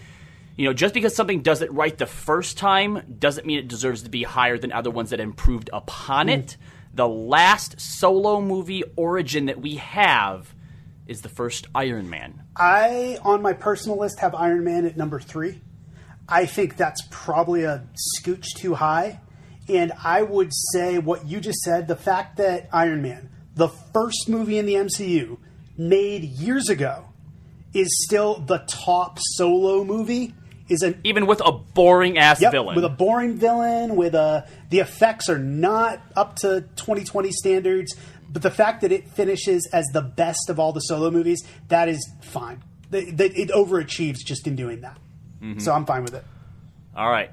you 0.55 0.65
know, 0.65 0.73
just 0.73 0.93
because 0.93 1.13
something 1.13 1.41
does 1.41 1.61
it 1.61 1.71
right 1.73 1.97
the 1.97 2.05
first 2.05 2.57
time 2.57 3.01
doesn't 3.19 3.45
mean 3.45 3.57
it 3.57 3.67
deserves 3.67 4.03
to 4.03 4.09
be 4.09 4.23
higher 4.23 4.57
than 4.57 4.71
other 4.71 4.89
ones 4.89 5.09
that 5.09 5.19
improved 5.19 5.69
upon 5.73 6.29
it. 6.29 6.45
Mm. 6.45 6.57
The 6.93 7.07
last 7.07 7.81
solo 7.81 8.39
movie 8.39 8.83
origin 8.95 9.47
that 9.47 9.59
we 9.59 9.75
have 9.77 10.53
is 11.07 11.21
the 11.21 11.29
first 11.29 11.67
Iron 11.75 12.09
Man. 12.09 12.43
I, 12.55 13.17
on 13.23 13.41
my 13.41 13.53
personal 13.53 13.97
list, 13.97 14.19
have 14.19 14.35
Iron 14.35 14.63
Man 14.63 14.85
at 14.85 14.95
number 14.95 15.19
three. 15.19 15.59
I 16.29 16.45
think 16.45 16.77
that's 16.77 17.01
probably 17.09 17.63
a 17.63 17.85
scooch 18.21 18.45
too 18.55 18.75
high. 18.75 19.19
And 19.67 19.91
I 20.03 20.21
would 20.21 20.51
say 20.71 20.99
what 20.99 21.25
you 21.25 21.41
just 21.41 21.59
said 21.59 21.87
the 21.87 21.95
fact 21.95 22.37
that 22.37 22.69
Iron 22.71 23.01
Man, 23.01 23.29
the 23.55 23.69
first 23.69 24.29
movie 24.29 24.59
in 24.59 24.67
the 24.67 24.75
MCU, 24.75 25.39
made 25.77 26.23
years 26.23 26.69
ago, 26.69 27.05
is 27.73 27.87
still 28.05 28.39
the 28.39 28.59
top 28.67 29.17
solo 29.19 29.83
movie. 29.83 30.33
Is 30.69 30.81
an 30.81 30.99
even 31.03 31.25
with 31.27 31.41
a 31.45 31.51
boring 31.51 32.17
ass 32.17 32.41
yep, 32.41 32.51
villain. 32.51 32.75
with 32.75 32.85
a 32.85 32.89
boring 32.89 33.35
villain, 33.35 33.95
with 33.95 34.15
a 34.15 34.47
the 34.69 34.79
effects 34.79 35.27
are 35.29 35.37
not 35.37 35.99
up 36.15 36.37
to 36.37 36.61
2020 36.77 37.31
standards. 37.31 37.95
But 38.31 38.41
the 38.41 38.49
fact 38.49 38.81
that 38.81 38.91
it 38.91 39.09
finishes 39.09 39.69
as 39.71 39.85
the 39.93 40.01
best 40.01 40.49
of 40.49 40.59
all 40.59 40.71
the 40.71 40.79
solo 40.79 41.11
movies, 41.11 41.43
that 41.67 41.89
is 41.89 42.09
fine. 42.21 42.63
It 42.91 43.49
overachieves 43.49 44.19
just 44.25 44.47
in 44.47 44.55
doing 44.55 44.81
that. 44.81 44.97
Mhm. 45.41 45.61
So 45.61 45.73
I'm 45.73 45.85
fine 45.85 46.03
with 46.03 46.15
it. 46.15 46.23
All 46.95 47.09
right. 47.09 47.31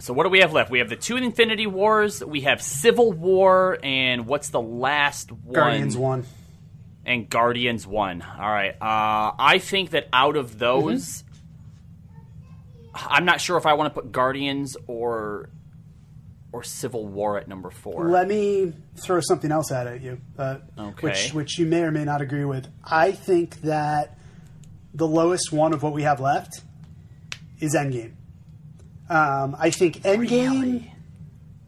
So 0.00 0.12
what 0.12 0.24
do 0.24 0.28
we 0.28 0.40
have 0.40 0.52
left? 0.52 0.70
We 0.70 0.80
have 0.80 0.88
the 0.88 0.96
two 0.96 1.16
Infinity 1.16 1.66
Wars. 1.66 2.22
We 2.24 2.42
have 2.42 2.60
Civil 2.60 3.12
War, 3.12 3.78
and 3.82 4.26
what's 4.26 4.50
the 4.50 4.60
last 4.60 5.32
one? 5.32 5.54
Guardians 5.54 5.96
one. 5.96 6.24
And 7.08 7.28
Guardians 7.30 7.86
one. 7.86 8.20
All 8.22 8.50
right. 8.50 8.74
Uh, 8.74 9.32
I 9.38 9.58
think 9.60 9.90
that 9.90 10.08
out 10.12 10.36
of 10.36 10.58
those, 10.58 11.24
I'm 12.94 13.24
not 13.24 13.40
sure 13.40 13.56
if 13.56 13.64
I 13.64 13.72
want 13.72 13.94
to 13.94 14.00
put 14.02 14.12
Guardians 14.12 14.76
or 14.86 15.48
or 16.52 16.62
Civil 16.62 17.06
War 17.06 17.38
at 17.38 17.48
number 17.48 17.70
four. 17.70 18.08
Let 18.10 18.28
me 18.28 18.72
throw 18.96 19.20
something 19.20 19.50
else 19.50 19.70
out 19.72 19.86
at 19.86 20.02
you, 20.02 20.20
uh, 20.38 20.58
Okay. 20.78 21.06
which 21.08 21.32
which 21.32 21.58
you 21.58 21.64
may 21.66 21.82
or 21.82 21.90
may 21.90 22.04
not 22.04 22.20
agree 22.20 22.44
with. 22.44 22.68
I 22.84 23.12
think 23.12 23.62
that 23.62 24.18
the 24.92 25.06
lowest 25.06 25.50
one 25.52 25.72
of 25.72 25.82
what 25.82 25.92
we 25.94 26.02
have 26.02 26.20
left 26.20 26.62
is 27.58 27.74
Endgame. 27.74 28.12
Um, 29.08 29.56
I 29.58 29.70
think 29.70 30.02
Endgame 30.02 30.90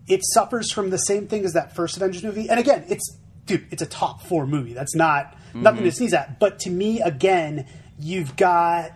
it 0.07 0.21
suffers 0.35 0.71
from 0.73 0.91
the 0.91 0.99
same 0.99 1.29
thing 1.29 1.45
as 1.47 1.53
that 1.55 1.75
first 1.75 1.97
Avengers 1.97 2.25
movie, 2.25 2.49
and 2.51 2.59
again, 2.61 2.85
it's 2.89 3.17
dude, 3.51 3.67
it's 3.71 3.83
a 3.83 3.87
top 3.87 4.23
four 4.23 4.47
movie. 4.47 4.73
That's 4.75 4.95
not 4.95 5.37
nothing 5.55 5.83
to 5.85 5.91
Mhm. 5.91 5.95
sneeze 5.95 6.15
at. 6.15 6.39
But 6.39 6.59
to 6.61 6.71
me, 6.71 7.01
again, 7.01 7.67
you've 7.99 8.37
got 8.37 8.93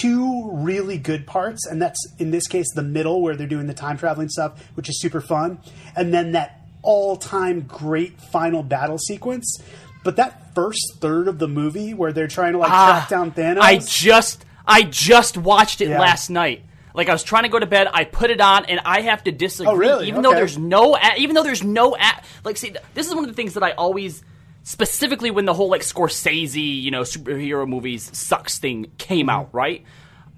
two 0.00 0.50
really 0.52 0.96
good 0.98 1.26
parts, 1.26 1.66
and 1.66 1.80
that's 1.80 1.98
in 2.18 2.30
this 2.30 2.46
case 2.46 2.66
the 2.74 2.82
middle 2.82 3.20
where 3.20 3.36
they're 3.36 3.46
doing 3.46 3.66
the 3.66 3.74
time 3.74 3.98
traveling 3.98 4.28
stuff, 4.28 4.52
which 4.74 4.88
is 4.88 5.00
super 5.00 5.20
fun, 5.20 5.58
and 5.96 6.12
then 6.12 6.32
that 6.32 6.60
all 6.82 7.16
time 7.16 7.60
great 7.62 8.20
final 8.32 8.62
battle 8.62 8.98
sequence. 8.98 9.58
But 10.02 10.16
that 10.16 10.54
first 10.54 10.80
third 11.00 11.28
of 11.28 11.38
the 11.38 11.48
movie 11.48 11.94
where 11.94 12.12
they're 12.12 12.28
trying 12.28 12.52
to 12.52 12.58
like 12.58 12.70
Ah, 12.70 12.86
track 13.06 13.08
down 13.08 13.32
Thanos, 13.32 13.60
I 13.60 13.76
just 13.78 14.44
I 14.66 14.82
just 14.82 15.36
watched 15.36 15.82
it 15.82 15.88
Yeah. 15.90 16.00
last 16.00 16.30
night. 16.30 16.64
Like 16.94 17.08
I 17.08 17.12
was 17.12 17.24
trying 17.24 17.42
to 17.42 17.48
go 17.48 17.58
to 17.58 17.66
bed, 17.66 17.88
I 17.92 18.04
put 18.04 18.30
it 18.30 18.40
on, 18.40 18.66
and 18.66 18.80
I 18.84 19.00
have 19.02 19.24
to 19.24 19.32
disagree. 19.32 19.72
Oh, 19.72 19.76
really? 19.76 20.08
Even 20.08 20.22
though 20.22 20.32
there's 20.32 20.56
no, 20.56 20.96
even 21.18 21.34
though 21.34 21.42
there's 21.42 21.64
no, 21.64 21.96
like, 22.44 22.56
see, 22.56 22.74
this 22.94 23.08
is 23.08 23.14
one 23.14 23.24
of 23.24 23.30
the 23.30 23.34
things 23.34 23.54
that 23.54 23.64
I 23.64 23.72
always, 23.72 24.22
specifically 24.62 25.32
when 25.32 25.44
the 25.44 25.54
whole 25.54 25.68
like 25.68 25.82
Scorsese, 25.82 26.82
you 26.82 26.92
know, 26.92 27.00
superhero 27.02 27.68
movies 27.68 28.16
sucks 28.16 28.58
thing 28.58 28.92
came 28.96 29.26
mm-hmm. 29.26 29.30
out, 29.30 29.52
right? 29.52 29.84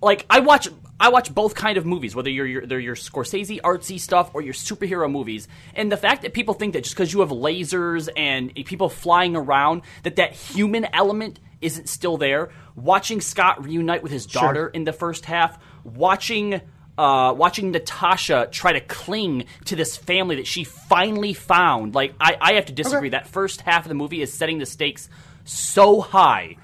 Like 0.01 0.25
I 0.31 0.41
watch, 0.41 0.69
I 0.99 1.11
watch 1.11 1.35
both 1.35 1.55
kind 1.55 1.77
of 1.77 1.85
movies, 1.85 2.15
whether 2.17 2.31
you're, 2.31 2.47
you're 2.47 2.67
they're 2.67 2.81
your 2.81 2.97
Scorsese 2.97 3.61
artsy 3.61 4.01
stuff 4.01 4.31
or 4.33 4.41
your 4.41 4.55
superhero 4.55 5.11
movies, 5.11 5.49
and 5.75 5.93
the 5.93 5.97
fact 5.99 6.23
that 6.23 6.33
people 6.33 6.55
think 6.55 6.73
that 6.73 6.85
just 6.85 6.97
because 6.97 7.13
you 7.13 7.21
have 7.21 7.29
lasers 7.29 8.09
and 8.17 8.55
people 8.55 8.89
flying 8.89 9.37
around, 9.37 9.83
that 10.05 10.17
that 10.17 10.33
human 10.33 10.87
element 10.95 11.39
isn't 11.61 11.89
still 11.89 12.17
there. 12.17 12.51
Watching 12.75 13.21
Scott 13.21 13.65
reunite 13.65 14.03
with 14.03 14.13
his 14.13 14.27
Sure. 14.29 14.43
daughter 14.43 14.69
in 14.69 14.85
the 14.85 14.93
first 14.93 15.25
half, 15.27 15.59
watching 15.95 16.61
uh, 16.99 17.35
watching 17.37 17.73
Natasha 17.73 18.49
try 18.51 18.73
to 18.73 18.81
cling 18.81 19.45
to 19.67 19.77
this 19.77 19.97
family 19.97 20.37
that 20.37 20.47
she 20.47 20.65
finally 20.65 21.35
found. 21.35 21.95
Like 21.95 22.15
I, 22.21 22.37
I 22.41 22.53
have 22.55 22.67
to 22.67 22.73
disagree. 22.73 23.11
That 23.11 23.27
first 23.27 23.61
half 23.61 23.85
of 23.85 23.89
the 23.89 23.95
movie 23.95 24.23
is 24.23 24.33
setting 24.33 24.59
the 24.59 24.67
stakes 24.67 25.09
so 25.45 26.01
high 26.01 26.57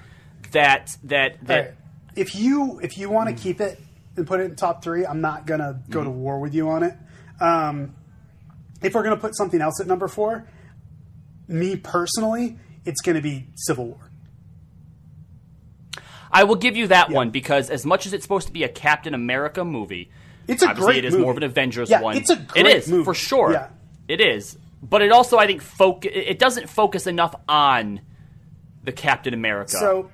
that 0.51 0.97
that 1.03 1.45
that 1.45 1.59
right. 1.59 1.73
If 2.15 2.35
you 2.35 2.79
if 2.81 2.97
you 2.97 3.09
want 3.09 3.35
to 3.35 3.41
keep 3.41 3.59
it 3.59 3.79
and 4.15 4.27
put 4.27 4.39
it 4.39 4.43
in 4.43 4.55
top 4.55 4.83
three, 4.83 5.05
I'm 5.05 5.21
not 5.21 5.45
gonna 5.45 5.81
go 5.89 6.03
to 6.03 6.09
war 6.09 6.39
with 6.39 6.53
you 6.53 6.69
on 6.69 6.83
it. 6.83 6.93
Um, 7.39 7.95
if 8.81 8.93
we're 8.93 9.03
gonna 9.03 9.17
put 9.17 9.35
something 9.35 9.61
else 9.61 9.79
at 9.79 9.87
number 9.87 10.07
four, 10.07 10.47
me 11.47 11.75
personally, 11.75 12.57
it's 12.85 13.01
gonna 13.01 13.21
be 13.21 13.47
Civil 13.55 13.87
War. 13.87 14.09
I 16.33 16.43
will 16.45 16.55
give 16.55 16.75
you 16.75 16.87
that 16.87 17.09
one 17.11 17.29
because 17.29 17.69
as 17.69 17.85
much 17.85 18.05
as 18.05 18.13
it's 18.13 18.23
supposed 18.23 18.47
to 18.47 18.53
be 18.53 18.63
a 18.63 18.69
Captain 18.69 19.13
America 19.13 19.63
movie, 19.63 20.09
It's 20.47 20.63
a 20.63 20.69
obviously 20.69 20.93
great 20.93 21.05
it 21.05 21.07
is 21.09 21.15
more 21.17 21.31
of 21.31 21.37
an 21.37 21.43
Avengers 21.43 21.89
Yeah, 21.89 22.01
one. 22.01 22.17
it's 22.17 22.29
a 22.29 22.35
great 22.35 22.65
is 22.65 22.87
movie. 22.89 23.03
for 23.03 23.13
sure. 23.13 23.51
Yeah. 23.51 23.67
It 24.07 24.19
is, 24.19 24.57
but 24.81 25.01
it 25.01 25.11
also 25.11 25.37
I 25.37 25.45
think 25.47 25.61
foc- 25.63 26.05
it 26.05 26.39
doesn't 26.39 26.69
focus 26.69 27.07
enough 27.07 27.33
on 27.47 28.01
the 28.83 28.91
Captain 28.91 29.33
America. 29.33 29.71
So 29.71 30.09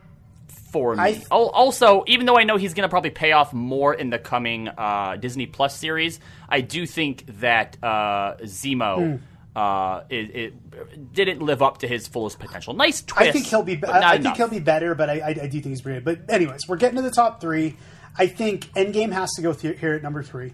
for 0.71 0.95
me. 0.95 1.01
I- 1.01 1.23
Al- 1.31 1.49
also, 1.49 2.03
even 2.05 2.27
though 2.27 2.37
I 2.37 2.43
know 2.43 2.57
he's 2.57 2.75
going 2.75 2.83
to 2.83 2.89
probably 2.89 3.09
pay 3.09 3.31
off 3.31 3.53
more 3.53 3.91
in 3.93 4.11
the 4.11 4.19
coming 4.19 4.67
uh, 4.67 5.15
Disney 5.15 5.47
Plus 5.47 5.75
series, 5.75 6.19
I 6.47 6.61
do 6.61 6.85
think 6.85 7.25
that 7.39 7.77
uh, 7.81 8.35
Zemo 8.43 9.19
uh, 9.59 10.03
it, 10.09 10.35
it 10.35 11.13
didn't 11.13 11.41
live 11.41 11.61
up 11.61 11.79
to 11.79 11.87
his 11.87 12.07
fullest 12.07 12.39
potential. 12.39 12.73
Nice 12.73 13.01
twist. 13.01 13.29
I 13.29 13.31
think 13.33 13.45
he'll 13.45 13.61
be. 13.61 13.83
I, 13.83 14.13
I 14.13 14.17
think 14.17 14.37
he'll 14.37 14.47
be 14.47 14.59
better, 14.59 14.95
but 14.95 15.09
I, 15.09 15.19
I, 15.19 15.27
I 15.27 15.33
do 15.33 15.59
think 15.59 15.65
he's 15.65 15.81
brilliant. 15.81 16.05
But 16.05 16.29
anyways, 16.29 16.61
we're 16.69 16.77
getting 16.77 16.95
to 16.95 17.01
the 17.01 17.11
top 17.11 17.41
three. 17.41 17.75
I 18.17 18.27
think 18.27 18.67
Endgame 18.73 19.11
has 19.11 19.31
to 19.33 19.41
go 19.41 19.51
th- 19.51 19.77
here 19.77 19.95
at 19.95 20.01
number 20.01 20.23
three 20.23 20.53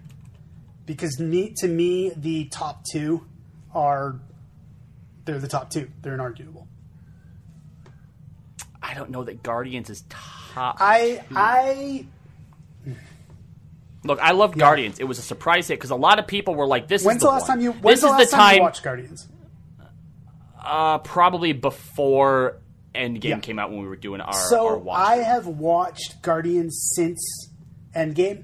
because 0.88 1.20
me, 1.20 1.54
to 1.58 1.68
me, 1.68 2.14
the 2.16 2.46
top 2.46 2.84
two 2.92 3.24
are 3.76 4.20
they're 5.26 5.38
the 5.38 5.48
top 5.48 5.70
two. 5.70 5.92
They're 6.02 6.18
inarguable. 6.18 6.66
I 8.82 8.96
don't 8.96 9.12
know 9.12 9.24
that 9.24 9.44
Guardians 9.44 9.92
is 9.92 10.04
top. 10.10 10.78
I 10.80 11.22
two. 11.30 11.36
I 11.36 12.06
Look, 14.06 14.20
I 14.22 14.32
love 14.32 14.58
Guardians. 14.58 15.00
It 15.00 15.04
was 15.06 15.18
a 15.20 15.24
surprise 15.24 15.68
hit 15.68 15.78
because 15.80 15.90
a 15.92 15.96
lot 15.96 16.20
of 16.20 16.28
people 16.28 16.56
were 16.56 16.68
like, 16.68 16.88
"This 16.88 17.04
when's 17.04 17.18
is 17.18 17.22
the 17.22 17.28
the 17.28 17.32
last 17.34 17.42
one. 17.42 17.50
time 17.50 17.62
you 17.62 17.72
when's 17.74 18.02
this 18.02 18.02
the 18.02 18.08
is 18.08 18.20
last 18.20 18.30
the 18.32 18.36
time 18.36 18.42
time." 18.50 18.56
you 18.58 18.62
watched 18.62 18.84
Guardians? 18.84 19.28
uh, 20.64 20.98
probably 21.00 21.54
before 21.54 22.58
Endgame 22.94 23.24
Yeah. 23.24 23.40
came 23.40 23.60
out 23.60 23.72
when 23.72 23.82
we 23.82 23.88
were 23.88 23.96
doing 23.96 24.22
our 24.22 24.28
our 24.28 24.34
So 24.34 24.78
watch. 24.78 25.00
I 25.00 25.16
have 25.18 25.48
watched 25.48 26.22
Guardians 26.22 26.92
since 26.96 27.20
Endgame, 27.96 28.44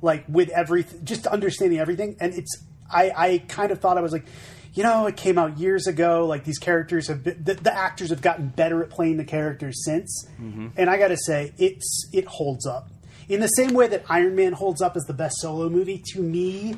like 0.00 0.24
with 0.28 0.48
everything, 0.50 1.04
just 1.04 1.26
understanding 1.26 1.78
everything, 1.78 2.16
and 2.20 2.32
it's 2.34 2.64
I 2.92 3.12
I 3.16 3.38
kind 3.48 3.72
of 3.72 3.80
thought 3.80 3.98
I 3.98 4.00
was 4.00 4.12
like, 4.12 4.26
you 4.74 4.82
know, 4.82 5.06
it 5.06 5.16
came 5.16 5.38
out 5.38 5.58
years 5.58 5.86
ago. 5.86 6.26
Like 6.26 6.44
these 6.44 6.58
characters 6.58 7.08
have 7.08 7.24
been, 7.24 7.42
the, 7.42 7.54
the 7.54 7.74
actors 7.76 8.10
have 8.10 8.22
gotten 8.22 8.48
better 8.48 8.82
at 8.82 8.90
playing 8.90 9.16
the 9.16 9.24
characters 9.24 9.84
since, 9.84 10.26
Mhm. 10.40 10.72
and 10.76 10.88
I 10.90 10.96
got 10.98 11.08
to 11.08 11.16
say, 11.16 11.52
it's 11.58 12.08
it 12.12 12.26
holds 12.26 12.66
up 12.66 12.88
in 13.28 13.40
the 13.40 13.48
same 13.48 13.74
way 13.74 13.86
that 13.88 14.04
Iron 14.08 14.34
Man 14.34 14.52
holds 14.52 14.82
up 14.82 14.96
as 14.96 15.04
the 15.04 15.12
best 15.14 15.36
solo 15.40 15.68
movie. 15.68 16.02
To 16.12 16.20
me, 16.20 16.76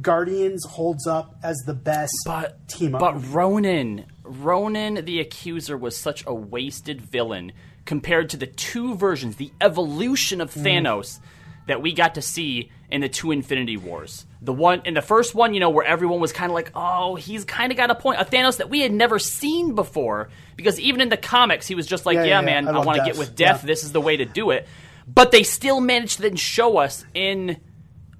Guardians 0.00 0.64
holds 0.66 1.06
up 1.06 1.36
as 1.42 1.56
the 1.66 1.74
best 1.74 2.12
but, 2.26 2.68
team 2.68 2.94
up. 2.94 3.00
But 3.00 3.32
Ronan, 3.32 4.04
Ronan 4.22 5.04
the 5.04 5.20
Accuser 5.20 5.76
was 5.76 5.96
such 5.96 6.24
a 6.26 6.34
wasted 6.34 7.00
villain 7.00 7.52
compared 7.84 8.30
to 8.30 8.36
the 8.36 8.46
two 8.46 8.94
versions, 8.96 9.36
the 9.36 9.50
evolution 9.60 10.40
of 10.40 10.52
Mm. 10.52 10.62
Thanos 10.62 11.20
that 11.68 11.80
we 11.82 11.92
got 11.92 12.14
to 12.14 12.22
see 12.22 12.70
in 12.90 13.00
the 13.02 13.08
two 13.08 13.30
Infinity 13.30 13.76
Wars. 13.76 14.24
The 14.40 14.52
one 14.52 14.80
in 14.84 14.94
the 14.94 15.02
first 15.02 15.34
one, 15.34 15.52
you 15.54 15.60
know, 15.60 15.70
where 15.70 15.84
everyone 15.84 16.20
was 16.20 16.32
kind 16.32 16.50
of 16.50 16.54
like, 16.54 16.70
"Oh, 16.74 17.14
he's 17.14 17.44
kind 17.44 17.70
of 17.72 17.76
got 17.76 17.90
a 17.90 17.94
point." 17.94 18.20
A 18.20 18.24
Thanos 18.24 18.58
that 18.58 18.70
we 18.70 18.80
had 18.80 18.92
never 18.92 19.18
seen 19.18 19.74
before 19.74 20.28
because 20.56 20.78
even 20.80 21.00
in 21.00 21.08
the 21.08 21.16
comics 21.16 21.66
he 21.66 21.74
was 21.74 21.86
just 21.86 22.06
like, 22.06 22.14
Yeah, 22.16 22.24
"Yeah, 22.24 22.28
yeah, 22.28 22.40
yeah. 22.40 22.46
man, 22.62 22.68
I 22.68 22.78
I, 22.80 22.84
want 22.84 22.98
to 22.98 23.04
get 23.04 23.18
with 23.18 23.34
death. 23.34 23.62
Yeah. 23.62 23.66
This 23.68 23.84
is 23.84 23.92
the 23.92 24.00
way 24.00 24.16
to 24.16 24.24
do 24.24 24.50
it." 24.50 24.66
But 25.12 25.30
they 25.30 25.42
still 25.42 25.80
managed 25.80 26.16
to 26.16 26.22
then 26.22 26.36
show 26.36 26.76
us 26.76 27.04
in 27.14 27.60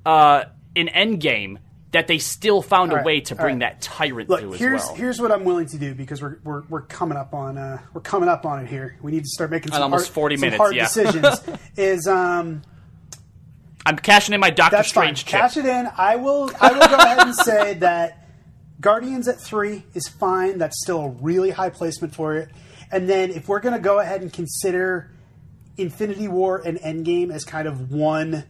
uh, 0.06 0.44
in 0.74 0.88
Endgame 0.88 1.58
that 1.92 2.06
they 2.06 2.18
still 2.18 2.60
found 2.60 2.92
All 2.92 2.98
a 2.98 3.02
way 3.02 3.20
to 3.20 3.34
bring 3.34 3.60
right. 3.60 3.72
that 3.72 3.80
tyrant 3.80 4.28
Look, 4.28 4.40
through 4.40 4.54
as 4.54 4.58
here's 4.58 4.84
well. 4.84 4.94
here's 4.94 5.20
what 5.20 5.32
I'm 5.32 5.44
willing 5.44 5.66
to 5.66 5.78
do 5.78 5.94
because 5.94 6.20
we're 6.20 6.38
we're, 6.44 6.62
we're 6.68 6.82
coming 6.82 7.16
up 7.16 7.34
on 7.34 7.56
uh, 7.56 7.80
we're 7.92 8.00
coming 8.00 8.28
up 8.28 8.44
on 8.44 8.64
it 8.64 8.68
here. 8.68 8.98
We 9.02 9.12
need 9.12 9.24
to 9.24 9.30
start 9.30 9.50
making 9.50 9.72
some 9.72 9.82
almost 9.82 10.08
hard, 10.08 10.14
40 10.14 10.36
some 10.36 10.40
minutes, 10.40 10.58
hard 10.58 10.74
yeah. 10.74 10.84
decisions. 10.84 11.42
is 11.76 12.06
um 12.06 12.62
I'm 13.86 13.96
cashing 13.96 14.34
in 14.34 14.40
my 14.40 14.50
Doctor 14.50 14.76
that's 14.76 14.92
fine. 14.92 15.16
Strange 15.16 15.24
chip. 15.24 15.40
Cash 15.40 15.56
it 15.56 15.66
in. 15.66 15.88
I 15.96 16.16
will 16.16 16.50
I 16.60 16.72
will 16.72 16.88
go 16.88 16.96
ahead 16.96 17.20
and 17.20 17.34
say 17.34 17.74
that 17.80 18.26
Guardians 18.80 19.28
at 19.28 19.40
three 19.40 19.84
is 19.94 20.08
fine. 20.08 20.58
That's 20.58 20.80
still 20.82 21.00
a 21.00 21.08
really 21.08 21.50
high 21.50 21.70
placement 21.70 22.14
for 22.14 22.36
it. 22.36 22.50
And 22.90 23.08
then 23.08 23.30
if 23.30 23.48
we're 23.48 23.60
going 23.60 23.74
to 23.74 23.80
go 23.80 23.98
ahead 23.98 24.22
and 24.22 24.32
consider 24.32 25.10
Infinity 25.78 26.28
War 26.28 26.60
and 26.64 26.78
Endgame 26.78 27.30
as 27.30 27.44
kind 27.44 27.66
of 27.68 27.90
one 27.92 28.44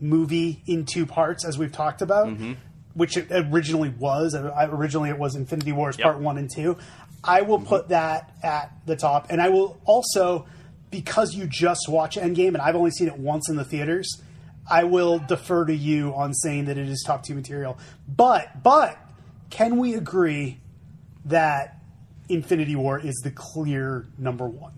movie 0.00 0.62
in 0.66 0.84
two 0.84 1.06
parts, 1.06 1.44
as 1.44 1.56
we've 1.58 1.72
talked 1.72 2.02
about, 2.02 2.26
Mm-hmm. 2.28 2.52
which 2.94 3.16
it 3.16 3.28
originally 3.30 3.88
was. 3.88 4.34
Uh, 4.34 4.52
Originally, 4.70 5.10
it 5.10 5.18
was 5.18 5.34
Infinity 5.34 5.72
Wars 5.72 5.96
Yep. 5.98 6.04
Part 6.04 6.18
One 6.20 6.38
and 6.38 6.50
Two. 6.50 6.76
I 7.22 7.40
will 7.42 7.58
put 7.60 7.88
that 7.88 8.34
at 8.42 8.70
the 8.84 8.96
top, 8.96 9.28
and 9.30 9.40
I 9.40 9.48
will 9.48 9.80
also, 9.86 10.46
because 10.90 11.34
you 11.34 11.46
just 11.46 11.88
watch 11.88 12.16
Endgame, 12.16 12.48
and 12.48 12.58
I've 12.58 12.76
only 12.76 12.90
seen 12.90 13.08
it 13.08 13.18
once 13.18 13.48
in 13.48 13.56
the 13.56 13.64
theaters. 13.64 14.20
I 14.70 14.84
will 14.84 15.18
defer 15.18 15.64
to 15.64 15.74
you 15.74 16.14
on 16.14 16.34
saying 16.34 16.66
that 16.66 16.76
it 16.78 16.88
is 16.88 17.02
top 17.06 17.22
two 17.24 17.34
material. 17.34 17.78
But 18.08 18.62
but 18.62 18.98
can 19.50 19.78
we 19.78 19.94
agree 19.94 20.60
that 21.26 21.78
Infinity 22.28 22.76
War 22.76 22.98
is 22.98 23.14
the 23.24 23.30
clear 23.30 24.06
number 24.18 24.46
one? 24.48 24.72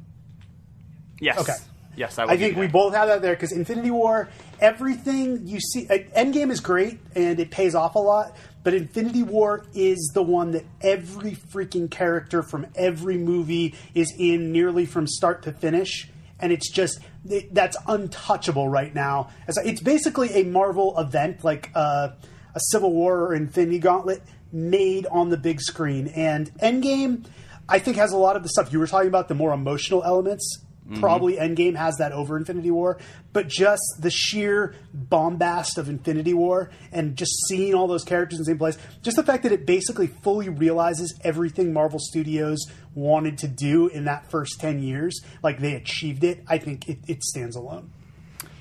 Yes. 1.21 1.39
Okay. 1.39 1.55
Yes, 1.97 2.19
I, 2.19 2.25
will 2.25 2.33
I 2.33 2.37
give 2.37 2.49
think 2.49 2.59
we 2.59 2.67
both 2.67 2.95
have 2.95 3.09
that 3.09 3.23
there 3.23 3.35
because 3.35 3.53
Infinity 3.53 3.91
War, 3.91 4.29
everything 4.61 5.47
you 5.47 5.59
see, 5.61 5.89
uh, 5.89 5.99
Endgame 6.17 6.51
is 6.51 6.61
great 6.61 7.01
and 7.15 7.41
it 7.41 7.51
pays 7.51 7.75
off 7.75 7.95
a 7.95 7.99
lot, 7.99 8.37
but 8.63 8.75
Infinity 8.75 9.23
War 9.23 9.65
is 9.75 10.11
the 10.13 10.23
one 10.23 10.51
that 10.53 10.65
every 10.83 11.33
freaking 11.33 11.91
character 11.91 12.43
from 12.43 12.67
every 12.75 13.17
movie 13.17 13.75
is 13.95 14.13
in 14.19 14.53
nearly 14.53 14.85
from 14.85 15.07
start 15.07 15.43
to 15.45 15.53
finish. 15.53 16.09
And 16.39 16.53
it's 16.53 16.71
just 16.71 17.01
it, 17.31 17.55
that's 17.55 17.79
untouchable 17.89 18.69
right 18.69 18.95
now. 18.95 19.31
It's 19.49 19.81
basically 19.81 20.35
a 20.35 20.45
Marvel 20.45 20.99
event, 20.99 21.45
like 21.45 21.71
uh, 21.75 22.11
a 22.55 22.61
Civil 22.71 22.93
War 22.93 23.21
or 23.21 23.35
Infinity 23.35 23.79
Gauntlet, 23.79 24.23
made 24.53 25.07
on 25.07 25.31
the 25.31 25.39
big 25.39 25.63
screen. 25.63 26.09
And 26.09 26.53
Endgame, 26.57 27.25
I 27.67 27.79
think, 27.79 27.97
has 27.97 28.13
a 28.13 28.19
lot 28.19 28.37
of 28.37 28.43
the 28.43 28.51
stuff 28.51 28.71
you 28.71 28.79
were 28.79 28.87
talking 28.87 29.09
about, 29.09 29.29
the 29.29 29.35
more 29.35 29.55
emotional 29.55 30.05
elements 30.05 30.66
Mm-hmm. 30.87 31.01
probably 31.01 31.37
Endgame 31.37 31.75
has 31.75 31.97
that 31.97 32.13
over 32.13 32.37
Infinity 32.37 32.71
War, 32.71 32.97
but 33.33 33.49
just 33.49 33.83
the 33.99 34.11
sheer 34.11 34.77
bombast 34.95 35.79
of 35.79 35.89
Infinity 35.89 36.33
War 36.33 36.71
and 36.93 37.17
just 37.17 37.33
seeing 37.49 37.75
all 37.75 37.89
those 37.89 38.05
characters 38.05 38.39
in 38.39 38.45
the 38.45 38.51
same 38.51 38.59
place, 38.59 38.79
just 39.03 39.17
the 39.17 39.25
fact 39.25 39.43
that 39.43 39.51
it 39.51 39.67
basically 39.67 40.07
fully 40.07 40.49
realizes 40.49 41.19
everything 41.25 41.73
Marvel 41.73 41.99
Studios 41.99 42.61
wanted 42.95 43.39
to 43.39 43.49
do 43.49 43.89
in 43.89 44.05
that 44.05 44.31
first 44.31 44.61
10 44.61 44.81
years, 44.81 45.21
like 45.43 45.59
they 45.59 45.75
achieved 45.75 46.23
it, 46.23 46.45
I 46.47 46.59
think 46.59 46.89
it, 46.89 46.99
it 47.09 47.25
stands 47.25 47.57
alone. 47.57 47.91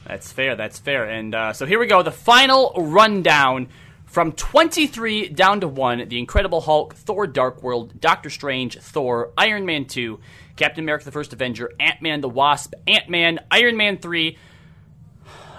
That's 0.08 0.32
fair. 0.32 0.56
That's 0.56 0.80
fair. 0.80 1.06
And 1.06 1.34
uh, 1.36 1.54
so 1.54 1.66
here 1.66 1.80
we 1.80 1.88
go. 1.88 2.02
The 2.02 2.12
final 2.12 2.74
rundown 2.76 3.68
from 4.06 4.32
23 4.32 5.30
down 5.30 5.62
to 5.62 5.68
1 5.68 6.08
The 6.08 6.20
Incredible 6.20 6.62
Hulk, 6.62 6.96
Thor 6.96 7.28
Dark 7.28 7.62
World, 7.62 8.00
Doctor 8.00 8.30
Strange, 8.30 8.78
Thor, 8.80 9.32
Iron 9.38 9.66
Man 9.66 9.86
2, 9.86 10.20
Captain 10.56 10.84
America 10.84 11.06
the 11.06 11.12
First 11.12 11.34
Avenger, 11.34 11.72
Ant 11.80 12.02
Man 12.02 12.22
the 12.22 12.30
Wasp, 12.30 12.74
Ant 12.88 13.10
Man, 13.10 13.40
Iron 13.52 13.78
Man 13.78 13.98
3, 13.98 14.38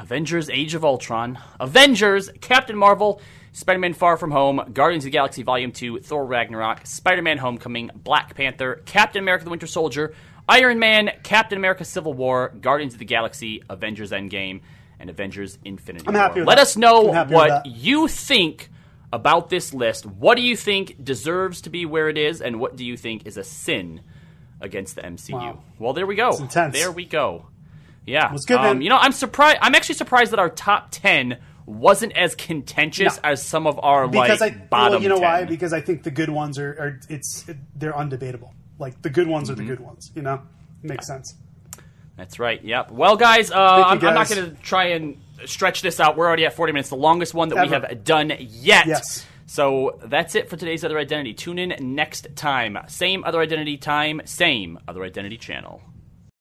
Avengers 0.01 0.49
Age 0.49 0.75
of 0.75 0.85
Ultron, 0.85 1.39
Avengers, 1.61 2.31
Captain 2.41 2.77
Marvel, 2.77 3.21
Spider 3.53 3.81
Man 3.81 3.95
Far 3.95 4.17
From 4.17 4.31
Home, 4.31 4.71
Guardians 4.73 5.05
of 5.05 5.07
the 5.07 5.17
Galaxy 5.17 5.43
Volume 5.43 5.73
2, 5.73 6.01
Thor 6.01 6.25
Ragnarok, 6.25 6.87
Spider 6.87 7.23
Man 7.23 7.39
Homecoming, 7.39 7.91
Black 7.95 8.35
Panther, 8.35 8.83
Captain 8.85 9.23
America 9.23 9.45
the 9.45 9.51
Winter 9.51 9.67
Soldier, 9.67 10.15
Iron 10.49 10.79
Man, 10.79 11.11
Captain 11.25 11.59
America 11.59 11.85
Civil 11.85 12.13
War, 12.15 12.55
Guardians 12.61 12.93
of 12.93 13.01
the 13.01 13.05
Galaxy, 13.05 13.63
Avengers 13.69 14.13
Endgame, 14.13 14.61
and 14.99 15.11
Avengers 15.11 15.59
Infinity 15.65 16.05
I'm 16.09 16.15
War. 16.15 16.23
happy 16.23 16.41
with 16.41 16.49
Let 16.49 16.57
that. 16.57 16.63
us 16.63 16.77
know 16.77 17.09
I'm 17.09 17.15
happy 17.15 17.35
with 17.35 17.37
what 17.51 17.67
you 17.67 18.09
think 18.09 18.71
about 19.13 19.51
this 19.51 19.73
list. 19.75 20.05
What 20.07 20.37
do 20.37 20.43
you 20.43 20.57
think 20.57 21.03
deserves 21.05 21.61
to 21.63 21.71
be 21.71 21.87
where 21.87 22.09
it 22.09 22.19
is, 22.19 22.41
and 22.41 22.59
what 22.61 22.77
do 22.77 22.85
you 22.85 22.97
think 22.97 23.27
is 23.27 23.37
a 23.37 23.45
sin 23.45 24.01
against 24.61 24.97
the 24.97 25.03
MCU? 25.03 25.33
Wow. 25.33 25.63
Well, 25.79 25.93
there 25.93 26.07
we 26.07 26.15
go. 26.17 26.31
It's 26.31 26.41
intense. 26.41 26.75
There 26.75 26.91
we 26.91 27.05
go. 27.05 27.47
Yeah, 28.05 28.33
was 28.33 28.45
good, 28.47 28.59
um, 28.59 28.63
man. 28.65 28.83
You 28.83 28.89
know, 28.91 28.99
I'm 28.99 29.13
surprised. 29.13 29.59
I'm 29.61 29.75
actually 29.75 29.97
surprised 29.97 30.33
that 30.33 30.39
our 30.39 30.49
top 30.51 30.89
ten 30.93 31.39
wasn't 31.67 32.13
as 32.17 32.37
contentious 32.37 33.17
No. 33.17 33.31
as 33.31 33.43
some 33.43 33.67
of 33.67 33.81
our 33.83 34.07
Because 34.07 34.41
like 34.41 34.55
I, 34.55 34.59
bottom. 34.71 34.93
well, 34.95 35.03
you 35.03 35.09
know 35.09 35.17
10. 35.19 35.23
why? 35.25 35.45
Because 35.45 35.73
I 35.73 35.81
think 35.81 36.05
the 36.05 36.13
good 36.13 36.31
ones 36.31 36.59
are, 36.61 36.71
are 36.71 37.01
it's 37.09 37.45
they're 37.75 37.93
undebatable. 37.93 38.51
Like 38.79 39.03
the 39.03 39.11
good 39.11 39.27
ones 39.27 39.51
are 39.51 39.55
Mm-hmm. 39.55 39.67
the 39.67 39.77
good 39.77 39.81
ones. 39.85 40.13
You 40.15 40.23
know, 40.23 40.43
makes 40.85 41.09
sense. 41.09 41.35
That's 42.17 42.39
right. 42.39 42.63
Yep. 42.63 42.91
Well, 42.91 43.17
guys, 43.17 43.51
uh, 43.51 43.55
I'm, 43.55 44.01
you, 44.01 44.09
I'm 44.09 44.15
not 44.15 44.29
going 44.29 44.51
to 44.51 44.63
try 44.63 44.87
and 44.89 45.21
stretch 45.45 45.83
this 45.83 46.01
out. 46.01 46.17
We're 46.17 46.27
already 46.27 46.47
at 46.47 46.55
40 46.55 46.73
minutes, 46.73 46.89
the 46.89 46.97
longest 46.97 47.35
one 47.35 47.51
that 47.51 47.63
we 47.63 47.73
have 47.73 48.05
done 48.05 48.33
yet. 48.39 48.87
Yes. 48.87 49.27
So 49.47 50.01
that's 50.05 50.35
it 50.35 50.49
for 50.49 50.57
today's 50.57 50.85
Other 50.85 50.99
Identity. 50.99 51.35
Tune 51.35 51.59
in 51.59 51.95
next 51.95 52.35
time. 52.35 52.79
Same 52.89 53.23
Other 53.25 53.41
Identity 53.41 53.77
time, 53.77 54.23
same 54.25 54.79
Other 54.89 55.05
Identity 55.05 55.37
channel. 55.37 55.83